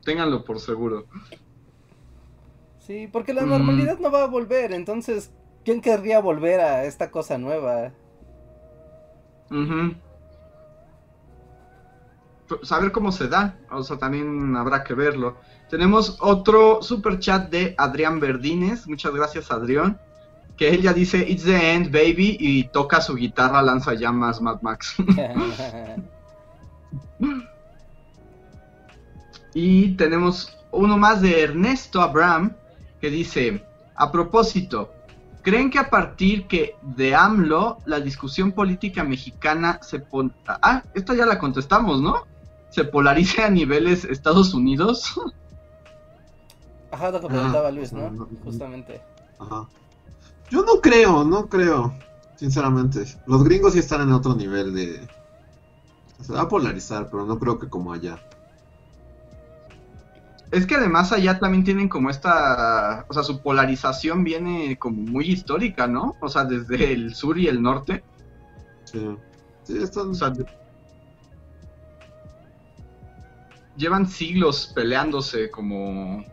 [0.03, 1.07] Ténganlo por seguro.
[2.80, 3.49] Sí, porque la Mm.
[3.49, 5.32] normalidad no va a volver, entonces,
[5.64, 7.93] ¿quién querría volver a esta cosa nueva?
[9.51, 9.95] Ujú.
[12.47, 15.39] Pues, Saber cómo se da, o sea, también habrá que verlo.
[15.70, 20.01] Tenemos otro super chat de Adrián Verdines, muchas gracias Adrián,
[20.60, 24.62] que él ya dice It's the end, baby, y toca su guitarra lanza llamas Mad
[24.62, 24.95] Max.
[29.53, 32.57] y tenemos uno más de Ernesto Abraham,
[32.99, 33.64] que dice,
[33.95, 34.91] a propósito,
[35.43, 40.36] ¿creen que a partir que de AMLO la discusión política mexicana se pon...
[40.45, 42.28] Ah, esta ya la contestamos, ¿no?
[42.70, 45.18] Se polarice a niveles Estados Unidos.
[46.91, 48.28] Ajá, lo que preguntaba Ah, Luis, no.
[48.43, 48.99] Justamente.
[49.39, 49.66] Ajá.
[50.50, 51.93] Yo no creo, no creo,
[52.36, 53.06] sinceramente.
[53.26, 55.08] Los gringos sí están en otro nivel de...
[56.22, 58.20] Se va a polarizar, pero no creo que como allá.
[60.52, 65.30] Es que además allá también tienen como esta, o sea, su polarización viene como muy
[65.30, 66.16] histórica, ¿no?
[66.20, 68.04] O sea, desde el sur y el norte.
[68.86, 69.08] Sí,
[69.64, 70.10] sí están...
[70.10, 70.45] O sea, de-
[73.78, 76.26] llevan siglos peleándose como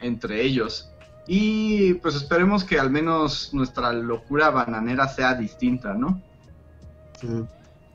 [0.00, 0.90] entre ellos.
[1.28, 6.20] Y pues esperemos que al menos nuestra locura bananera sea distinta, ¿no?
[7.20, 7.28] sí.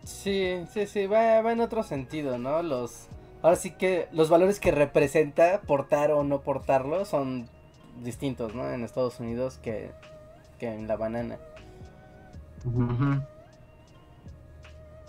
[0.04, 2.62] Sí, sí, sí, va, va en otro sentido, ¿no?
[2.62, 3.08] Los...
[3.42, 7.48] Ahora sí que los valores que representa portar o no portarlo son
[8.04, 8.70] distintos, ¿no?
[8.70, 9.92] En Estados Unidos que,
[10.60, 11.38] que en la banana.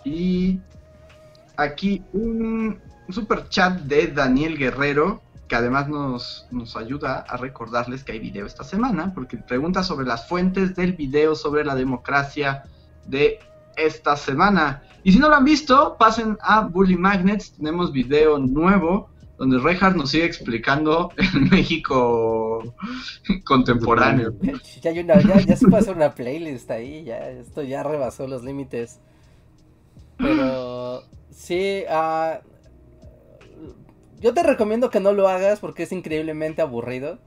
[0.03, 0.59] Y
[1.57, 8.13] aquí un super chat de Daniel Guerrero, que además nos, nos ayuda a recordarles que
[8.13, 12.63] hay video esta semana, porque pregunta sobre las fuentes del video sobre la democracia
[13.05, 13.39] de
[13.75, 14.83] esta semana.
[15.03, 19.97] Y si no lo han visto, pasen a Bully Magnets, tenemos video nuevo donde Reinhardt
[19.97, 22.73] nos sigue explicando el México
[23.43, 24.33] contemporáneo.
[24.81, 28.27] Ya, hay una, ya, ya se puede hacer una playlist ahí, ya esto ya rebasó
[28.27, 28.99] los límites.
[30.17, 32.39] Pero sí, ah,
[34.25, 37.19] yo te recomiendo que no lo hagas porque es increíblemente aburrido.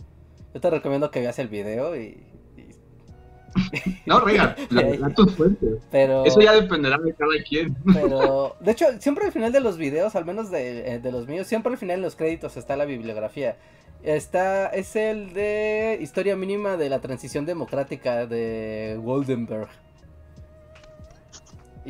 [0.52, 2.00] Yo te recomiendo que veas el video y...
[2.56, 2.74] y-
[4.06, 5.78] No, Reinhardt, la, tus fuentes.
[5.92, 6.24] pero...
[6.24, 7.76] Eso ya dependerá de cada quien.
[7.94, 11.28] Pero, de hecho, siempre al final de los videos, al menos de, eh, de los
[11.28, 13.56] míos, siempre al final en los créditos está la bibliografía.
[14.02, 19.68] Está, es el de Historia Mínima de la Transición Democrática de Goldenberg.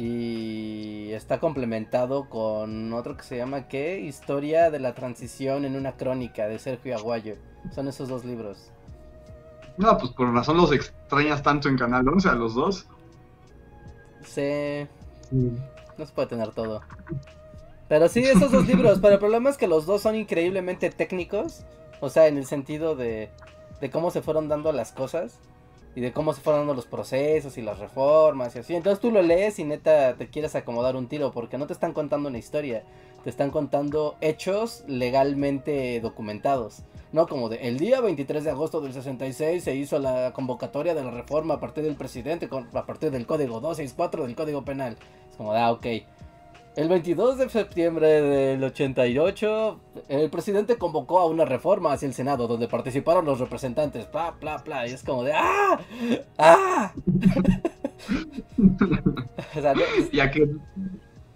[0.01, 3.99] Y está complementado con otro que se llama, ¿qué?
[3.99, 7.35] Historia de la Transición en una crónica de Sergio Aguayo.
[7.75, 8.71] Son esos dos libros.
[9.77, 12.87] No, pues por razón los extrañas tanto en Canal 11 a los dos.
[14.23, 14.87] Sí,
[15.33, 16.81] No se puede tener todo.
[17.89, 19.01] Pero sí, esos dos libros.
[19.01, 21.65] Pero el problema es que los dos son increíblemente técnicos.
[22.01, 23.31] O sea, en el sentido de,
[23.81, 25.41] de cómo se fueron dando las cosas.
[25.99, 28.77] Y de cómo se fueron dando los procesos y las reformas y así.
[28.77, 31.33] Entonces tú lo lees y neta te quieres acomodar un tiro.
[31.33, 32.85] Porque no te están contando una historia.
[33.25, 36.85] Te están contando hechos legalmente documentados.
[37.11, 41.03] No como de el día 23 de agosto del 66 se hizo la convocatoria de
[41.03, 44.97] la reforma a partir del presidente, a partir del código 264 del código penal.
[45.29, 45.87] Es como, de, ah, ok.
[46.79, 52.47] El 22 de septiembre del 88, el presidente convocó a una reforma hacia el Senado
[52.47, 54.87] donde participaron los representantes, bla, bla, bla.
[54.87, 55.81] Y es como de, ¡ah!
[56.39, 56.93] ¡ah!
[59.57, 59.81] O sea, no-
[60.13, 60.49] Ya que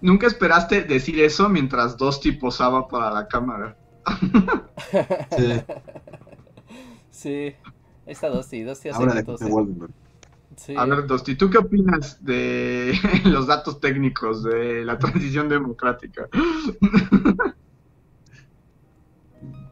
[0.01, 3.76] nunca esperaste decir eso mientras Dusty posaba para la cámara.
[5.36, 5.61] Sí,
[7.11, 7.30] sí,
[8.07, 9.51] ahí está Dusty, Dusty hace ahora de fotos, que eh.
[9.51, 9.93] Goldenberg.
[10.65, 10.77] Sí.
[10.77, 12.95] A ver, Dusty, ¿tú qué opinas de
[13.25, 16.29] los datos técnicos de la transición democrática?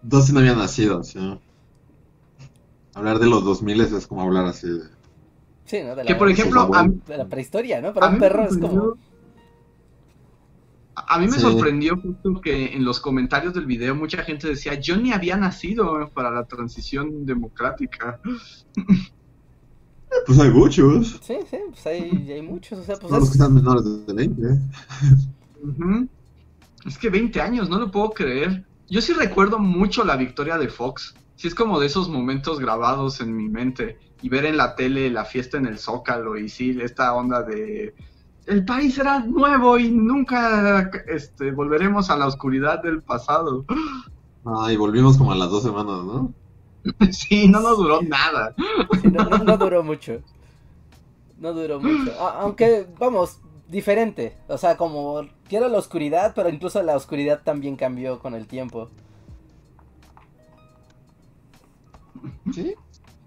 [0.02, 1.38] Dos no había nacido, sí.
[2.94, 4.80] Hablar de los 2000 es como hablar así de...
[5.64, 5.90] Sí, ¿no?
[5.94, 7.94] De la, Que por ejemplo, a, de la prehistoria, ¿no?
[7.94, 8.94] Para a un mí me perro es como...
[10.96, 11.40] A a mí me Sí.
[11.40, 16.10] sorprendió justo que en los comentarios del video mucha gente decía, yo ni había nacido
[16.12, 18.20] para la transición democrática.
[20.26, 21.20] Pues hay muchos.
[21.22, 23.40] Sí, sí, pues hay, hay muchos, o sea, pues Todos los que es...
[23.40, 24.42] están menores de 20.
[25.62, 26.08] Ujú.
[26.86, 28.64] Es que 20 años, no lo puedo creer.
[28.88, 31.14] Yo sí recuerdo mucho la victoria de Fox.
[31.36, 33.98] Sí es como de esos momentos grabados en mi mente.
[34.22, 37.94] Y ver en la tele la fiesta en el Zócalo y sí, esta onda de...
[38.46, 43.64] El país será nuevo y nunca este, volveremos a la oscuridad del pasado.
[44.44, 46.34] Ah, y volvimos como a las dos semanas, ¿no?
[47.10, 48.54] sí, no nos duró nada.
[49.00, 50.20] sí, no, no- no duró mucho.
[51.38, 52.12] no duró mucho.
[52.20, 54.36] A- aunque, vamos, diferente.
[54.48, 58.88] O sea, como quiero la oscuridad, pero incluso la oscuridad también cambió con el tiempo.
[62.52, 62.74] ¿Sí?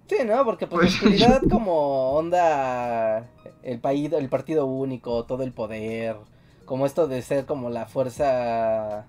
[0.08, 0.44] Sí, ¿no?
[0.46, 3.30] Porque pues, Pues, la oscuridad como onda
[3.64, 6.18] el país, el partido único, todo el poder,
[6.66, 9.08] como esto de ser como la fuerza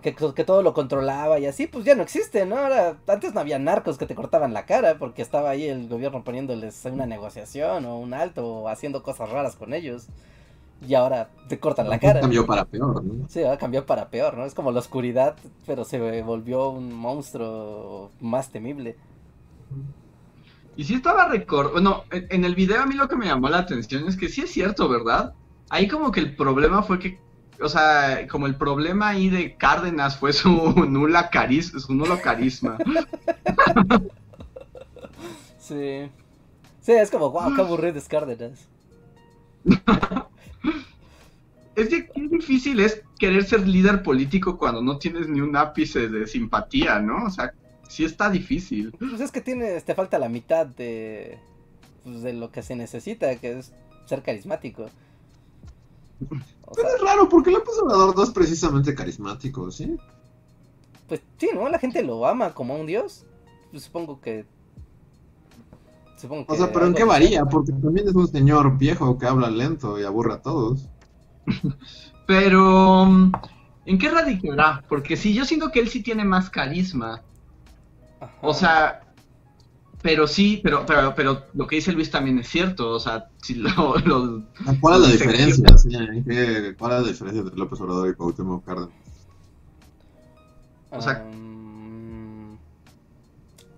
[0.00, 2.56] que, que todo lo controlaba y así, pues ya no existe, ¿no?
[2.56, 6.24] Ahora, antes no había narcos que te cortaban la cara porque estaba ahí el gobierno
[6.24, 10.08] poniéndoles una negociación o un alto o haciendo cosas raras con ellos.
[10.86, 12.20] Y ahora te cortan la cara.
[12.20, 13.28] Cambió para peor, ¿no?
[13.28, 14.46] Sí, ahora cambió para peor, ¿no?
[14.46, 18.96] Es como la oscuridad, pero se volvió un monstruo más temible.
[20.76, 23.50] Y sí estaba recordando, bueno, en, en el video a mí lo que me llamó
[23.50, 25.34] la atención es que sí es cierto, ¿verdad?
[25.68, 27.20] Ahí como que el problema fue que,
[27.62, 30.50] o sea, como el problema ahí de Cárdenas fue su
[30.88, 32.78] nula carisma, su nulo carisma.
[35.58, 36.10] Sí.
[36.80, 38.66] Sí, es como, wow, qué aburrido es Cárdenas.
[41.76, 46.08] Es que qué difícil es querer ser líder político cuando no tienes ni un ápice
[46.08, 47.24] de simpatía, ¿no?
[47.26, 47.54] O sea,
[47.88, 48.92] sí está difícil.
[48.98, 51.38] Pues es que tienes, te falta la mitad de,
[52.04, 53.72] pues, de lo que se necesita, que es
[54.06, 54.90] ser carismático.
[56.28, 59.96] O sea, Pero es raro, porque López Obrador no es precisamente carismático, ¿sí?
[61.10, 61.68] pues sí, ¿no?
[61.68, 63.26] La gente lo ama como a un dios.
[63.72, 64.46] Pues supongo que...
[66.16, 67.44] Supongo que O sea, pero ¿en qué varía?
[67.46, 70.88] Porque también es un señor viejo que habla lento y aburre a todos.
[72.28, 73.08] Pero,
[73.86, 74.84] ¿en qué radicará?
[74.88, 77.22] Porque sí, yo siento que él sí tiene más carisma.
[78.20, 78.38] Ajá.
[78.40, 79.09] O sea,
[80.02, 82.90] pero sí, pero, pero, pero lo que dice Luis también es cierto.
[82.90, 83.70] O sea, si lo,
[84.04, 84.42] lo-
[84.80, 85.78] ¿Cuál es la diferencia?
[85.78, 85.94] sí?
[85.94, 88.90] ¿En qué- ¿Cuál es la diferencia entre López Obrador y Cuauhtémoc Cárdenas?
[90.90, 92.58] o sea- Am,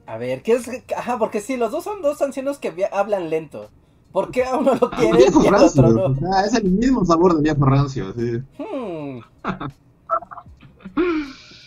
[0.07, 0.69] a ver, ¿qué es?
[0.97, 3.69] Ajá, porque sí, los dos son dos ancianos que hablan lento.
[4.13, 6.15] ¿Por qué a uno lo Ah, quiere viejo y al rancio, otro o no?
[6.17, 8.43] sea, es el mismo sabor de viejo rancio, sí.
[8.59, 9.21] Hmm.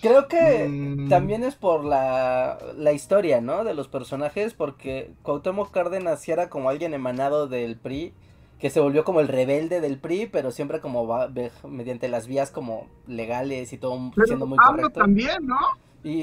[0.07, 1.09] Creo que Mm.
[1.09, 3.63] también es por la, la historia, ¿no?
[3.63, 8.13] De los personajes, porque Cuauhtémoc Cárdenas sí era como alguien emanado del PRI,
[8.59, 12.27] que se volvió como el rebelde del PRI, pero siempre como va, ve- mediante las
[12.27, 14.99] vías como legales y todo Pero siendo muy correcto.
[14.99, 15.57] también, ¿no?
[16.03, 16.21] Y,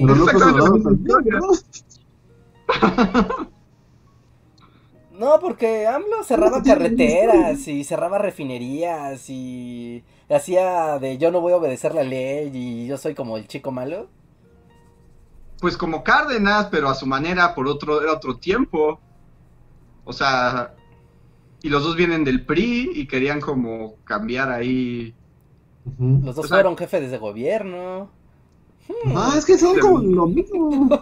[5.22, 5.38] ¿no?
[5.38, 11.94] Porque AMLO cerraba carreteras y cerraba refinerías y hacía de yo no voy a obedecer
[11.94, 14.08] la ley y yo soy como el chico malo.
[15.60, 18.98] Pues como Cárdenas, pero a su manera, por otro, era otro tiempo.
[20.04, 20.74] O sea,
[21.62, 25.14] y los dos vienen del PRI y querían como cambiar ahí.
[26.00, 28.10] Los dos O sea- fueron jefes de gobierno.
[28.88, 29.16] Hmm.
[29.16, 31.00] Ah, es que son como lo mismo.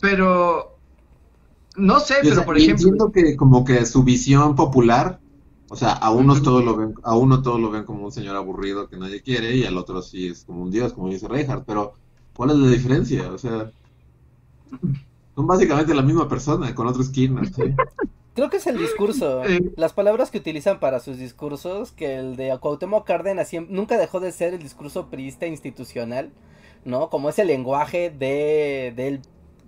[0.00, 0.76] Pero,
[1.76, 5.20] no sé, o pero sea, por ejemplo, entiendo que como que su visión popular,
[5.70, 8.36] o sea, a unos todos lo ven, a uno todos lo ven como un señor
[8.36, 11.64] aburrido que nadie quiere y al otro sí es como un dios, como dice Reinhardt,
[11.66, 11.94] pero
[12.34, 13.30] ¿cuál es la diferencia?
[13.32, 13.70] O sea,
[15.34, 17.62] son básicamente la misma persona con otro skin, ¿sí?
[18.34, 19.72] Creo que es el discurso, Eh.
[19.76, 24.18] las palabras que utilizan para sus discursos, que el de Cuauhtémoc Cárdenas siem- nunca dejó
[24.18, 26.30] de ser el discurso priista institucional,
[26.84, 27.10] ¿no?
[27.10, 29.22] Como ese lenguaje de, del-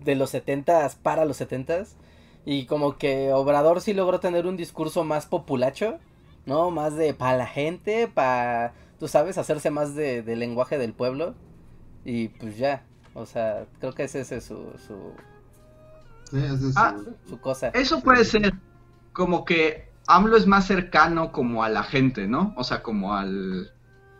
[0.05, 1.97] de los setentas para los setentas,
[2.45, 5.99] y como que Obrador sí logró tener un discurso más populacho,
[6.47, 6.71] ¿no?
[6.71, 11.35] Más de para la gente, para, tú sabes, hacerse más de, del lenguaje del pueblo,
[12.05, 15.14] y pues ya, o sea, creo que ese, ese es su, su,
[16.31, 17.75] Sí, ese es Ah, su- su cosa.
[17.75, 18.55] eso puede ser
[19.12, 22.55] como que AMLO es más cercano como a la gente, ¿no?
[22.57, 23.73] O sea, como al,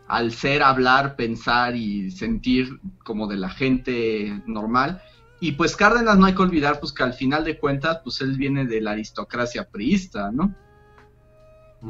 [0.09, 5.03] al ser, hablar, pensar y sentir como de la gente normal.
[5.41, 8.37] Y pues Cárdenas no hay que olvidar pues que al final de cuentas pues él
[8.37, 10.55] viene de la aristocracia priista, ¿no?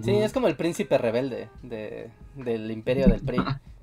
[0.02, 3.38] Sí, es como el príncipe rebelde de, del imperio del PRI.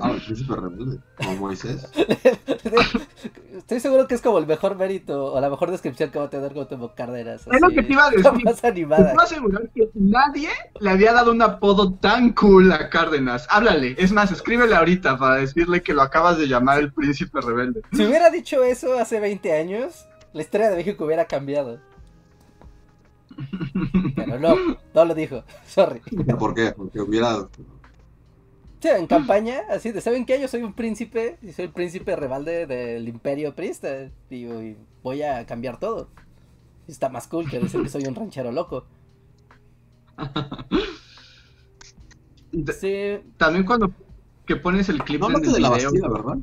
[0.00, 1.88] Ah, el príncipe rebelde, como Moisés.
[3.56, 6.30] Estoy seguro que es como el mejor mérito o la mejor descripción que va a
[6.30, 7.46] tener Cuauhtémoc Cárdenas.
[7.46, 8.44] Es lo que te iba a decir.
[8.44, 9.12] más Te animada.
[9.12, 10.48] puedo asegurar que nadie
[10.80, 13.46] le había dado un apodo tan cool a Cárdenas.
[13.50, 17.82] Háblale, es más, escríbele ahorita para decirle que lo acabas de llamar el príncipe rebelde.
[17.92, 21.78] Si hubiera dicho eso hace 20 años, la historia de México hubiera cambiado.
[24.16, 24.54] Pero no,
[24.94, 25.42] no lo dijo.
[25.66, 26.00] Sorry.
[26.38, 26.72] ¿Por qué?
[26.76, 27.48] Porque hubiera...
[28.82, 30.40] Sí, en campaña, así de, ¿saben qué?
[30.40, 34.10] Yo soy un príncipe y soy el príncipe rebelde del imperio priista.
[34.28, 36.08] Y voy a cambiar todo.
[36.88, 38.84] Está más cool que decir que soy un ranchero loco.
[42.78, 43.90] Sí, También cuando
[44.46, 45.70] que pones el clip No en hablaste el de la.
[45.70, 46.38] Bastida, ¿verdad?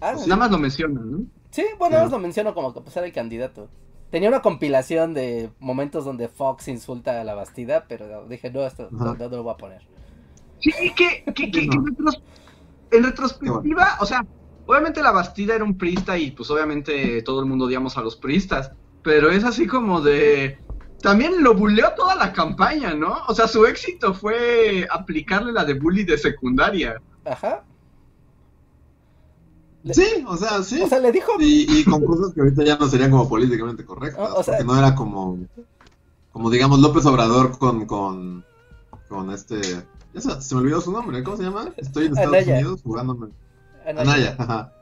[0.00, 1.18] Ah, Nada más lo mencionan, ¿no?
[1.50, 2.04] Sí, bueno, Sí.
[2.04, 3.68] os lo menciono como que pues era el candidato.
[4.12, 8.88] Tenía una compilación de momentos donde Fox insulta a la Bastida, pero dije, no, esto
[8.92, 9.82] no, lo voy a poner.
[10.60, 11.72] Sí, que, que, que- que No.
[11.72, 12.22] en, retros-
[12.92, 14.24] en retrospectiva, o sea,
[14.66, 18.14] obviamente la Bastida era un priista y pues obviamente todo el mundo odiamos a los
[18.16, 18.70] priistas,
[19.02, 20.58] pero es así como de...
[21.00, 23.16] También lo buleó toda la campaña, ¿no?
[23.26, 27.00] O sea, su éxito fue aplicarle la de bully de secundaria.
[27.24, 27.64] Ajá.
[29.90, 30.80] Sí, o sea, sí.
[30.82, 31.32] O sea, le dijo...
[31.40, 34.30] Y, y con cosas que ahorita ya no serían como políticamente correctas.
[34.30, 35.38] O- o sea- porque no era como,
[36.32, 38.44] como digamos, López Obrador con, con,
[39.08, 39.60] con este.
[40.14, 41.72] Ya se, se me olvidó su nombre, ¿cómo se llama?
[41.76, 42.54] Estoy en Estados Anaya.
[42.54, 43.28] Unidos jugándome.
[43.86, 44.00] Anaya.
[44.02, 44.72] Anaya, ajá.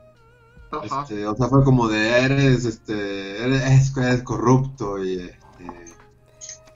[0.71, 1.01] Ajá.
[1.01, 5.95] Este, o sea, fue como de eres, este, eres, eres corrupto y, este,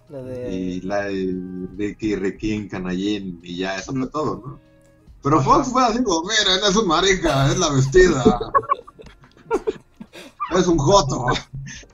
[0.09, 0.51] Lo de...
[0.53, 1.31] y, la, y
[1.77, 4.64] Ricky, Riquín, Canallín, y ya eso fue todo, ¿no?
[5.25, 8.23] Pero Fox fue así como, miren, es un marica, es la vestida.
[10.55, 11.25] es un joto.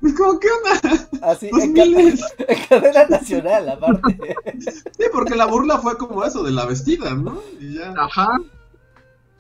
[0.02, 1.08] Es como, ¿qué onda?
[1.22, 2.18] Así, en, en
[2.70, 4.36] cadena nacional, aparte.
[4.60, 7.42] Sí, porque la burla fue como eso, de la vestida, ¿no?
[7.58, 7.94] Y ya.
[7.98, 8.38] Ajá.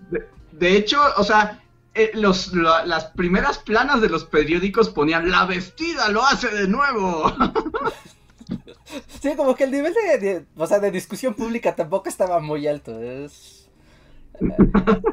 [0.09, 1.61] De, de hecho, o sea,
[1.93, 6.67] eh, los, la- las primeras planas de los periódicos ponían la vestida lo hace de
[6.69, 7.29] nuevo.
[9.21, 12.67] Sí, como que el nivel de, de- o sea, de discusión pública tampoco estaba muy
[12.67, 12.99] alto.
[13.01, 13.60] Es...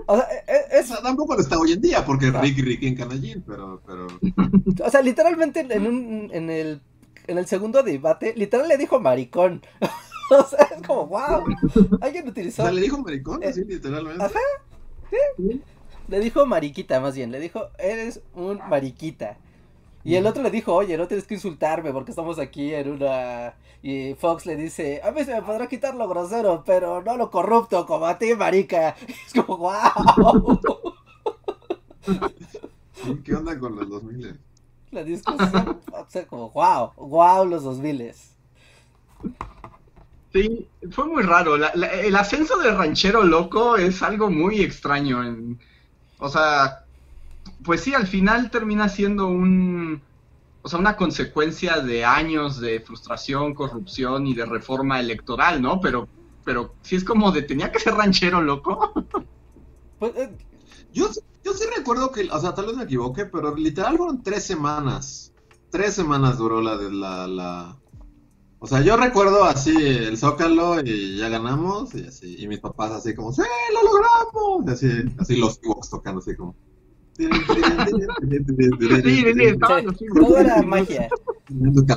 [0.06, 2.86] O sea, eh, O es, sea, tampoco lo está hoy en día, porque Ricky, Ricky
[2.88, 4.06] en Canallín, pero, pero.
[4.84, 6.80] o sea, literalmente en un, en el,
[7.26, 9.62] en el segundo debate, literal le dijo maricón.
[10.30, 11.42] O sea, es como, wow.
[12.02, 14.22] Alguien O utilizó, sea, le dijo maricón, Eh, así, literalmente.
[14.22, 14.38] ajá.
[16.06, 19.38] le dijo mariquita más bien, le dijo, eres un mariquita.
[20.04, 23.54] Y el otro le dijo, oye, no tienes que insultarme porque estamos aquí en una...
[23.82, 27.30] Y Fox le dice, a mí se me podrá quitar lo grosero, pero no lo
[27.30, 28.96] corrupto como a ti, marica.
[29.26, 30.60] Es como, wow.
[33.24, 34.38] ¿Qué onda con los 2000?
[34.90, 38.12] La discusión, o sea, como, wow, wow los 2000.
[40.32, 41.56] Sí, fue muy raro.
[41.56, 45.22] La- la- el ascenso de ranchero loco es algo muy extraño.
[45.24, 45.58] en-
[46.18, 46.84] o sea,
[47.68, 50.00] pues sí, al final termina siendo un,
[50.62, 55.78] o sea, una consecuencia de años de frustración, corrupción y de reforma electoral, ¿no?
[55.78, 56.08] Pero,
[56.46, 58.94] pero sí es como de tenía que ser ranchero loco.
[59.98, 60.30] Pues, eh,
[60.94, 61.10] Yo,
[61.44, 65.34] yo sí recuerdo que, o sea, tal vez me equivoque, pero literal fueron tres semanas.
[65.70, 67.76] Tres semanas duró la de la, la...
[68.60, 72.92] O sea, yo recuerdo así el Zócalo y ya ganamos y así, y mis papás
[72.92, 73.42] así como, ¡sí,
[73.74, 74.66] lo logramos!
[74.66, 76.54] Y así, así los Ewoks tocando así como...
[77.18, 77.28] Sí,
[79.02, 81.08] sí, estaban todo era magia.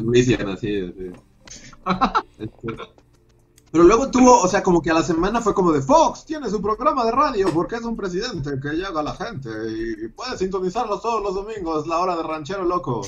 [0.08, 1.12] Así, así.
[3.72, 6.50] Pero luego tuvo, o sea, como que a la semana fue como de Fox, tiene
[6.50, 10.38] su programa de radio porque es un presidente que llega a la gente y puede
[10.38, 13.02] sintonizarlo todos los domingos, la hora de ranchero loco.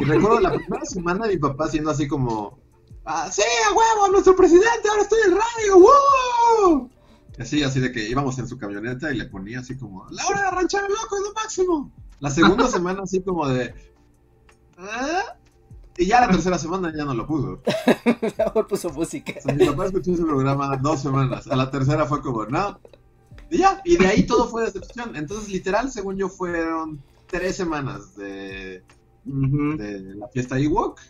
[0.00, 2.58] Y recuerdo la primera semana mi papá haciendo así como,
[3.04, 6.90] ah, sí, a huevo, nuestro presidente, ahora estoy en radio, ¡wow!
[7.38, 10.44] Así, así de que íbamos en su camioneta y le ponía así como, la hora
[10.44, 11.92] de ranchero loco es lo máximo.
[12.20, 13.74] La segunda semana así como de,
[14.78, 15.36] ¿ah?
[15.98, 17.62] Y ya la tercera semana ya no lo puso.
[18.38, 19.34] Mejor puso música.
[19.38, 21.46] O sea, mi papá escuchó ese programa dos semanas.
[21.46, 22.78] A la tercera fue como, no.
[23.50, 25.16] Y ya, y de ahí todo fue decepción.
[25.16, 28.82] Entonces, literal, según yo, fueron tres semanas de,
[29.24, 31.00] de la fiesta Ewok.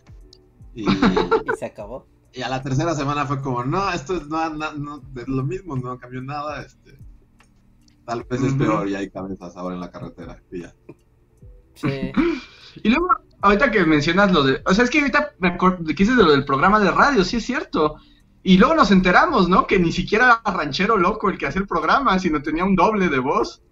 [0.73, 2.07] Y, Y se acabó.
[2.37, 5.43] Y a la tercera semana fue como, no, esto es no, no, no, es lo
[5.43, 6.61] mismo, no cambió nada.
[6.61, 6.97] Este,
[8.05, 10.41] tal vez es peor y hay cabezas ahora en la carretera.
[10.51, 10.73] Y ya.
[11.73, 12.11] Sí.
[12.83, 13.07] Y luego,
[13.41, 14.61] ahorita que mencionas lo de.
[14.63, 17.23] O sea, es que ahorita me acuerdo que dices de lo del programa de radio,
[17.23, 17.95] sí es cierto.
[18.43, 19.65] Y luego nos enteramos, ¿no?
[19.65, 23.09] Que ni siquiera era ranchero loco el que hacía el programa, sino tenía un doble
[23.09, 23.63] de voz.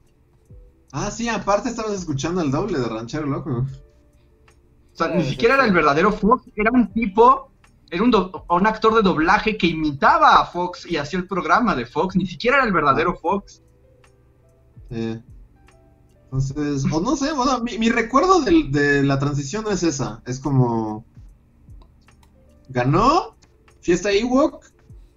[0.92, 3.52] Ah, sí, aparte estabas escuchando el doble de Ranchero Loco.
[3.52, 5.60] O sea, ni siquiera sí.
[5.60, 7.52] era el verdadero Fox, era un tipo,
[7.92, 11.76] era un, do- un actor de doblaje que imitaba a Fox y hacía el programa
[11.76, 13.62] de Fox, ni siquiera era el verdadero Fox.
[14.90, 15.22] Eh,
[16.26, 20.22] entonces, o no sé, bueno, mi, mi recuerdo de, la transición es esa.
[20.26, 21.06] Es como.
[22.70, 23.36] Ganó
[23.82, 24.66] Fiesta Ewok,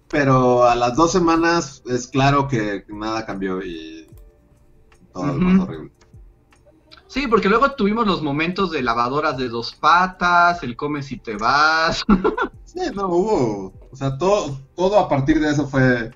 [0.07, 4.07] pero a las dos semanas es claro que nada cambió y
[5.11, 5.91] todo es más horrible.
[7.09, 11.35] Sí, porque luego tuvimos los momentos de lavadoras de dos patas, el come si te
[11.35, 12.03] vas.
[12.69, 13.73] Sí, no hubo.
[13.91, 16.11] O sea, todo, todo a partir de eso fue.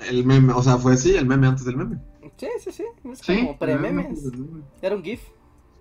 [0.00, 2.00] El meme, o sea, fue sí, el meme antes del meme.
[2.36, 2.84] Sí, sí, sí.
[3.12, 3.36] Es Sí.
[3.38, 4.24] como pre-memes.
[4.82, 5.20] Era un GIF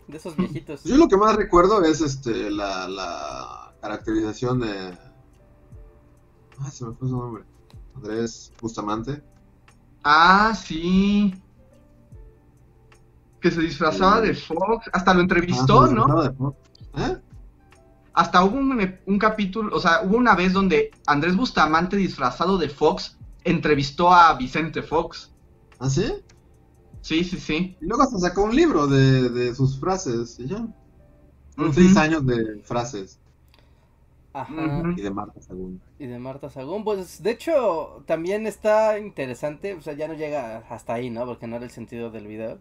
[0.08, 0.84] de esos viejitos.
[0.84, 4.96] Yo lo que más recuerdo es este la, la caracterización de.
[6.60, 7.44] Ah, se me fue su nombre.
[7.96, 9.24] Andrés Bustamante.
[10.04, 11.34] Ah, sí.
[13.42, 16.06] Que se disfrazaba de Fox, hasta lo entrevistó, Ah, se ¿no?
[16.06, 16.58] disfrazaba de Fox.
[16.98, 17.18] ¿Eh?
[18.14, 22.70] Hasta hubo un, un capítulo, o sea, hubo una vez donde Andrés Bustamante disfrazado de
[22.70, 25.34] Fox entrevistó a Vicente Fox.
[25.80, 26.06] ¿Ah, sí?
[27.02, 27.78] Sí, sí, sí.
[27.82, 30.68] Y luego hasta sacó un libro de, de sus frases y ya.
[31.56, 31.74] Son Ujú.
[31.74, 33.22] seis años de frases
[34.34, 34.84] Ajá.
[34.96, 35.82] Y de Marta Sagún.
[36.00, 40.60] Y de Marta Sagún, pues de hecho también está interesante, o sea, ya no llega
[40.70, 41.26] hasta ahí, ¿no?
[41.26, 42.60] Porque no era el sentido del video.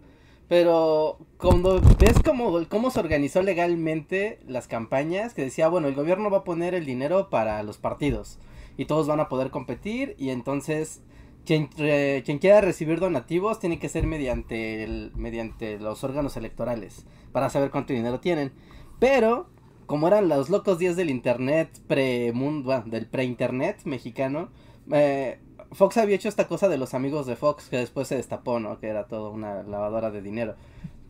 [0.49, 6.31] Pero cuando ves cómo, cómo se organizó legalmente las campañas, que decía, bueno, el gobierno
[6.31, 8.39] va a poner el dinero para los partidos
[8.79, 11.03] y todos van a poder competir y entonces
[11.45, 17.51] quien, quien quiera recibir donativos tiene que ser mediante, el, mediante los órganos electorales para
[17.51, 18.53] saber cuánto dinero tienen.
[18.99, 19.51] Pero
[19.87, 24.51] como eran los locos días del internet pre mundo del pre-internet mexicano,
[24.93, 25.41] eh,
[25.73, 28.79] Fox había hecho esta cosa de los amigos de Fox que después se destapó, ¿no?
[28.81, 30.55] Que era todo una lavadora de dinero.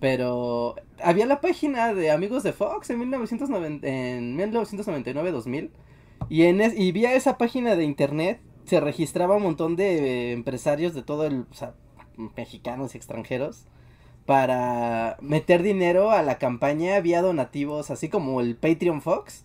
[0.00, 5.70] Pero había la página de amigos de Fox en 1990, en 1999-2000
[6.28, 11.02] y en y vía esa página de internet se registraba un montón de empresarios de
[11.02, 11.74] todo el, o sea,
[12.36, 13.64] mexicanos y extranjeros
[14.26, 19.44] para meter dinero a la campaña vía donativos, así como el Patreon Fox.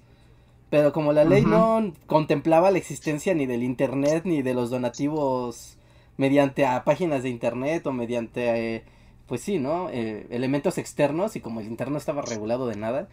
[0.74, 5.78] Pero como la ley no contemplaba la existencia ni del internet ni de los donativos
[6.17, 8.84] mediante a páginas de internet o mediante, eh,
[9.28, 9.91] pues sí, ¿no?
[9.91, 13.07] Eh, elementos externos y como el internet no estaba regulado de nada,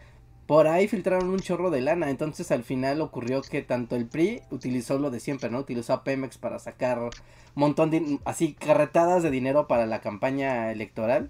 [0.47, 2.09] por ahí filtraron un chorro de lana.
[2.09, 5.59] Entonces al final ocurrió que tanto el PRI utilizó lo de siempre, ¿no?
[5.59, 7.11] Utilizó a Pemex para sacar un
[7.53, 11.29] montón de, así, carretadas de dinero para la campaña electoral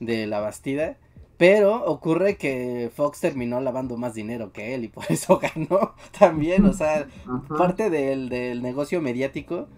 [0.00, 0.96] de la Bastida.
[1.38, 6.66] Pero ocurre que Fox terminó lavando más dinero que él y por eso ganó también.
[6.66, 7.56] O sea, Ajá.
[7.56, 9.68] parte del, del negocio mediático.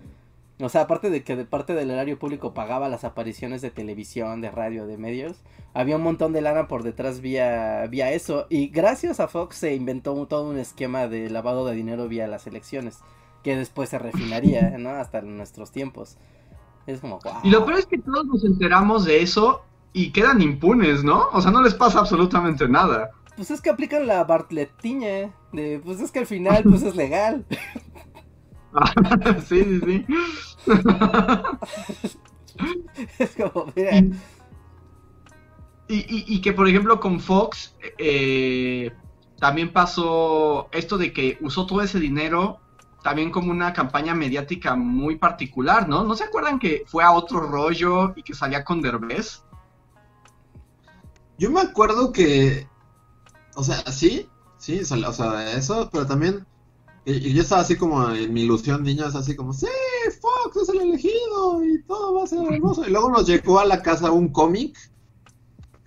[0.62, 4.42] O sea, aparte de que de parte del erario público pagaba las apariciones de televisión,
[4.42, 5.38] de radio, de medios,
[5.72, 8.46] había un montón de lana por detrás vía, vía eso.
[8.50, 12.26] Y gracias a Fox se inventó un- todo un esquema de lavado de dinero vía
[12.26, 12.98] las elecciones,
[13.42, 14.90] que después se refinaría, ¿no?
[14.90, 16.18] Hasta nuestros tiempos.
[16.86, 17.34] Es como, wow.
[17.42, 19.62] Y lo peor es que todos nos enteramos de eso
[19.92, 21.28] y quedan impunes, ¿no?
[21.32, 23.10] O sea, no les pasa absolutamente nada.
[23.36, 27.46] Pues es que aplican la Bartletiña, de, pues es que al final, pues es legal.
[29.48, 30.06] sí, sí, sí.
[33.18, 34.04] es como, mira,
[35.88, 38.92] Y, y- y que, por ejemplo, con Fox eh,
[39.38, 42.60] también pasó esto de que usó todo ese dinero
[43.02, 46.04] también como una campaña mediática muy particular, ¿no?
[46.04, 49.42] ¿No se acuerdan que fue a otro rollo y que salía con Derbez?
[51.40, 52.68] Yo me acuerdo que,
[53.56, 54.28] o sea, sí,
[54.58, 56.46] sí, o sea, eso, pero también,
[57.06, 59.66] y, yo estaba así como en mi ilusión niño, es así como, sí,
[60.20, 62.86] Fox es el elegido y todo va a ser hermoso.
[62.86, 64.76] Y luego nos llegó a la casa un cómic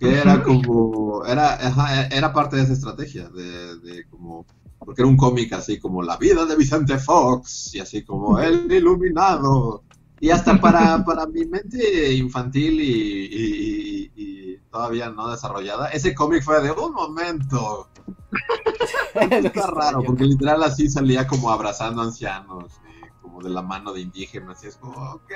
[0.00, 4.44] que era como, era, ajá, era parte de esa estrategia, de, de como,
[4.80, 8.72] porque era un cómic así como la vida de Vicente Fox y así como el
[8.72, 9.84] iluminado.
[10.24, 16.42] Y hasta para, para mi mente infantil y, y- y todavía no desarrollada, ese cómic
[16.42, 17.90] fue de un momento.
[19.14, 22.72] Está raro, porque literal así salía como abrazando ancianos,
[23.02, 25.30] y como de la mano de indígenas, y es como, ok,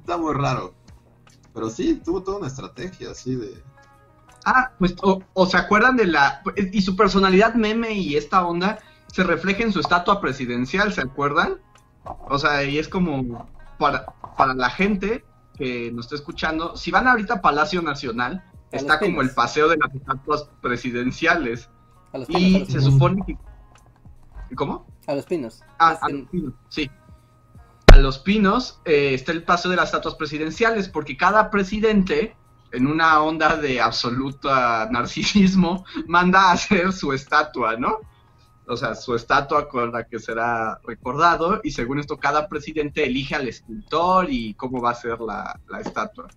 [0.00, 0.72] está muy raro.
[1.52, 3.62] Pero sí, tuvo toda una estrategia así de...
[4.46, 6.42] Ah, pues, o, o se acuerdan de la...
[6.72, 8.78] Y su personalidad meme y esta onda
[9.12, 11.58] se refleja en su estatua presidencial, ¿se acuerdan?
[12.04, 13.48] O sea, y es como
[13.78, 14.06] para,
[14.36, 15.24] para la gente
[15.56, 19.68] que nos está escuchando, si van ahorita a Palacio Nacional, A está como el paseo
[19.68, 21.68] de las estatuas presidenciales.
[22.12, 23.36] A los a Y los se supone que...
[24.56, 24.86] ¿Cómo?
[25.06, 25.62] A los pinos.
[25.78, 26.90] Ah, Es a en- los pinos, sí.
[27.92, 32.36] A los pinos eh, está el paseo de las estatuas presidenciales, porque cada presidente,
[32.72, 37.98] en una onda de absoluta narcisismo, manda a hacer su estatua, ¿no?
[38.70, 43.34] O sea, su estatua con la que será recordado, y según esto, cada presidente elige
[43.34, 46.28] al escultor y cómo va a ser la, la estatua.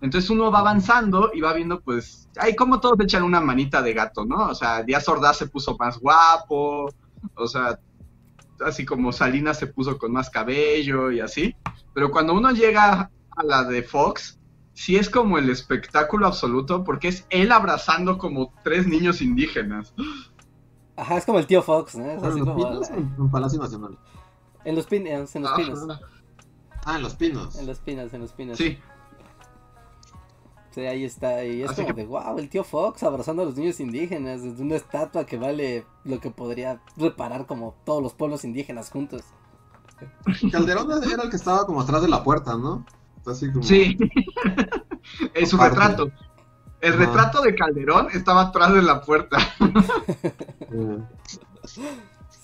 [0.00, 3.94] Entonces uno va avanzando y va viendo, pues, ay, como todos echan una manita de
[3.94, 4.48] gato, ¿no?
[4.48, 6.88] O sea, Díaz Ordaz se puso más guapo,
[7.34, 7.78] o sea,
[8.64, 11.54] así como Salinas se puso con más cabello y así.
[11.94, 14.38] Pero cuando uno llega a la de Fox,
[14.72, 19.94] sí es como el espectáculo absoluto porque es él abrazando como tres niños indígenas.
[21.02, 22.04] Ajá, es como el tío Fox, ¿no?
[22.06, 23.98] Es así ¿en los como pinos la- o en en Palacio Nacional?
[24.64, 26.00] en los pinos, en los pinos, Ajá.
[26.84, 27.56] Ah, en Los Pinos.
[27.56, 28.58] en los pinos, en los pinos.
[28.58, 28.78] Sí,
[30.70, 33.44] Sí, ahí está, y es Así como que- de wow, el tío Fox abrazando a
[33.44, 38.14] los niños indígenas desde una estatua que vale lo que podría reparar como todos los
[38.14, 39.22] pueblos indígenas juntos.
[40.50, 42.86] Calderón era el que estaba como atrás de la puerta, ¿no?
[43.26, 43.62] Así como...
[43.64, 43.96] sí.
[45.34, 46.10] En su retrato.
[46.82, 47.06] El Ajá.
[47.06, 49.38] retrato de Calderón estaba atrás de la puerta.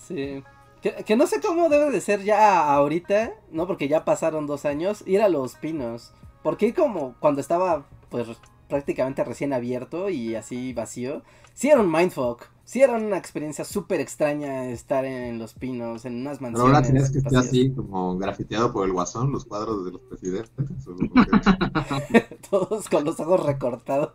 [0.06, 0.42] Sí.
[0.80, 3.66] Que, que no sé cómo debe de ser ya ahorita, ¿no?
[3.66, 6.12] Porque ya pasaron dos años, ir a Los Pinos.
[6.42, 8.28] Porque como cuando estaba, pues,
[8.68, 12.46] prácticamente recién abierto y así vacío, sí era un mindfuck.
[12.68, 16.74] Sí era una experiencia súper extraña estar en Los Pinos, en unas Pero mansiones.
[16.76, 20.52] ahora tienes que estar así, como grafiteado por el guasón, los cuadros de los presidentes.
[22.50, 24.12] Todos con los ojos recortados.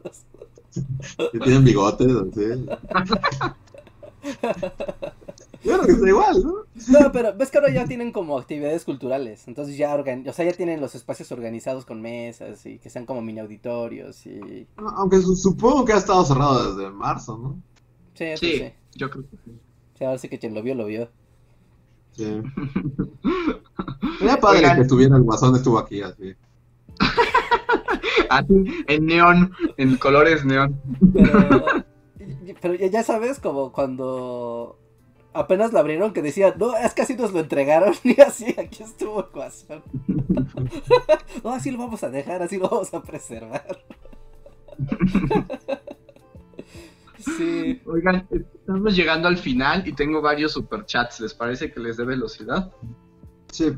[1.32, 2.66] que tienen bigotes, así.
[5.64, 6.54] Yo creo que está igual, ¿no?
[6.90, 9.48] No, pero ves que ahora ya tienen como actividades culturales.
[9.48, 10.28] Entonces ya organ...
[10.30, 14.28] o sea, ya tienen los espacios organizados con mesas y que sean como mini auditorios
[14.28, 14.68] y.
[14.78, 17.58] Aunque su- supongo que ha estado cerrado desde marzo, ¿no?
[18.14, 18.74] Sí, Sí, sí.
[18.96, 19.60] yo creo que sí.
[19.98, 21.10] Sí, ahora sí que quien lo vio, lo vio.
[22.12, 22.42] Sí.
[24.20, 24.76] Sería padre Oigan.
[24.76, 26.36] que estuviera el guasón, estuvo aquí, así.
[28.30, 28.54] Así,
[28.88, 30.80] en neón, en colores neón.
[31.14, 31.66] Pero,
[32.62, 34.80] pero ya- sabes, como cuando
[35.34, 37.94] apenas lo abrieron, que decía, no, es que así nos lo entregaron.
[38.04, 39.84] Y así, aquí estuvo el guasón.
[41.44, 43.66] no, así lo vamos a dejar, así lo vamos a preservar.
[47.24, 47.82] Sí.
[47.86, 51.20] Oigan, estamos llegando al final y tengo varios superchats.
[51.20, 52.72] ¿Les parece que les dé velocidad?
[53.52, 53.74] Sí.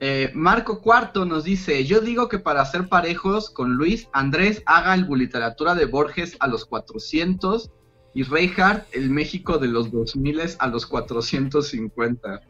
[0.00, 4.94] Eh, Marco Cuarto nos dice, yo digo que para ser parejos con Luis, Andrés haga
[4.94, 7.72] el literatura de Borges a los 400
[8.14, 12.42] y Reinhardt el México de los 2000 a los 450.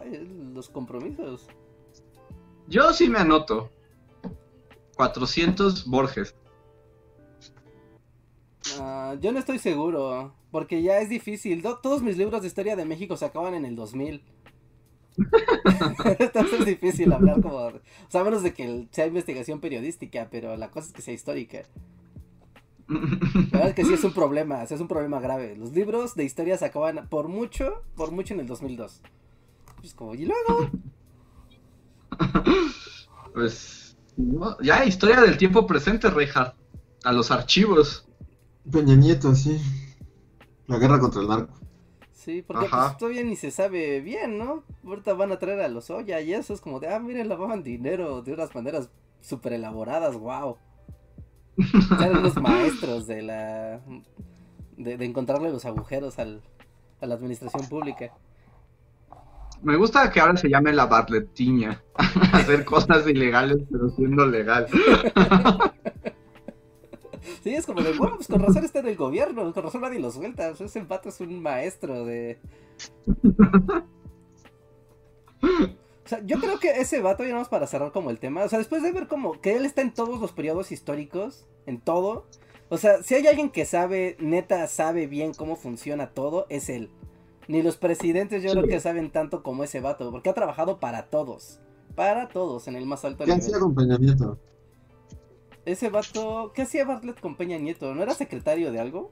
[0.00, 1.46] Ay, los compromisos.
[2.66, 3.70] Yo sí me anoto.
[4.96, 6.34] 400 Borges.
[8.80, 11.62] Ah, yo no estoy seguro, porque ya es difícil.
[11.62, 14.22] Do- todos mis libros de historia de México se acaban en el 2000.
[16.18, 17.56] Entonces es difícil hablar como...
[17.58, 21.62] O sea, menos de que sea investigación periodística, pero la cosa es que sea histórica.
[22.88, 22.98] La
[23.52, 25.56] verdad es que sí es un problema, o es un problema grave.
[25.56, 29.00] Los libros de historia se acaban por mucho, por mucho en el 2002.
[29.82, 30.70] Es como, y luego...
[33.32, 33.96] Pues
[34.62, 36.54] ya historia del tiempo presente, Reinhardt.
[37.04, 38.06] A los archivos.
[38.70, 39.60] Peña Nieto, sí.
[40.66, 41.54] La guerra contra el narco.
[42.12, 44.64] Sí, porque pues, todavía ni se sabe bien, ¿no?
[44.84, 47.62] Ahorita van a traer a los Oya y eso es como de, ah, miren, lavaban
[47.62, 48.88] dinero de unas maneras
[49.20, 50.56] súper elaboradas, wow.
[52.00, 53.80] Eran unos maestros de la...
[54.76, 56.42] De, de encontrarle los agujeros al,
[57.00, 58.10] a la administración pública.
[59.62, 61.82] Me gusta que ahora se llame la barletiña.
[62.32, 64.66] Hacer cosas ilegales pero siendo legal.
[67.44, 70.00] Sí, es como de, bueno, pues con razón está en el gobierno, con razón nadie
[70.00, 70.48] lo suelta.
[70.48, 72.38] Ese vato es un maestro de...
[75.42, 78.48] O sea, yo creo que ese vato, ya vamos para cerrar como el tema, o
[78.48, 82.26] sea, después de ver como que él está en todos los periodos históricos, en todo,
[82.70, 86.88] o sea, si hay alguien que sabe, neta, sabe bien cómo funciona todo, es él.
[87.46, 88.56] Ni los presidentes yo Sí.
[88.56, 91.60] creo que saben tanto como ese vato, porque ha trabajado para todos,
[91.94, 94.00] para todos, en el más alto ¿Qué nivel.
[94.00, 94.38] Nieto?
[95.64, 97.94] Ese vato, ¿qué hacía Bartlett con Peña Nieto?
[97.94, 99.10] ¿No era secretario de algo?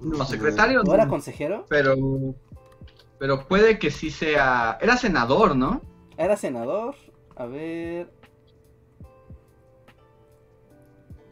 [0.00, 0.82] No, secretario.
[0.82, 1.66] ¿O era no, consejero?
[1.68, 1.96] Pero.
[3.18, 4.78] Pero puede que sí sea.
[4.80, 5.82] Era senador, ¿no?
[6.16, 6.94] Era senador.
[7.36, 8.12] A ver.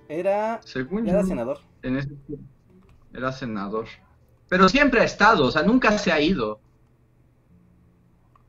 [0.09, 0.61] Era.
[0.65, 1.59] Según Era yo, senador.
[1.83, 2.45] en ese tiempo,
[3.13, 3.87] Era senador.
[4.49, 6.61] Pero siempre ha estado, o sea, nunca se ha ido.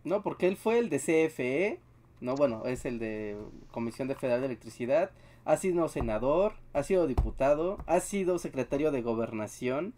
[0.04, 1.80] No, porque él fue el de CFE.
[2.22, 3.38] No, bueno, es el de
[3.72, 5.12] Comisión de Federal de Electricidad.
[5.48, 6.54] Ha sido senador.
[6.74, 7.78] Ha sido diputado.
[7.88, 9.94] Ha sido secretario de Gobernación.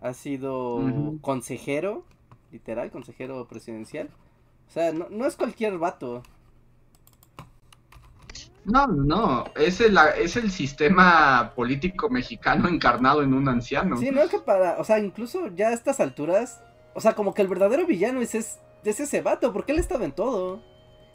[0.00, 0.80] Ha sido
[1.20, 2.04] consejero.
[2.50, 4.08] Literal, consejero presidencial.
[4.68, 6.22] O sea, no, no es cualquier vato.
[8.64, 13.98] No, no, es el, es el sistema político mexicano encarnado en un anciano.
[13.98, 16.62] Sí, no es que para, o sea, incluso ya a estas alturas,
[16.94, 20.04] o sea, como que el verdadero villano es, es, es ese vato, porque él estaba
[20.06, 20.62] en todo.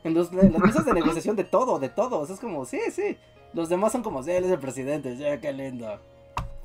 [0.07, 2.19] En, los, en las mesas de negociación de todo, de todo.
[2.19, 3.17] O sea, es como, sí, sí.
[3.53, 5.99] Los demás son como, sí, él es el presidente, sí, qué lindo.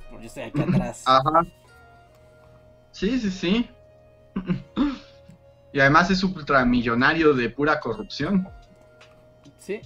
[0.08, 1.02] Pero yo estoy aquí atrás.
[1.06, 1.44] Ajá.
[2.92, 3.70] Sí, sí, sí.
[5.72, 8.48] Y además es ultramillonario de pura corrupción.
[9.58, 9.80] Sí.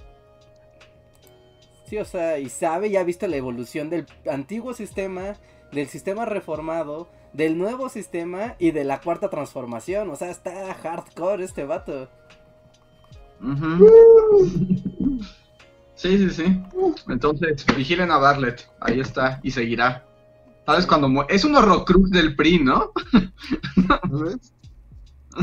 [1.86, 5.36] Sí, o sea, y sabe y ha visto la evolución del antiguo sistema,
[5.70, 10.10] del sistema reformado, del nuevo sistema y de la cuarta transformación.
[10.10, 12.08] O sea, está hardcore este vato.
[15.94, 16.62] Sí, sí, sí.
[17.08, 18.68] Entonces, vigilen a Bartlett.
[18.80, 19.40] Ahí está.
[19.42, 20.04] Y seguirá.
[20.66, 22.92] ¿Sabes cuando mu- Es un horrocrux del PRI, ¿no?
[24.10, 24.52] ¿No ves?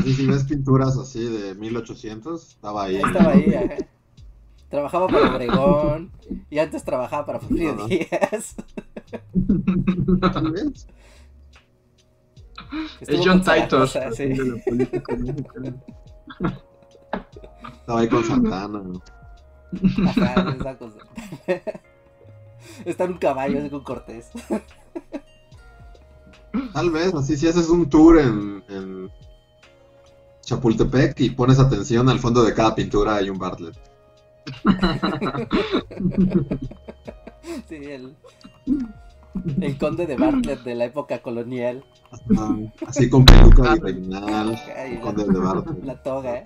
[0.04, 2.96] Y si ves pinturas así de 1800, estaba ahí.
[2.96, 3.76] Estaba ahí, ajá.
[4.68, 6.10] Trabajaba para Obregón
[6.50, 7.86] y antes trabajaba para Porfirio No.
[7.86, 8.56] Díaz.
[9.32, 10.86] Vez.
[13.00, 13.88] Estuvo John Titor.
[14.14, 14.32] Sí.
[17.84, 18.82] Estaba ahí con Santana.
[20.06, 20.98] Ajá, esa cosa.
[22.86, 24.30] Está en un caballo así con Cortés.
[26.72, 29.10] Tal vez, así si haces un tour en, en
[30.40, 33.76] Chapultepec y pones atención al fondo de cada pintura hay un Bartlett.
[37.68, 38.16] Sí, el,
[39.60, 41.84] el conde de Bartlett de la época colonial.
[42.86, 45.84] Así con peluca virreinal, Ay, con el de Bartlett.
[45.84, 46.44] La toga, ¿eh?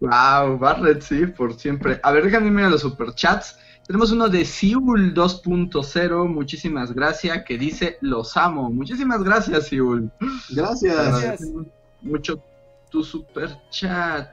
[0.00, 2.00] Wow, Barrett, sí, por siempre.
[2.02, 3.56] A ver, déjenme mirar los superchats.
[3.86, 8.70] Tenemos uno de Siul 2.0, muchísimas gracias, que dice, los amo.
[8.70, 10.10] Muchísimas gracias, Siul.
[10.50, 10.94] Gracias.
[10.94, 11.40] Gracias.
[12.02, 12.42] Mucho
[12.90, 14.28] tu superchat.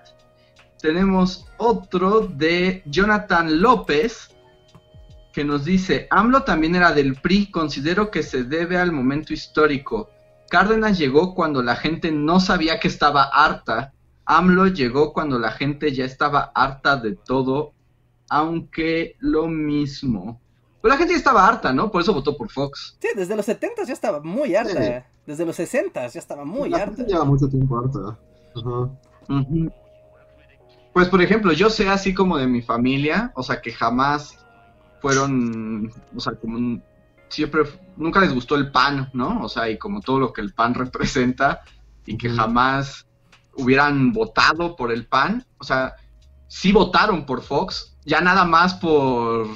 [0.81, 4.29] Tenemos otro de Jonathan López,
[5.33, 10.09] que nos dice, AMLO también era del PRI, considero que se debe al momento histórico.
[10.49, 13.93] Cárdenas llegó cuando la gente no sabía que estaba harta.
[14.27, 17.73] AMLO llegó cuando la gente ya estaba harta de todo,
[18.29, 20.41] aunque lo mismo.
[20.81, 21.89] Pero la gente ya estaba harta, ¿no?
[21.91, 22.97] Por eso votó por Fox.
[23.01, 24.83] Sí, desde los 70 ya estaba muy harta.
[24.83, 25.05] Sí.
[25.25, 26.95] Desde los 60 ya estaba muy La harta.
[26.97, 28.17] gente lleva mucho tiempo harta.
[28.55, 28.89] Ajá.
[29.29, 29.71] Ujú.
[30.93, 34.37] Pues por ejemplo, yo sé así como de mi familia, o sea que jamás
[35.01, 36.83] fueron, o sea, como un-
[37.29, 37.63] siempre,
[37.97, 39.41] nunca les gustó el pan, ¿no?
[39.43, 41.61] O sea, y como todo lo que el pan representa,
[42.05, 43.06] y que jamás
[43.57, 45.95] hubieran votado por el pan, o sea,
[46.47, 49.47] sí votaron por Fox, ya nada más por,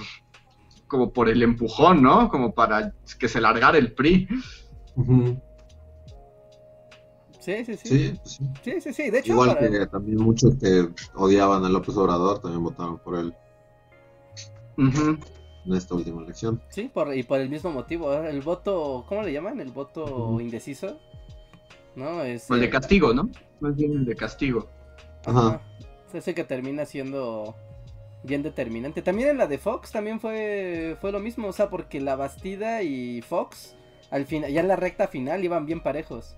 [0.87, 2.29] como por el empujón, ¿no?
[2.29, 4.27] Como para que se largara el PRI.
[7.39, 7.87] Sí, sí, sí.
[7.87, 8.43] Sí, sí.
[8.63, 9.09] Sí, sí, sí.
[9.09, 13.17] De hecho, Igual para- que también muchos que odiaban a López Obrador también votaron por
[13.17, 13.33] él
[14.77, 16.61] en esta última elección.
[16.69, 18.13] sí, por, y por el mismo motivo.
[18.13, 18.29] ¿eh?
[18.29, 19.59] El voto, ¿cómo le llaman?
[19.59, 20.99] El voto indeciso.
[21.95, 22.21] ¿No?
[22.23, 23.29] Es, el de eh, castigo, ¿no?
[23.61, 24.67] Más bien el de castigo.
[25.25, 25.61] Ajá.
[26.09, 27.55] Es ese que termina siendo
[28.23, 29.01] bien determinante.
[29.01, 32.83] También en la de Fox también fue, fue lo mismo, o sea, porque la Bastida
[32.83, 33.75] y Fox,
[34.09, 36.35] al final, ya en la recta final iban bien parejos.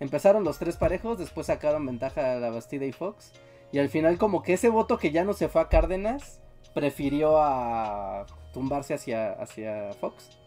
[0.00, 3.32] Empezaron los tres parejos, después sacaron ventaja a la Bastida y Fox.
[3.72, 6.40] Y al final como que ese voto que ya no se fue a Cárdenas,
[6.74, 10.38] prefirió a tumbarse hacia, hacia Fox.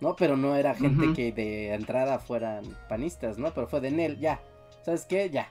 [0.00, 0.14] ¿No?
[0.14, 3.52] Pero no era gente que de entrada fueran panistas, ¿no?
[3.52, 4.40] Pero fue de Nel, ya.
[4.84, 5.28] ¿Sabes qué?
[5.28, 5.50] Ya.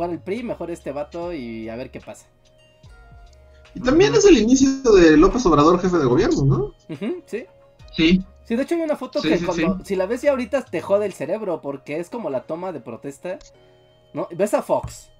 [0.00, 2.24] Fuera el PRI, mejor este vato y a ver qué pasa.
[3.74, 6.74] Y también es el inicio de López Obrador jefe de gobierno, ¿no?
[7.26, 7.44] Sí.
[7.94, 9.84] Sí, Sí, de hecho hay una foto Sí, que sí, cuando, sí.
[9.84, 12.80] si la ves ya ahorita te jode el cerebro porque es como la toma de
[12.80, 13.38] protesta.
[14.14, 14.26] ¿No?
[14.34, 15.10] Ves a Fox.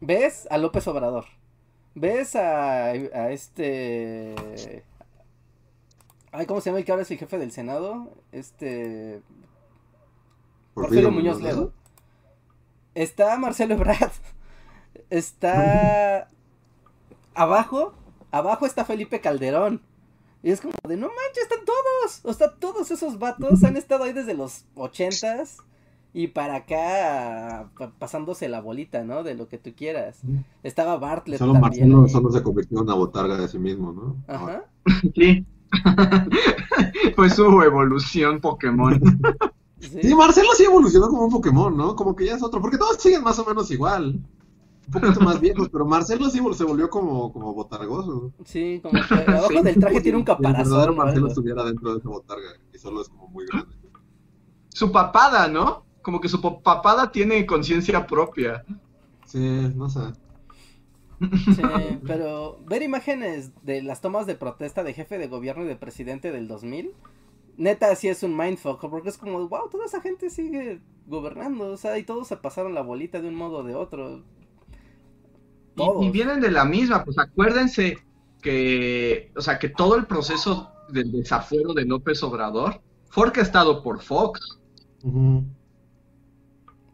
[0.00, 1.24] Ves a López Obrador.
[1.94, 4.84] Ves a, a este...
[6.32, 8.12] Ay, ¿cómo se llama el que ahora es el jefe del Senado?
[8.30, 9.22] Este...
[10.74, 11.72] Porfirio Muñoz Ledo.
[12.96, 14.10] Está Marcelo Ebrard.
[15.10, 16.30] Está...
[17.34, 17.92] Abajo,
[18.30, 19.82] abajo está Felipe Calderón.
[20.42, 22.20] Y es como de, no manches, están todos.
[22.24, 25.58] O sea, todos esos vatos han estado ahí desde los ochentas.
[26.14, 29.22] Y para acá, pa- pasándose la bolita, ¿no?
[29.22, 30.20] De lo que tú quieras.
[30.62, 31.90] Estaba Bartlett Solo también.
[31.90, 32.08] Marcelo ahí.
[32.10, 34.16] solo se convirtió en una botarga de sí mismo, ¿no?
[34.26, 34.64] Ajá.
[35.14, 35.44] sí.
[37.16, 38.98] Fue su evolución Pokémon.
[39.80, 40.00] Sí.
[40.02, 41.94] Sí, Marcelo sí evolucionó como un Pokémon, ¿no?
[41.96, 44.20] Como que ya es otro, porque todos siguen más o menos igual.
[44.86, 48.32] Un poquito más viejos, pero Marcelo sí se volvió como, como botargoso.
[48.44, 49.62] Sí, como que abajo Sí.
[49.62, 50.96] del traje tiene un Si el verdadero caparazón.
[50.96, 53.74] Marcelo estuviera dentro de esa botarga y solo es como muy grande.
[54.68, 55.84] Su papada, ¿no?
[56.02, 58.64] Como que su papada tiene conciencia propia.
[59.26, 60.00] Sí, no sé.
[61.18, 61.62] Sí,
[62.06, 66.30] pero ver imágenes de las tomas de protesta de jefe de gobierno y de presidente
[66.30, 66.92] del 2000,
[67.56, 71.76] neta sí es un mindfuck, porque es como, wow, toda esa gente sigue gobernando, o
[71.76, 74.24] sea, y todos se pasaron la bolita de un modo o de otro.
[75.76, 76.04] Y, Todos.
[76.04, 77.98] y vienen de la misma, pues acuérdense
[78.42, 84.02] que, o sea, que todo el proceso del desafuero de López Obrador fue orquestado por
[84.02, 84.58] Fox.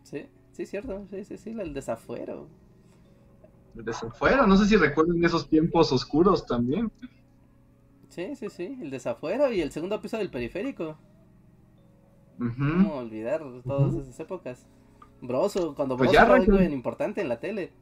[0.02, 2.48] Sí, sí, cierto, sí, sí, sí, el desafuero.
[3.76, 6.90] El desafuero, no sé si recuerden esos tiempos oscuros también.
[8.14, 10.98] Sí, sí, sí, el desafuero y el segundo piso del periférico.
[12.38, 12.56] Ujú.
[12.58, 14.66] ¿Cómo olvidar todas esas épocas?
[15.22, 16.72] Broso, cuando Pues Broso algo arrancan.
[16.74, 17.72] importante en la tele.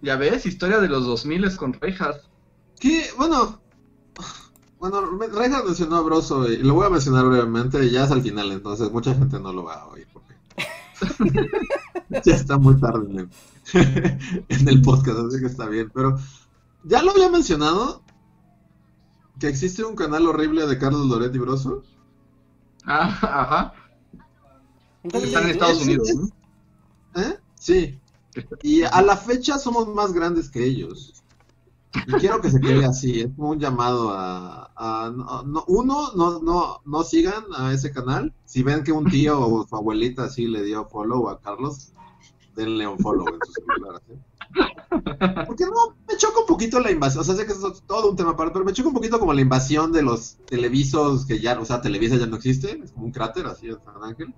[0.00, 2.22] Ya ves, historia de los 2000 con Reinhardt.
[2.78, 3.60] Que, bueno.
[4.78, 8.22] Bueno, Reinhardt mencionó a Broso y lo voy a mencionar brevemente y ya es al
[8.22, 10.08] final, entonces mucha gente no lo va a oír.
[10.14, 10.34] Porque...
[12.24, 13.28] ya está muy tarde en el,
[14.48, 15.90] en el podcast, así que está bien.
[15.92, 16.16] Pero
[16.84, 18.02] ya lo había mencionado
[19.40, 21.82] que existe un canal horrible de Carlos Loret y Broso.
[22.84, 23.74] Ah, ajá.
[25.02, 27.22] Entonces, Están en Estados Unidos, ¿no?
[27.22, 27.38] ¿Eh?
[27.54, 27.98] Sí.
[28.62, 31.14] Y a la fecha somos más grandes que ellos.
[32.06, 33.20] Y quiero que se quede así.
[33.22, 34.70] Es como un llamado a.
[34.76, 38.32] a- no- no- uno, no, no, no sigan a ese canal.
[38.44, 41.92] Si ven que un tío o su abuelita así le dio follow a Carlos,
[42.54, 44.00] denle un follow en su celular.
[44.06, 44.14] ¿sí?
[45.46, 47.20] Porque no, me choca un poquito la invasión.
[47.20, 49.32] O sea, sé que es todo un tema aparte, pero me choca un poquito como
[49.32, 52.80] la invasión de los televisos que ya, o sea, Televisa ya no existe.
[52.82, 54.34] Es como un cráter así en San Ángel.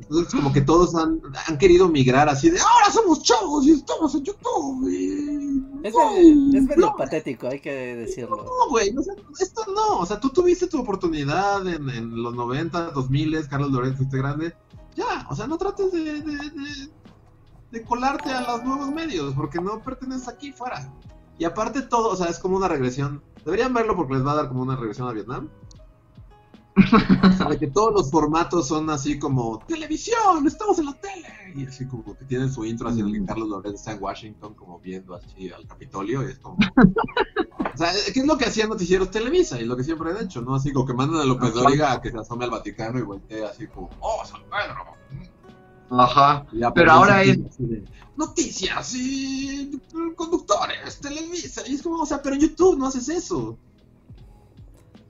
[0.00, 4.14] Entonces, como que todos han, han querido migrar así de ahora somos chavos y estamos
[4.14, 4.88] en YouTube.
[4.90, 8.36] y- Es, no, medio- es medio no, patético, hay que decirlo.
[8.44, 12.34] no, güey, o sea, esto no, o sea, tú tuviste tu oportunidad en, en los
[12.34, 14.54] 90, 2000, Carlos Lorenzo, fuiste grande,
[14.94, 16.88] ya, o sea, no trates de, de, de-
[17.72, 20.92] de colarte a los nuevos medios, porque no perteneces aquí fuera.
[21.38, 24.36] Y aparte todo, o sea, es como una regresión, deberían verlo porque les va a
[24.36, 25.48] dar como una regresión a Vietnam.
[26.74, 31.28] O sea, de que todos los formatos son así como televisión, estamos en la tele.
[31.54, 34.02] Y así como que tienen su intro así en el que Carlos Lorenzo está en
[34.02, 36.56] Washington como viendo así al Capitolio y es como...
[36.56, 39.60] O sea, ¿qué es lo que hacían noticieros Televisa?
[39.60, 40.54] Y lo que siempre han hecho, ¿no?
[40.54, 43.44] Así como que mandan a López Dóriga a que se asome al Vaticano y voltee
[43.44, 45.01] así como, ¡Oh, San Pedro!
[45.98, 46.46] Ajá.
[46.52, 47.84] Ya Pero ahora es- de,
[48.16, 49.80] Noticias y
[50.16, 51.62] conductores, Televisa.
[51.66, 53.56] Y es como, o sea, pero en YouTube no haces eso.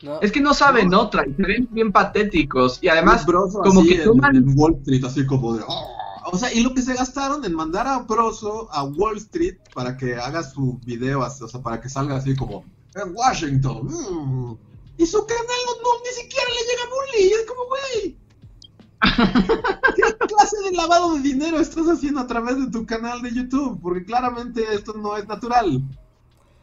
[0.02, 0.20] ¿no?
[0.20, 2.78] Es que no saben otra y se ven bien patéticos.
[2.80, 5.88] Y además, Broso como así que en, toman- en Wall Street, así como de, "Oh".
[6.32, 9.96] O sea, y lo que se gastaron en mandar a Broso a Wall Street para
[9.96, 12.64] que haga su video, o sea, para que salga así como,
[12.94, 13.86] en Washington.
[13.86, 14.56] mm".
[14.98, 17.28] Y su canal no, no, ni siquiera le llega a Bully.
[17.28, 18.16] Y es como, güey.
[19.02, 23.78] ¿Qué clase de lavado de dinero estás haciendo a través de tu canal de YouTube?
[23.82, 25.82] Porque claramente esto no es natural.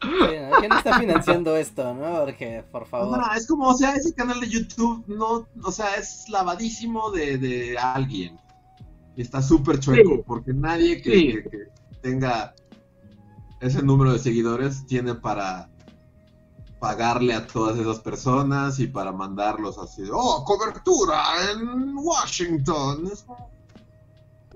[0.02, 0.58] ¿no?
[0.60, 2.20] ¿Quién está financiando esto, no?
[2.24, 3.18] Porque, por favor.
[3.18, 7.36] No, es como, o sea, ese canal de YouTube no, o sea, es lavadísimo de,
[7.38, 8.38] de alguien.
[9.16, 10.22] Y está súper chueco, Sí.
[10.26, 11.26] porque nadie que, Sí.
[11.34, 11.58] que- que
[12.00, 12.54] tenga
[13.60, 15.68] ese número de seguidores tiene para
[16.80, 23.06] pagarle a todas esas personas y para mandarlos así, oh, cobertura en Washington.
[23.12, 23.50] Es como,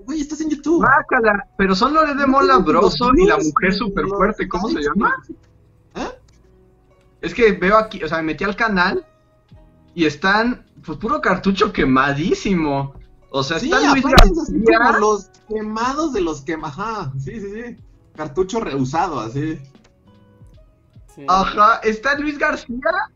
[0.03, 0.79] Güey, estás en YouTube.
[0.85, 1.47] Guácala.
[1.57, 5.13] Pero son Loret de Mola Broso y la mujer súper fuerte, ¿cómo se llama?
[5.95, 6.09] ¿Eh?
[7.21, 9.05] Es que veo aquí, o sea, me metí al canal
[9.95, 12.93] y están, pues puro cartucho quemadísimo.
[13.31, 14.77] O sea, Sí, está Luis aparte es así García.
[14.87, 17.77] como los quemados de los quema, ajá, sí, sí, sí,
[18.15, 19.59] cartucho reusado, así.
[21.15, 21.23] Sí.
[21.29, 22.75] Ajá, está Luis García,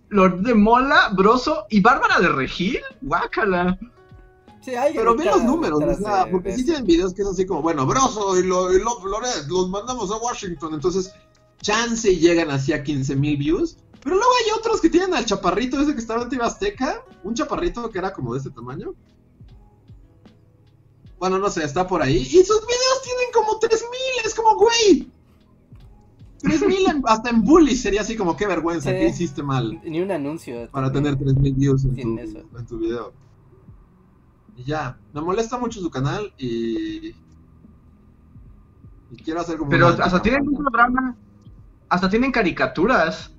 [0.10, 2.80] Lord de Mola, Broso y Bárbara de Regil.
[3.02, 3.78] Guácala.
[4.62, 7.28] Sí, hay Pero ve los números, o sea, de- porque sí tienen videos que es
[7.28, 11.14] así como, bueno, Broso y, lo, y lo- Loret, los mandamos a Washington, entonces,
[11.62, 13.78] chance y llegan así a 15 mil views.
[14.02, 17.90] Pero luego hay otros que tienen al chaparrito ese que estaba en Azteca, un chaparrito
[17.90, 18.94] que era como de este tamaño.
[21.20, 22.18] Bueno, no sé, está por ahí.
[22.18, 23.90] Y sus videos tienen como 3000,
[24.24, 25.12] es como, güey.
[26.42, 28.96] 3000 en- hasta en Bully sería así como, qué vergüenza, Sí.
[28.98, 29.80] ¿qué hiciste mal?
[29.86, 30.70] Ni un anuncio.
[30.72, 31.16] para también.
[31.18, 32.40] tener 3000 views en tu, eso.
[32.58, 33.14] en tu video.
[34.56, 37.16] Y ya, me molesta mucho su canal y.
[39.12, 39.70] Y quiero hacer como.
[39.70, 41.16] Pero una hasta tienen un programa,
[41.90, 43.32] hasta tienen caricaturas.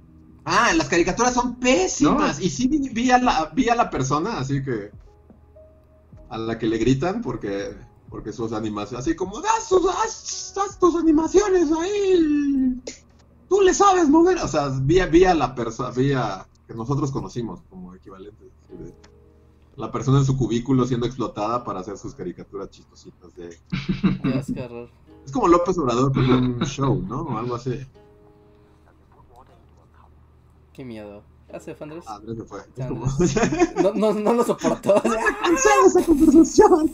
[0.45, 2.41] Ah, las caricaturas son pésimas.
[2.41, 4.91] Y sí vi a la, vi a la persona, así que.
[6.29, 7.77] A la que le gritan porque.
[8.11, 9.07] Porque sus animaciones.
[9.07, 9.69] Así como, haz
[10.79, 12.83] tus, animaciones ahí.
[13.49, 14.39] Tú le sabes mover.
[14.39, 15.91] O sea, vi, a- vi a la persona.
[15.91, 16.47] Vi a.
[16.67, 18.45] Que nosotros conocimos como equivalente.
[18.69, 18.95] de-
[19.77, 23.59] la persona en su cubículo siendo explotada para hacer sus caricaturas chistositas de.
[25.25, 27.23] Es como López Obrador con un show, ¿no?
[27.23, 27.79] O algo así.
[30.73, 31.23] Qué miedo.
[31.53, 32.61] Ah, Andrés se fue.
[32.81, 33.73] Andrés.
[33.83, 34.95] No, no, no lo soportó.
[35.03, 36.93] cansado de esa conversación.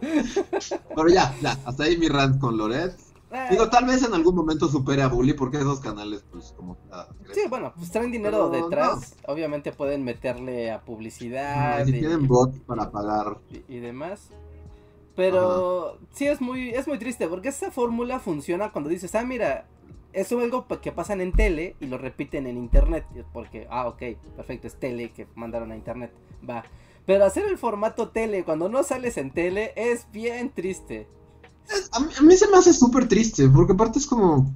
[0.94, 2.96] Pero ya, ya, hasta ahí mi rant con Loret.
[3.50, 6.76] Digo, tal vez en algún momento supere a Bully porque esos canales, pues, como.
[6.90, 9.14] ah, Sí, bueno, pues traen dinero Pero detrás.
[9.26, 13.38] Obviamente pueden meterle a publicidad Si y, tienen bot para pagar.
[13.50, 14.28] y- y demás.
[15.16, 19.66] Pero sí es muy, es muy triste porque esa fórmula funciona cuando dices, ah, mira,
[20.12, 23.04] eso es algo pa- que pasan en tele y lo repiten en internet.
[23.32, 24.02] Porque, ah, ok,
[24.36, 26.12] perfecto, es tele que mandaron a internet.
[26.48, 26.64] Va.
[27.06, 31.06] Pero hacer el formato tele cuando no sales en tele es bien triste.
[31.92, 34.54] A, mí, a mí se me hace súper triste porque aparte es como.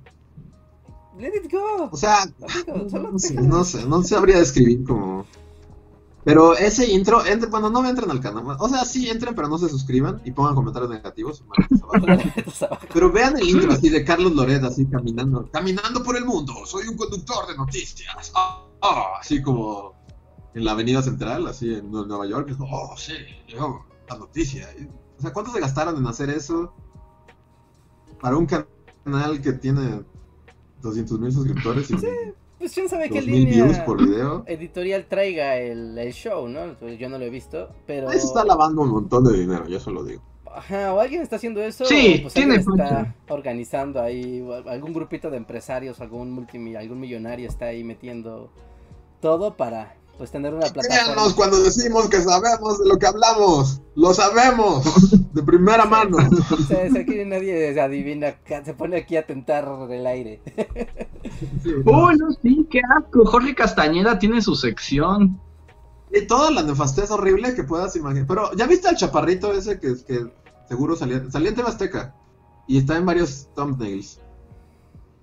[1.19, 1.89] Let it go.
[1.93, 5.27] O sea, Amigo, solo no sé, no sé, no sabría describir como.
[6.31, 8.45] Pero ese intro, entre, bueno, no entren al canal.
[8.61, 11.43] O sea, sí entren, pero no se suscriban y pongan comentarios negativos.
[12.95, 15.51] pero vean el intro así de Carlos Loret, así caminando.
[15.51, 18.31] Caminando por el mundo, soy un conductor de noticias.
[18.37, 19.97] Ah, ah, así como
[20.55, 22.57] en la avenida central, así en Nueva York.
[22.61, 23.15] Oh, sí,
[23.49, 24.69] yo, la noticia.
[25.19, 26.73] O sea, ¿cuánto se gastaron en hacer eso?
[28.21, 30.05] Para un canal que tiene
[30.81, 31.91] 200 mil suscriptores.
[31.91, 31.97] Y
[32.61, 34.45] pues quién sabe qué línea por video.
[34.47, 36.75] editorial traiga el, show, ¿no?
[36.79, 38.13] Pues yo no lo he visto, pero...
[38.13, 40.23] Eso está lavando un montón de dinero, yo se lo digo.
[40.45, 45.37] Ajá, o alguien está haciendo eso, sí, pues tiene está organizando ahí, algún grupito de
[45.37, 48.51] empresarios, algún multimi algún millonario está ahí metiendo
[49.21, 51.15] todo para pues tener una plataforma.
[51.15, 53.81] Créanos cuando decimos que sabemos de lo que hablamos.
[53.95, 54.85] Lo sabemos
[55.33, 56.19] de primera mano.
[56.69, 60.43] Sí, aquí nadie se adivina, se pone aquí a tentar el aire.
[61.65, 63.25] Uy, no, sí, qué asco.
[63.25, 65.41] Jorge Castañeda tiene su sección.
[66.13, 68.27] Y toda la nefastez horrible que puedas imaginar.
[68.27, 70.27] Pero, ¿ya viste al chaparrito ese que, que
[70.69, 72.15] seguro salía, salía en Tebasteca?
[72.67, 74.21] Y está en varios thumbnails.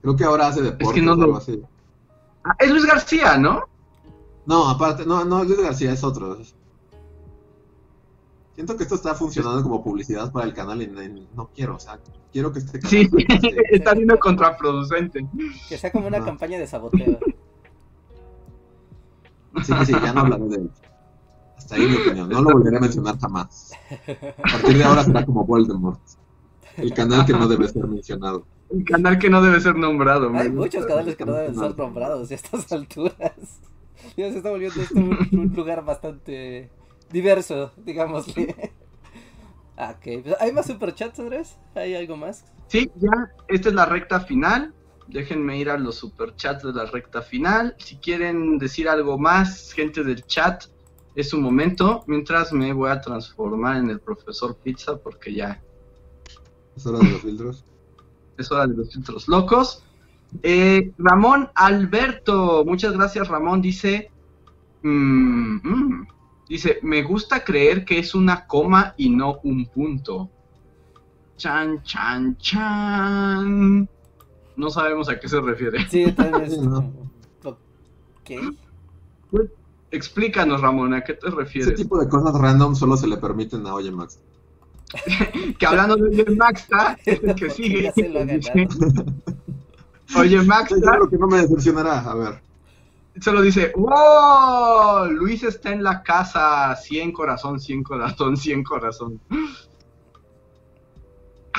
[0.01, 1.61] Creo que ahora hace deporte es que no, o algo así.
[2.43, 3.61] Ah, es Luis García, ¿no?
[4.47, 6.37] No, aparte, no, no, Luis García es otro.
[8.55, 10.87] Siento que esto está funcionando como publicidad para el canal y
[11.35, 11.99] no quiero, o sea,
[12.31, 12.81] quiero que esté...
[12.81, 13.09] Sí,
[13.71, 15.27] está siendo contraproducente.
[15.67, 17.19] Que sea como una campaña de saboteo.
[19.63, 20.71] Sí, sí, ya no hablaré de él.
[21.57, 23.73] Hasta ahí mi opinión, no lo volveré a mencionar jamás.
[24.37, 25.99] A partir de ahora será como Voldemort.
[26.77, 28.45] El canal que no debe ser mencionado.
[28.69, 30.31] El canal que no debe ser nombrado.
[30.35, 33.33] Hay muchos canales que no deben ser nombrados a estas alturas.
[34.27, 36.69] Ya se está volviendo esto un, lugar bastante
[37.11, 38.73] diverso, digámosle.
[39.79, 41.55] Ah, ok, pues, ¿hay más superchats, Andrés?
[41.75, 42.45] ¿Hay algo más?
[42.67, 44.73] Sí, ya, esta es la recta final.
[45.07, 47.75] Déjenme ir a los superchats de la recta final.
[47.77, 50.63] Si quieren decir algo más, gente del chat,
[51.13, 52.03] es un momento.
[52.07, 55.61] Mientras me voy a transformar en el profesor Pizza porque ya.
[56.75, 57.63] Es hora de los filtros.
[58.39, 59.83] Es hora de los filtros locos.
[60.43, 64.11] Eh, Ramón Alberto, muchas gracias Ramón, dice,
[64.83, 66.07] mm, mm,
[66.49, 70.29] dice, me gusta creer que es una coma y no un punto.
[71.37, 73.89] Chan, chan, chan.
[74.55, 75.87] No sabemos a qué se refiere.
[75.87, 76.91] Sí, tal vez no.
[79.29, 79.49] Pues,
[79.91, 81.73] explícanos, Ramón, ¿a qué te refieres?
[81.73, 84.19] Ese tipo de cosas random solo se le permiten a Oye Max.
[85.59, 86.67] que hablando de Oye Max,
[87.05, 87.93] está que sigue.
[90.15, 90.71] Oye, Max.
[90.71, 92.41] lo que no me decepcionará, a ver.
[93.19, 95.11] Solo dice, ¡Wow!
[95.11, 99.19] Luis está en la casa, 100 corazón, 100 corazón, 100 corazón.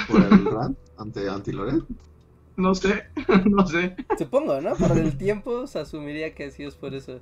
[0.09, 0.79] ¿Por el rant?
[0.97, 1.83] ¿Ante Anti Loret?
[2.57, 3.05] No sé,
[3.47, 3.97] no sé.
[4.19, 4.75] Supongo, ¿no?
[4.75, 7.21] Por el tiempo se asumiría que así es por eso.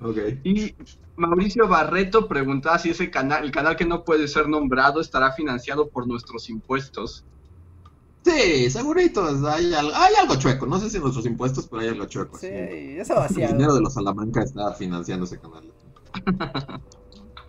[0.00, 0.18] Ok.
[0.44, 0.74] Y
[1.16, 5.88] Mauricio Barreto preguntaba si ese canal, el canal que no puede ser nombrado, estará financiado
[5.88, 7.24] por nuestros impuestos.
[8.24, 10.64] Sí, segurito, hay, hay, algo chueco.
[10.64, 12.38] No sé si nuestros impuestos, pero hay algo chueco.
[12.38, 15.72] Sí, eso El dinero de los Salamanca está financiando ese canal.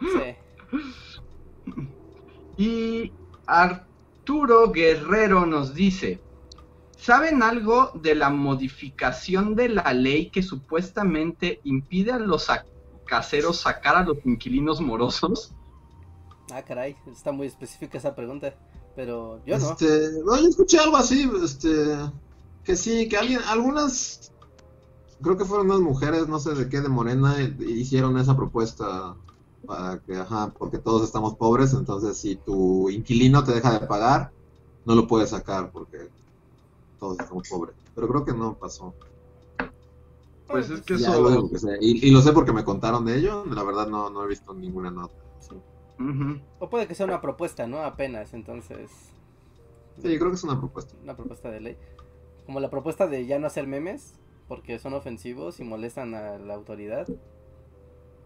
[0.02, 0.35] sí.
[2.57, 3.11] Y
[3.47, 6.22] Arturo Guerrero nos dice:
[6.97, 12.47] ¿Saben algo de la modificación de la ley que supuestamente impide a los
[13.06, 15.53] caseros sacar a los inquilinos morosos?
[16.53, 18.56] Ah, caray, está muy específica esa pregunta
[18.95, 19.72] pero yo no.
[19.72, 21.97] Este, yo escuché algo así, este,
[22.63, 24.31] que sí, que alguien, algunas,
[25.22, 29.15] creo que fueron unas mujeres, no sé de qué, de Morena, hicieron esa propuesta
[29.65, 34.31] para que, ajá, porque todos estamos pobres, entonces si tu inquilino te deja de pagar,
[34.85, 36.09] no lo puedes sacar porque
[36.99, 37.76] todos estamos pobres.
[37.93, 38.93] Pero creo que no pasó.
[40.47, 41.49] Pues es que eso...
[41.81, 44.91] y, lo sé porque me contaron de ello, la verdad no, no he visto ninguna
[44.91, 45.15] nota.
[45.39, 45.55] Sí.
[46.59, 47.80] O puede que sea una propuesta, ¿no?
[47.80, 48.91] Apenas, entonces.
[50.01, 50.95] Sí, yo creo que es una propuesta.
[51.01, 51.77] Una propuesta de ley.
[52.45, 56.53] Como la propuesta de ya no hacer memes, porque son ofensivos y molestan a la
[56.53, 57.07] autoridad.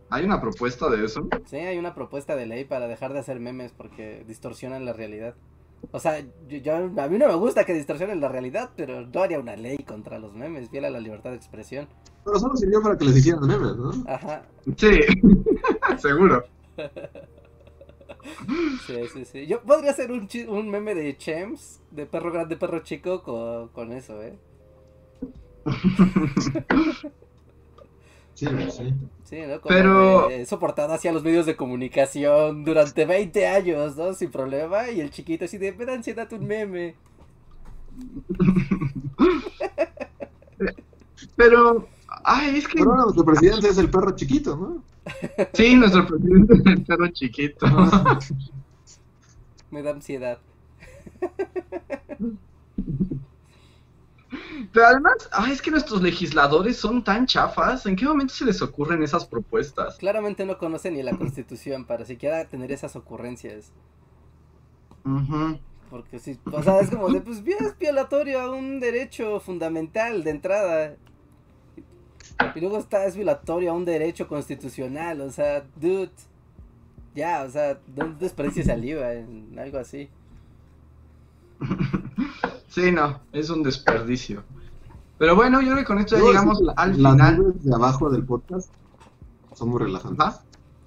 [0.10, 1.28] ¿Hay una propuesta de eso?
[1.46, 5.36] Sí, hay una propuesta de ley para dejar de hacer memes porque distorsionan la realidad.
[5.92, 9.40] O sea, yo, a mí no me gusta que distorsionen la realidad, pero no haría
[9.40, 11.88] una ley contra los memes, viola la libertad de expresión.
[12.26, 13.92] Pero solo sirvió para que les hicieran memes, ¿no?
[14.08, 14.44] Ajá.
[14.76, 15.00] Sí,
[16.00, 16.44] seguro.
[18.86, 19.48] Sí, sí, sí.
[19.48, 23.22] Yo podría hacer un, un meme de Chems, de perro grande, perro chico,
[23.74, 24.38] con, eso, ¿eh?
[28.34, 28.94] Sí, sí.
[29.26, 29.60] Sí, ¿no?
[29.62, 30.30] Pero...
[30.30, 34.14] He soportado hacia los medios de comunicación durante 20 años, ¿no?
[34.14, 34.90] Sin problema.
[34.90, 36.96] Y el chiquito así de, me da ansiedad un meme.
[41.36, 41.89] Pero
[42.24, 42.80] Ay, es que.
[42.80, 44.84] Pero bueno, nuestro presidente es el perro chiquito, ¿no?
[45.54, 47.66] Sí, nuestro presidente es el perro chiquito.
[49.72, 50.40] Me da ansiedad.
[54.74, 57.86] Pero además, ay, es que nuestros legisladores son tan chafas.
[57.86, 59.98] ¿En qué momento se les ocurren esas propuestas?
[59.98, 63.72] Claramente no conocen ni la constitución para siquiera tener esas ocurrencias.
[65.06, 65.58] Ujú.
[65.90, 70.24] Porque si, o sea, es como de, pues bien, es violatorio a un derecho fundamental
[70.24, 70.96] de entrada.
[72.56, 76.10] Y luego está, es violatorio a un derecho constitucional, o sea, dude.
[77.16, 80.10] Ya, o sea, no desperdicies saliva en algo así.
[82.70, 84.44] Sí, no, es un desperdicio.
[85.18, 87.38] Pero bueno, yo creo que con esto ya llegamos al Las final.
[87.38, 88.70] nubes de abajo del podcast
[89.56, 90.36] son muy relajantes.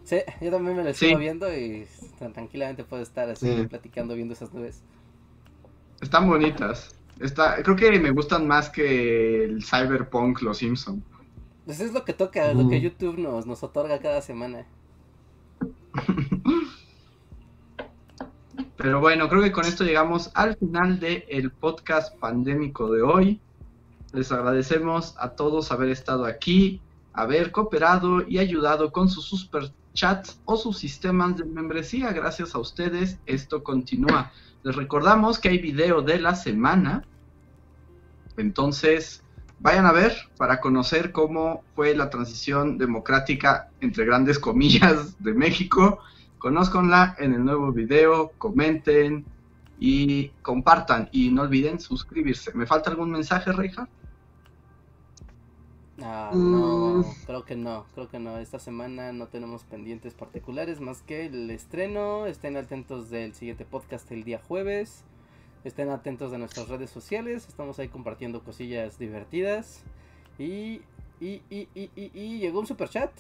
[0.04, 1.06] Sí, yo también me lo Sí.
[1.06, 1.86] estoy viendo y
[2.32, 3.66] tranquilamente puedo estar así Sí.
[3.66, 4.80] platicando viendo esas nubes.
[6.00, 6.94] Están bonitas.
[7.20, 11.02] Está, creo que me gustan más que el Cyberpunk Los Simpson.
[11.64, 12.80] Pues es lo que toca, lo que.
[12.80, 14.66] YouTube nos, nos otorga cada semana.
[18.76, 23.40] Pero bueno, creo que con esto llegamos al final del podcast pandémico de hoy.
[24.12, 26.80] Les agradecemos a todos haber estado aquí,
[27.12, 32.12] haber cooperado y ayudado con sus superchats o sus sistemas de membresía.
[32.12, 34.32] Gracias a ustedes, esto continúa.
[34.64, 37.04] Les recordamos que hay video de la semana.
[38.36, 39.21] Entonces,
[39.62, 46.00] vayan a ver para conocer cómo fue la transición democrática, entre grandes comillas, de México.
[46.38, 49.24] Conózcanla en el nuevo video, comenten
[49.78, 51.08] y compartan.
[51.12, 52.52] Y no olviden suscribirse.
[52.54, 53.88] ¿Me falta algún mensaje, Reija?
[56.02, 56.50] Ah, Mm.
[56.50, 58.38] no, creo que no, creo que no.
[58.38, 62.26] Esta semana no tenemos pendientes particulares más que el estreno.
[62.26, 65.04] Estén atentos del siguiente podcast el día jueves.
[65.64, 67.46] Estén atentos de nuestras redes sociales.
[67.48, 69.82] Estamos ahí compartiendo cosillas divertidas.
[70.38, 70.80] Y,
[71.20, 73.10] y, y, y, y, y llegó un super chat.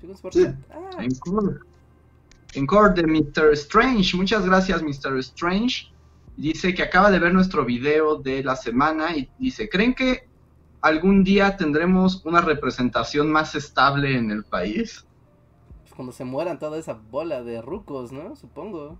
[0.00, 0.42] Llegó un super Sí.
[0.44, 0.54] chat.
[0.70, 1.58] Ah, Encore.
[2.54, 3.52] Encore de Mr.
[3.54, 4.16] Strange.
[4.16, 5.18] Muchas gracias, Mr.
[5.18, 5.90] Strange.
[6.36, 10.28] Dice que acaba de ver nuestro video de la semana y dice, ¿creen que
[10.80, 15.04] algún día tendremos una representación más estable en el país?
[15.82, 18.34] pues cuando se mueran toda esa bola de rucos, ¿no?
[18.36, 18.96] Supongo.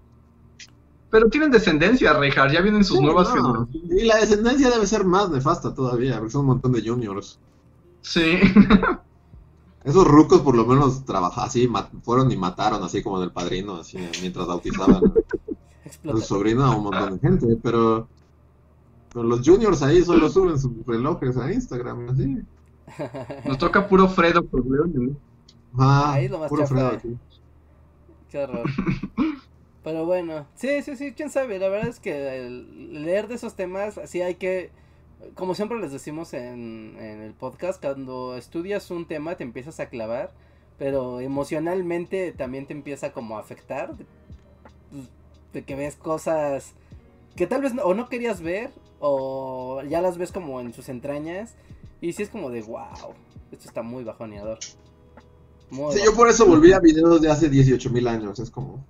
[1.12, 3.66] Pero tienen descendencia, Rejar, ya vienen sus Sí, nuevas no.
[3.66, 4.02] generaciones.
[4.02, 7.38] Y la descendencia debe ser más nefasta todavía, porque son un montón de juniors.
[8.00, 8.40] Sí.
[9.84, 11.68] Esos rucos por lo menos trabajaron así,
[12.02, 15.12] fueron y mataron así como del padrino, así mientras bautizaban
[16.08, 18.08] a su sobrino a un montón de gente, pero,
[19.12, 22.38] pero los juniors ahí solo suben sus relojes a Instagram, así.
[23.44, 24.42] Nos toca puro Fredo.
[25.76, 26.66] Ah, Ahí lo más puro.
[26.66, 27.18] Fredo aquí.
[28.30, 28.64] Qué horror.
[29.84, 31.58] Pero bueno, sí, sí, sí, quién sabe.
[31.58, 34.70] La verdad es que el leer de esos temas, sí hay que,
[35.34, 39.88] como siempre les decimos en, en el podcast, cuando estudias un tema te empiezas a
[39.88, 40.32] clavar,
[40.78, 43.96] pero emocionalmente también te empieza como a afectar.
[43.96, 44.04] De,
[45.52, 46.72] de que ves cosas
[47.36, 50.88] que tal vez no, o no querías ver, o ya las ves como en sus
[50.88, 51.54] entrañas,
[52.00, 53.14] y sí es como de wow,
[53.50, 54.58] esto está muy bajoneador.
[55.70, 58.84] Muy Sí, yo por eso volví a videos de hace 18 mil años, es como...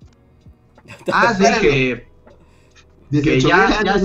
[1.13, 2.09] Ah, sí, que
[3.11, 4.03] 18 ya- ya el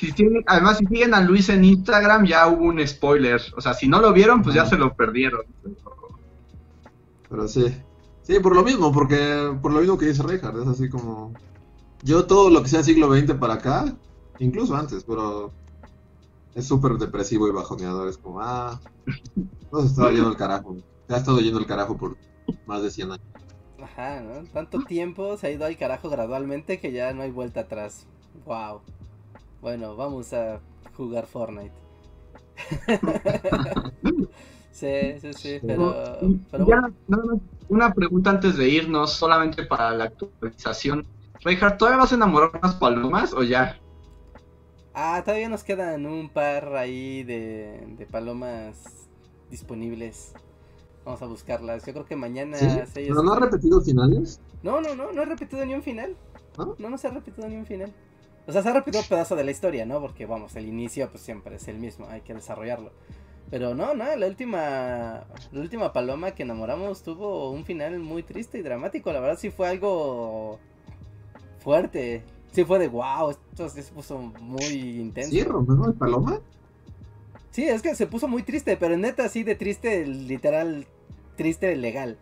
[0.00, 3.38] si tienen, además si siguen a Luis en Instagram ya hubo un spoiler.
[3.54, 4.70] O sea, si no lo vieron, pues ya Ajá.
[4.70, 5.42] se lo perdieron.
[7.28, 7.66] Pero sí.
[8.22, 11.34] Sí, por lo mismo, porque por lo mismo que dice Reinhardt, es así como...
[12.02, 13.94] Yo todo lo que sea siglo XX para acá,
[14.38, 15.52] incluso antes, pero
[16.54, 18.80] es súper depresivo y bajoneador, es como, ah,
[19.70, 20.78] todo se estaba yendo al carajo.
[21.08, 22.16] Se ha estado yendo al carajo por
[22.64, 23.26] más de 100 años.
[24.00, 24.44] Ajá, ¿no?
[24.46, 28.06] Tanto tiempo se ha ido al carajo gradualmente que ya no hay vuelta atrás.
[28.46, 28.80] Wow.
[29.60, 30.60] Bueno, vamos a
[30.96, 31.74] jugar Fortnite.
[34.70, 35.94] sí, sí, sí, pero,
[36.50, 36.94] pero Ya, bueno.
[37.06, 37.20] más,
[37.68, 41.06] una pregunta antes de irnos, solamente para la actualización.
[41.42, 43.78] Reinhardt, ¿todavía vas a enamorar unas palomas o ya?
[44.94, 49.08] Ah, todavía nos quedan un par ahí de, de palomas
[49.48, 50.34] disponibles.
[51.04, 51.84] Vamos a buscarlas.
[51.86, 52.66] Yo creo que mañana ¿Sí?
[52.94, 54.40] ¿Pero no ha repetido finales?
[54.62, 56.16] No, no, no, no he repetido ni un final.
[56.58, 56.76] ¿No?
[56.78, 57.92] No, no se ha repetido ni un final.
[58.46, 60.00] O sea, se ha repetido un pedazo de la historia, ¿no?
[60.00, 62.90] Porque, vamos, el inicio pues siempre es el mismo, hay que desarrollarlo.
[63.50, 68.58] Pero no, no, la última, la última paloma que enamoramos tuvo un final muy triste
[68.58, 69.12] y dramático.
[69.12, 70.58] La verdad sí fue algo
[71.58, 72.22] fuerte.
[72.52, 75.30] Sí fue de wow, esto se puso muy intenso.
[75.30, 76.40] ¿Sí, Romeo de Paloma?
[77.50, 80.86] Sí, es que se puso muy triste, pero neta así de triste, literal,
[81.36, 82.16] triste legal.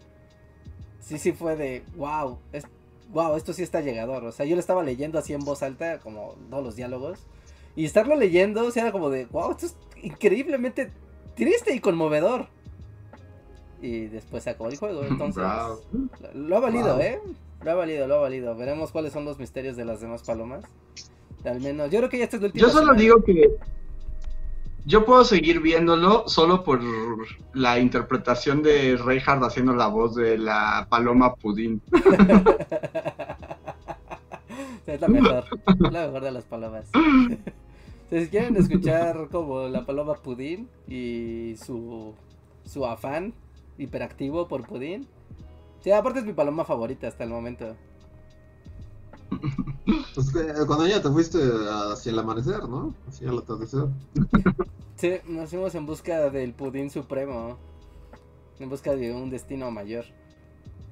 [1.01, 2.65] Sí, sí fue de, wow, es,
[3.13, 4.25] wow, esto sí está llegador.
[4.25, 7.21] O sea, yo lo estaba leyendo así en voz alta, como todos los diálogos.
[7.77, 10.91] Y estarlo leyendo, o sea, era como de, wow, esto es increíblemente
[11.37, 12.49] triste y conmovedor.
[13.81, 15.81] Y después se acabó el juego, entonces Bravo.
[16.35, 17.03] lo, lo ha valido, Wow.
[17.03, 17.21] ¿eh?
[17.63, 18.57] Lo ha valido, lo ha valido.
[18.57, 20.65] Veremos cuáles son los misterios de las demás palomas.
[21.45, 23.01] Al menos, yo creo que ya esta es la última Yo solo semana.
[23.01, 23.57] digo que
[24.89, 26.81] yo puedo seguir viéndolo solo por
[27.53, 31.83] la interpretación de Reinhardt haciendo la voz de la paloma pudín.
[34.87, 35.45] es la mejor,
[35.79, 36.91] la mejor de las palomas.
[38.11, 42.15] Si quieren escuchar como la paloma Pudín y su,
[42.65, 43.35] su afán
[43.77, 45.07] hiperactivo por Pudín.
[45.81, 47.77] Sí, aparte es mi paloma favorita hasta el momento.
[50.15, 51.39] Pues eh, cuando ya te fuiste
[51.93, 52.95] hacia el amanecer, ¿no?
[53.09, 53.87] Hacia el atardecer.
[54.97, 57.57] Sí, nos fuimos en busca del Pudín supremo.
[58.59, 60.05] En busca de un destino mayor.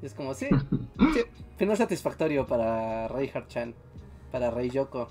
[0.00, 0.46] Y es como, sí,
[1.14, 1.22] sí,
[1.56, 3.74] final satisfactorio para Rey Chan,
[4.30, 5.08] para Rey Yoko.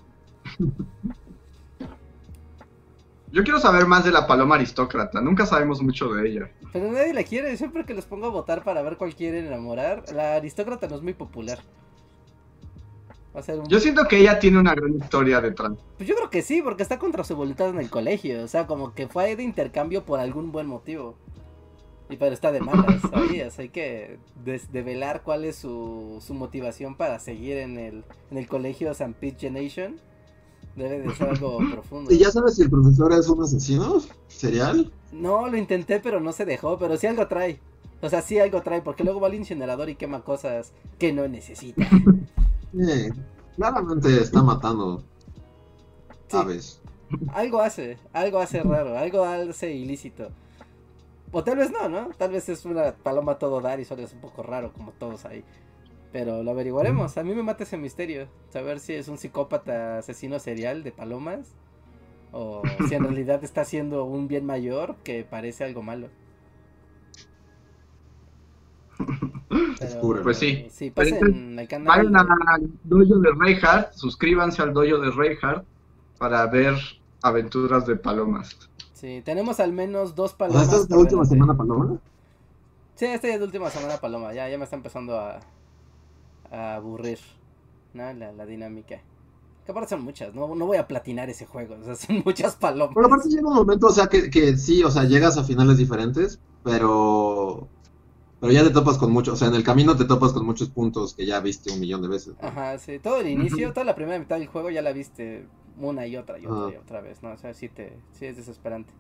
[3.32, 6.52] Yo quiero saber más de la paloma aristócrata, nunca sabemos mucho de ella.
[6.72, 10.06] Pero nadie la quiere, siempre que los pongo a votar para ver cuál quieren enamorar,
[10.14, 11.60] la aristócrata no es muy popular.
[13.36, 13.68] Va a ser un...
[13.68, 15.74] Yo siento que ella tiene una gran historia detrás.
[15.98, 18.66] Pues yo creo que sí, porque está contra su voluntad en el colegio, o sea,
[18.66, 21.16] como que fue de intercambio por algún buen motivo.
[22.10, 23.58] Y pero está de malas, ¿sabías?
[23.60, 28.48] Hay que des- develar cuál es su, su motivación para seguir en el, en el
[28.48, 30.00] colegio San Pete Generation.
[30.76, 32.14] Debe de ser algo profundo.
[32.14, 34.92] ¿Y ya sabes si el profesor es un asesino serial?
[35.12, 37.60] No, lo intenté, pero no se dejó, pero sí algo trae.
[38.02, 41.28] O sea, sí algo trae, porque luego va al incinerador y quema cosas que no
[41.28, 41.88] necesita.
[42.78, 43.10] Eh,
[43.56, 45.04] claramente está matando
[46.28, 46.38] Sí.
[46.38, 46.82] aves.
[47.28, 50.34] Algo hace, algo hace raro, algo hace ilícito.
[51.32, 52.10] O tal vez no, ¿no?
[52.18, 55.26] Tal vez es una paloma todo dar y solo es un poco raro como todos
[55.26, 55.44] ahí.
[56.12, 57.18] Pero lo averiguaremos.
[57.18, 58.30] A mí me mata ese misterio.
[58.50, 61.56] Saber si es un psicópata asesino serial de palomas.
[62.32, 66.10] O si en realidad está haciendo un bien mayor que parece algo malo.
[69.80, 70.20] Pero.
[70.22, 70.68] Pues sí.
[70.70, 71.88] Sí, pasen al canal.
[71.88, 72.26] Vayan al
[72.84, 75.66] dojo de Reinhardt, suscríbanse al dojo de Reinhardt
[76.18, 76.76] para ver
[77.22, 78.58] aventuras de palomas.
[78.94, 80.64] Sí, tenemos al menos dos palomas.
[80.64, 81.30] esta es la última delante.
[81.30, 82.00] semana, Paloma.
[82.96, 85.40] Sí, esta ya es la última semana paloma, ya, ya me está empezando a,
[86.52, 87.20] a aburrir,
[87.94, 88.14] ¿no?
[88.14, 89.02] La, la dinámica.
[89.66, 92.56] Que aparte son muchas, no, no voy a platinar ese juego, o sea, son muchas
[92.56, 92.96] palomas.
[92.96, 95.78] Pero aparte llega un momento, o sea, que, que sí, o sea, llegas a finales
[95.78, 97.68] diferentes, pero
[98.46, 100.70] pero ya te topas con mucho, o sea, en el camino te topas con muchos
[100.70, 102.36] puntos que ya viste un millón de veces.
[102.40, 102.48] ¿no?
[102.48, 105.48] Ajá, sí, todo el inicio, toda la primera mitad del juego ya la viste
[105.80, 107.32] una y otra y otra y otra vez, ¿no?
[107.32, 108.94] O sea, sí, te, sí es desesperante.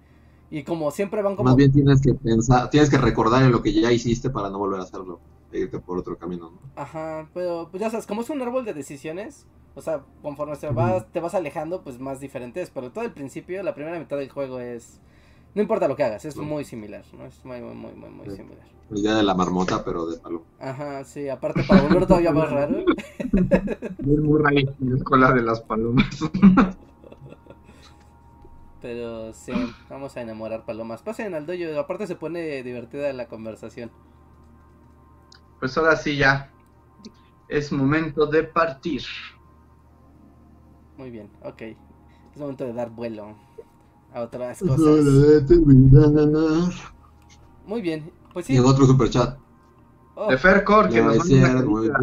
[0.49, 1.49] Y como siempre van como...
[1.49, 4.57] Más bien tienes que pensar, tienes que recordar en lo que ya hiciste para no
[4.57, 5.19] volver a hacerlo,
[5.51, 6.59] e irte por otro camino, ¿no?
[6.75, 9.45] Ajá, pero pues ya sabes, como es un árbol de decisiones,
[9.75, 13.61] o sea, conforme te vas, te vas alejando, pues más diferentes, pero todo el principio,
[13.61, 14.99] la primera mitad del juego es...
[15.55, 16.43] No importa lo que hagas, es No.
[16.43, 17.25] muy similar, ¿no?
[17.25, 18.67] Es muy, muy, muy, muy, muy similar.
[18.89, 20.43] La idea de la marmota, pero de palo.
[20.59, 22.83] Ajá, sí, aparte para volver todavía más raro.
[23.99, 26.19] Bill Murray en la escuela de las palomas.
[28.81, 29.51] Pero sí,
[29.89, 31.01] vamos a enamorar palomas.
[31.01, 33.89] Pasen al dojo, aparte se pone divertida la conversación.
[35.59, 36.51] Pues ahora sí ya.
[37.47, 39.01] Es momento de partir.
[40.97, 41.61] Muy bien, ok.
[41.61, 43.35] Es momento de dar vuelo
[44.15, 44.79] a otras cosas.
[47.67, 48.53] Muy bien, pues sí.
[48.53, 49.37] Y en otro superchat.
[50.15, 51.99] Oh, De Fercor, que nos manda una carita.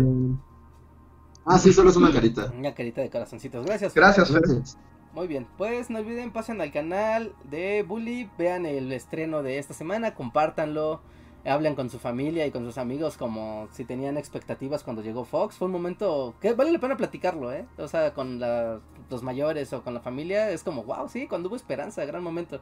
[1.47, 2.53] Ah, sí, solo es una carita.
[2.57, 3.65] una carita de corazoncitos.
[3.65, 3.95] Gracias.
[3.95, 4.03] Fer.
[4.03, 4.43] Gracias, Fer.
[4.43, 4.79] Gracias.
[5.15, 9.75] Muy bien, pues no olviden, pasen al canal de Bully, vean el estreno de esta
[9.75, 11.03] semana, compártanlo,
[11.45, 15.57] hablen con su familia y con sus amigos como si tenían expectativas cuando llegó Fox.
[15.57, 17.67] Fue un momento que vale la pena platicarlo, ¿eh?
[17.79, 21.49] O sea, con la- los mayores o con la familia, es como, wow, sí, cuando
[21.49, 22.61] hubo esperanza, gran momento.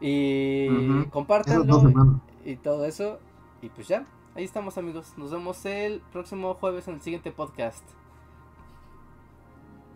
[0.00, 2.20] Y dos compártanlo semanas.
[2.44, 3.18] y todo eso.
[3.62, 4.04] Y pues ya,
[4.34, 5.14] ahí estamos amigos.
[5.16, 7.84] Nos vemos el próximo jueves en el siguiente podcast.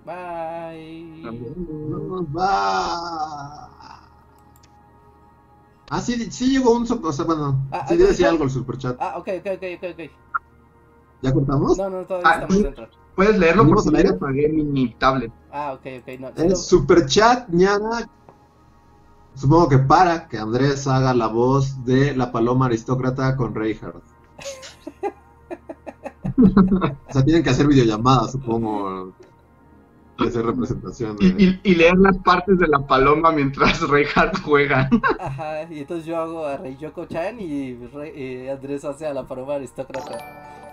[0.06, 1.22] Bye.
[2.34, 3.94] Va.
[5.90, 8.50] Ah, sí, sí llegó un super, o sea, bueno, Ah, sí ah, decía algo el
[8.50, 8.96] superchat.
[9.00, 10.10] Ah, ok, ok, ok, ok, ok.
[11.22, 11.76] ¿Ya cortamos?
[11.78, 12.88] No, no, todavía Ah, estamos dentro.
[13.14, 14.10] Puedes leerlo ¿Seguimos porque al ya aire?
[14.10, 15.32] apagué mi tablet.
[15.50, 16.28] Ah, ok, ok, no.
[16.36, 16.56] El no.
[16.56, 18.06] superchat, ñana.
[19.34, 24.04] Supongo que para que Andrés haga la voz de la paloma aristócrata con Reinhardt.
[27.08, 29.14] o sea, tienen que hacer videollamadas, supongo.
[30.18, 31.26] Y hacer representación de.
[31.26, 34.88] Y, y- y leer las partes de la paloma mientras Reinhardt juega.
[35.20, 37.78] Ajá, y entonces yo hago a Rey Yoko Chan y,
[38.16, 40.18] y Andrés hace a la paloma aristócrata.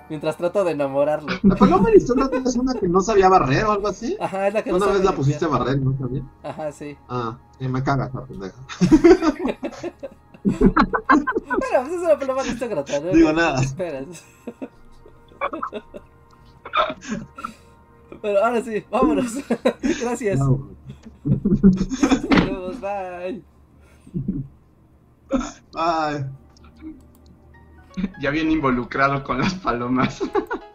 [0.09, 1.29] Mientras trato de enamorarlo.
[1.43, 4.15] La paloma aristócrata es una que no sabía barrer o algo así.
[4.19, 6.21] Ajá, es la que no Una vez la pusiste a barrer, ¿no sabía?
[6.43, 6.95] Ajá, sí.
[7.09, 8.55] Ah, sí, me caga esa pendeja.
[10.45, 13.11] Bueno, pues es una paloma aristócrata, ¿no?
[13.11, 13.61] Digo ¿Qué nada.
[13.61, 14.05] esperas?
[18.21, 19.33] Pero ahora sí, vámonos.
[20.01, 20.39] Gracias.
[20.39, 20.69] No.
[21.23, 23.43] Nos vemos, bye.
[25.75, 26.25] Ay.
[28.21, 30.21] Ya bien involucrado con las palomas.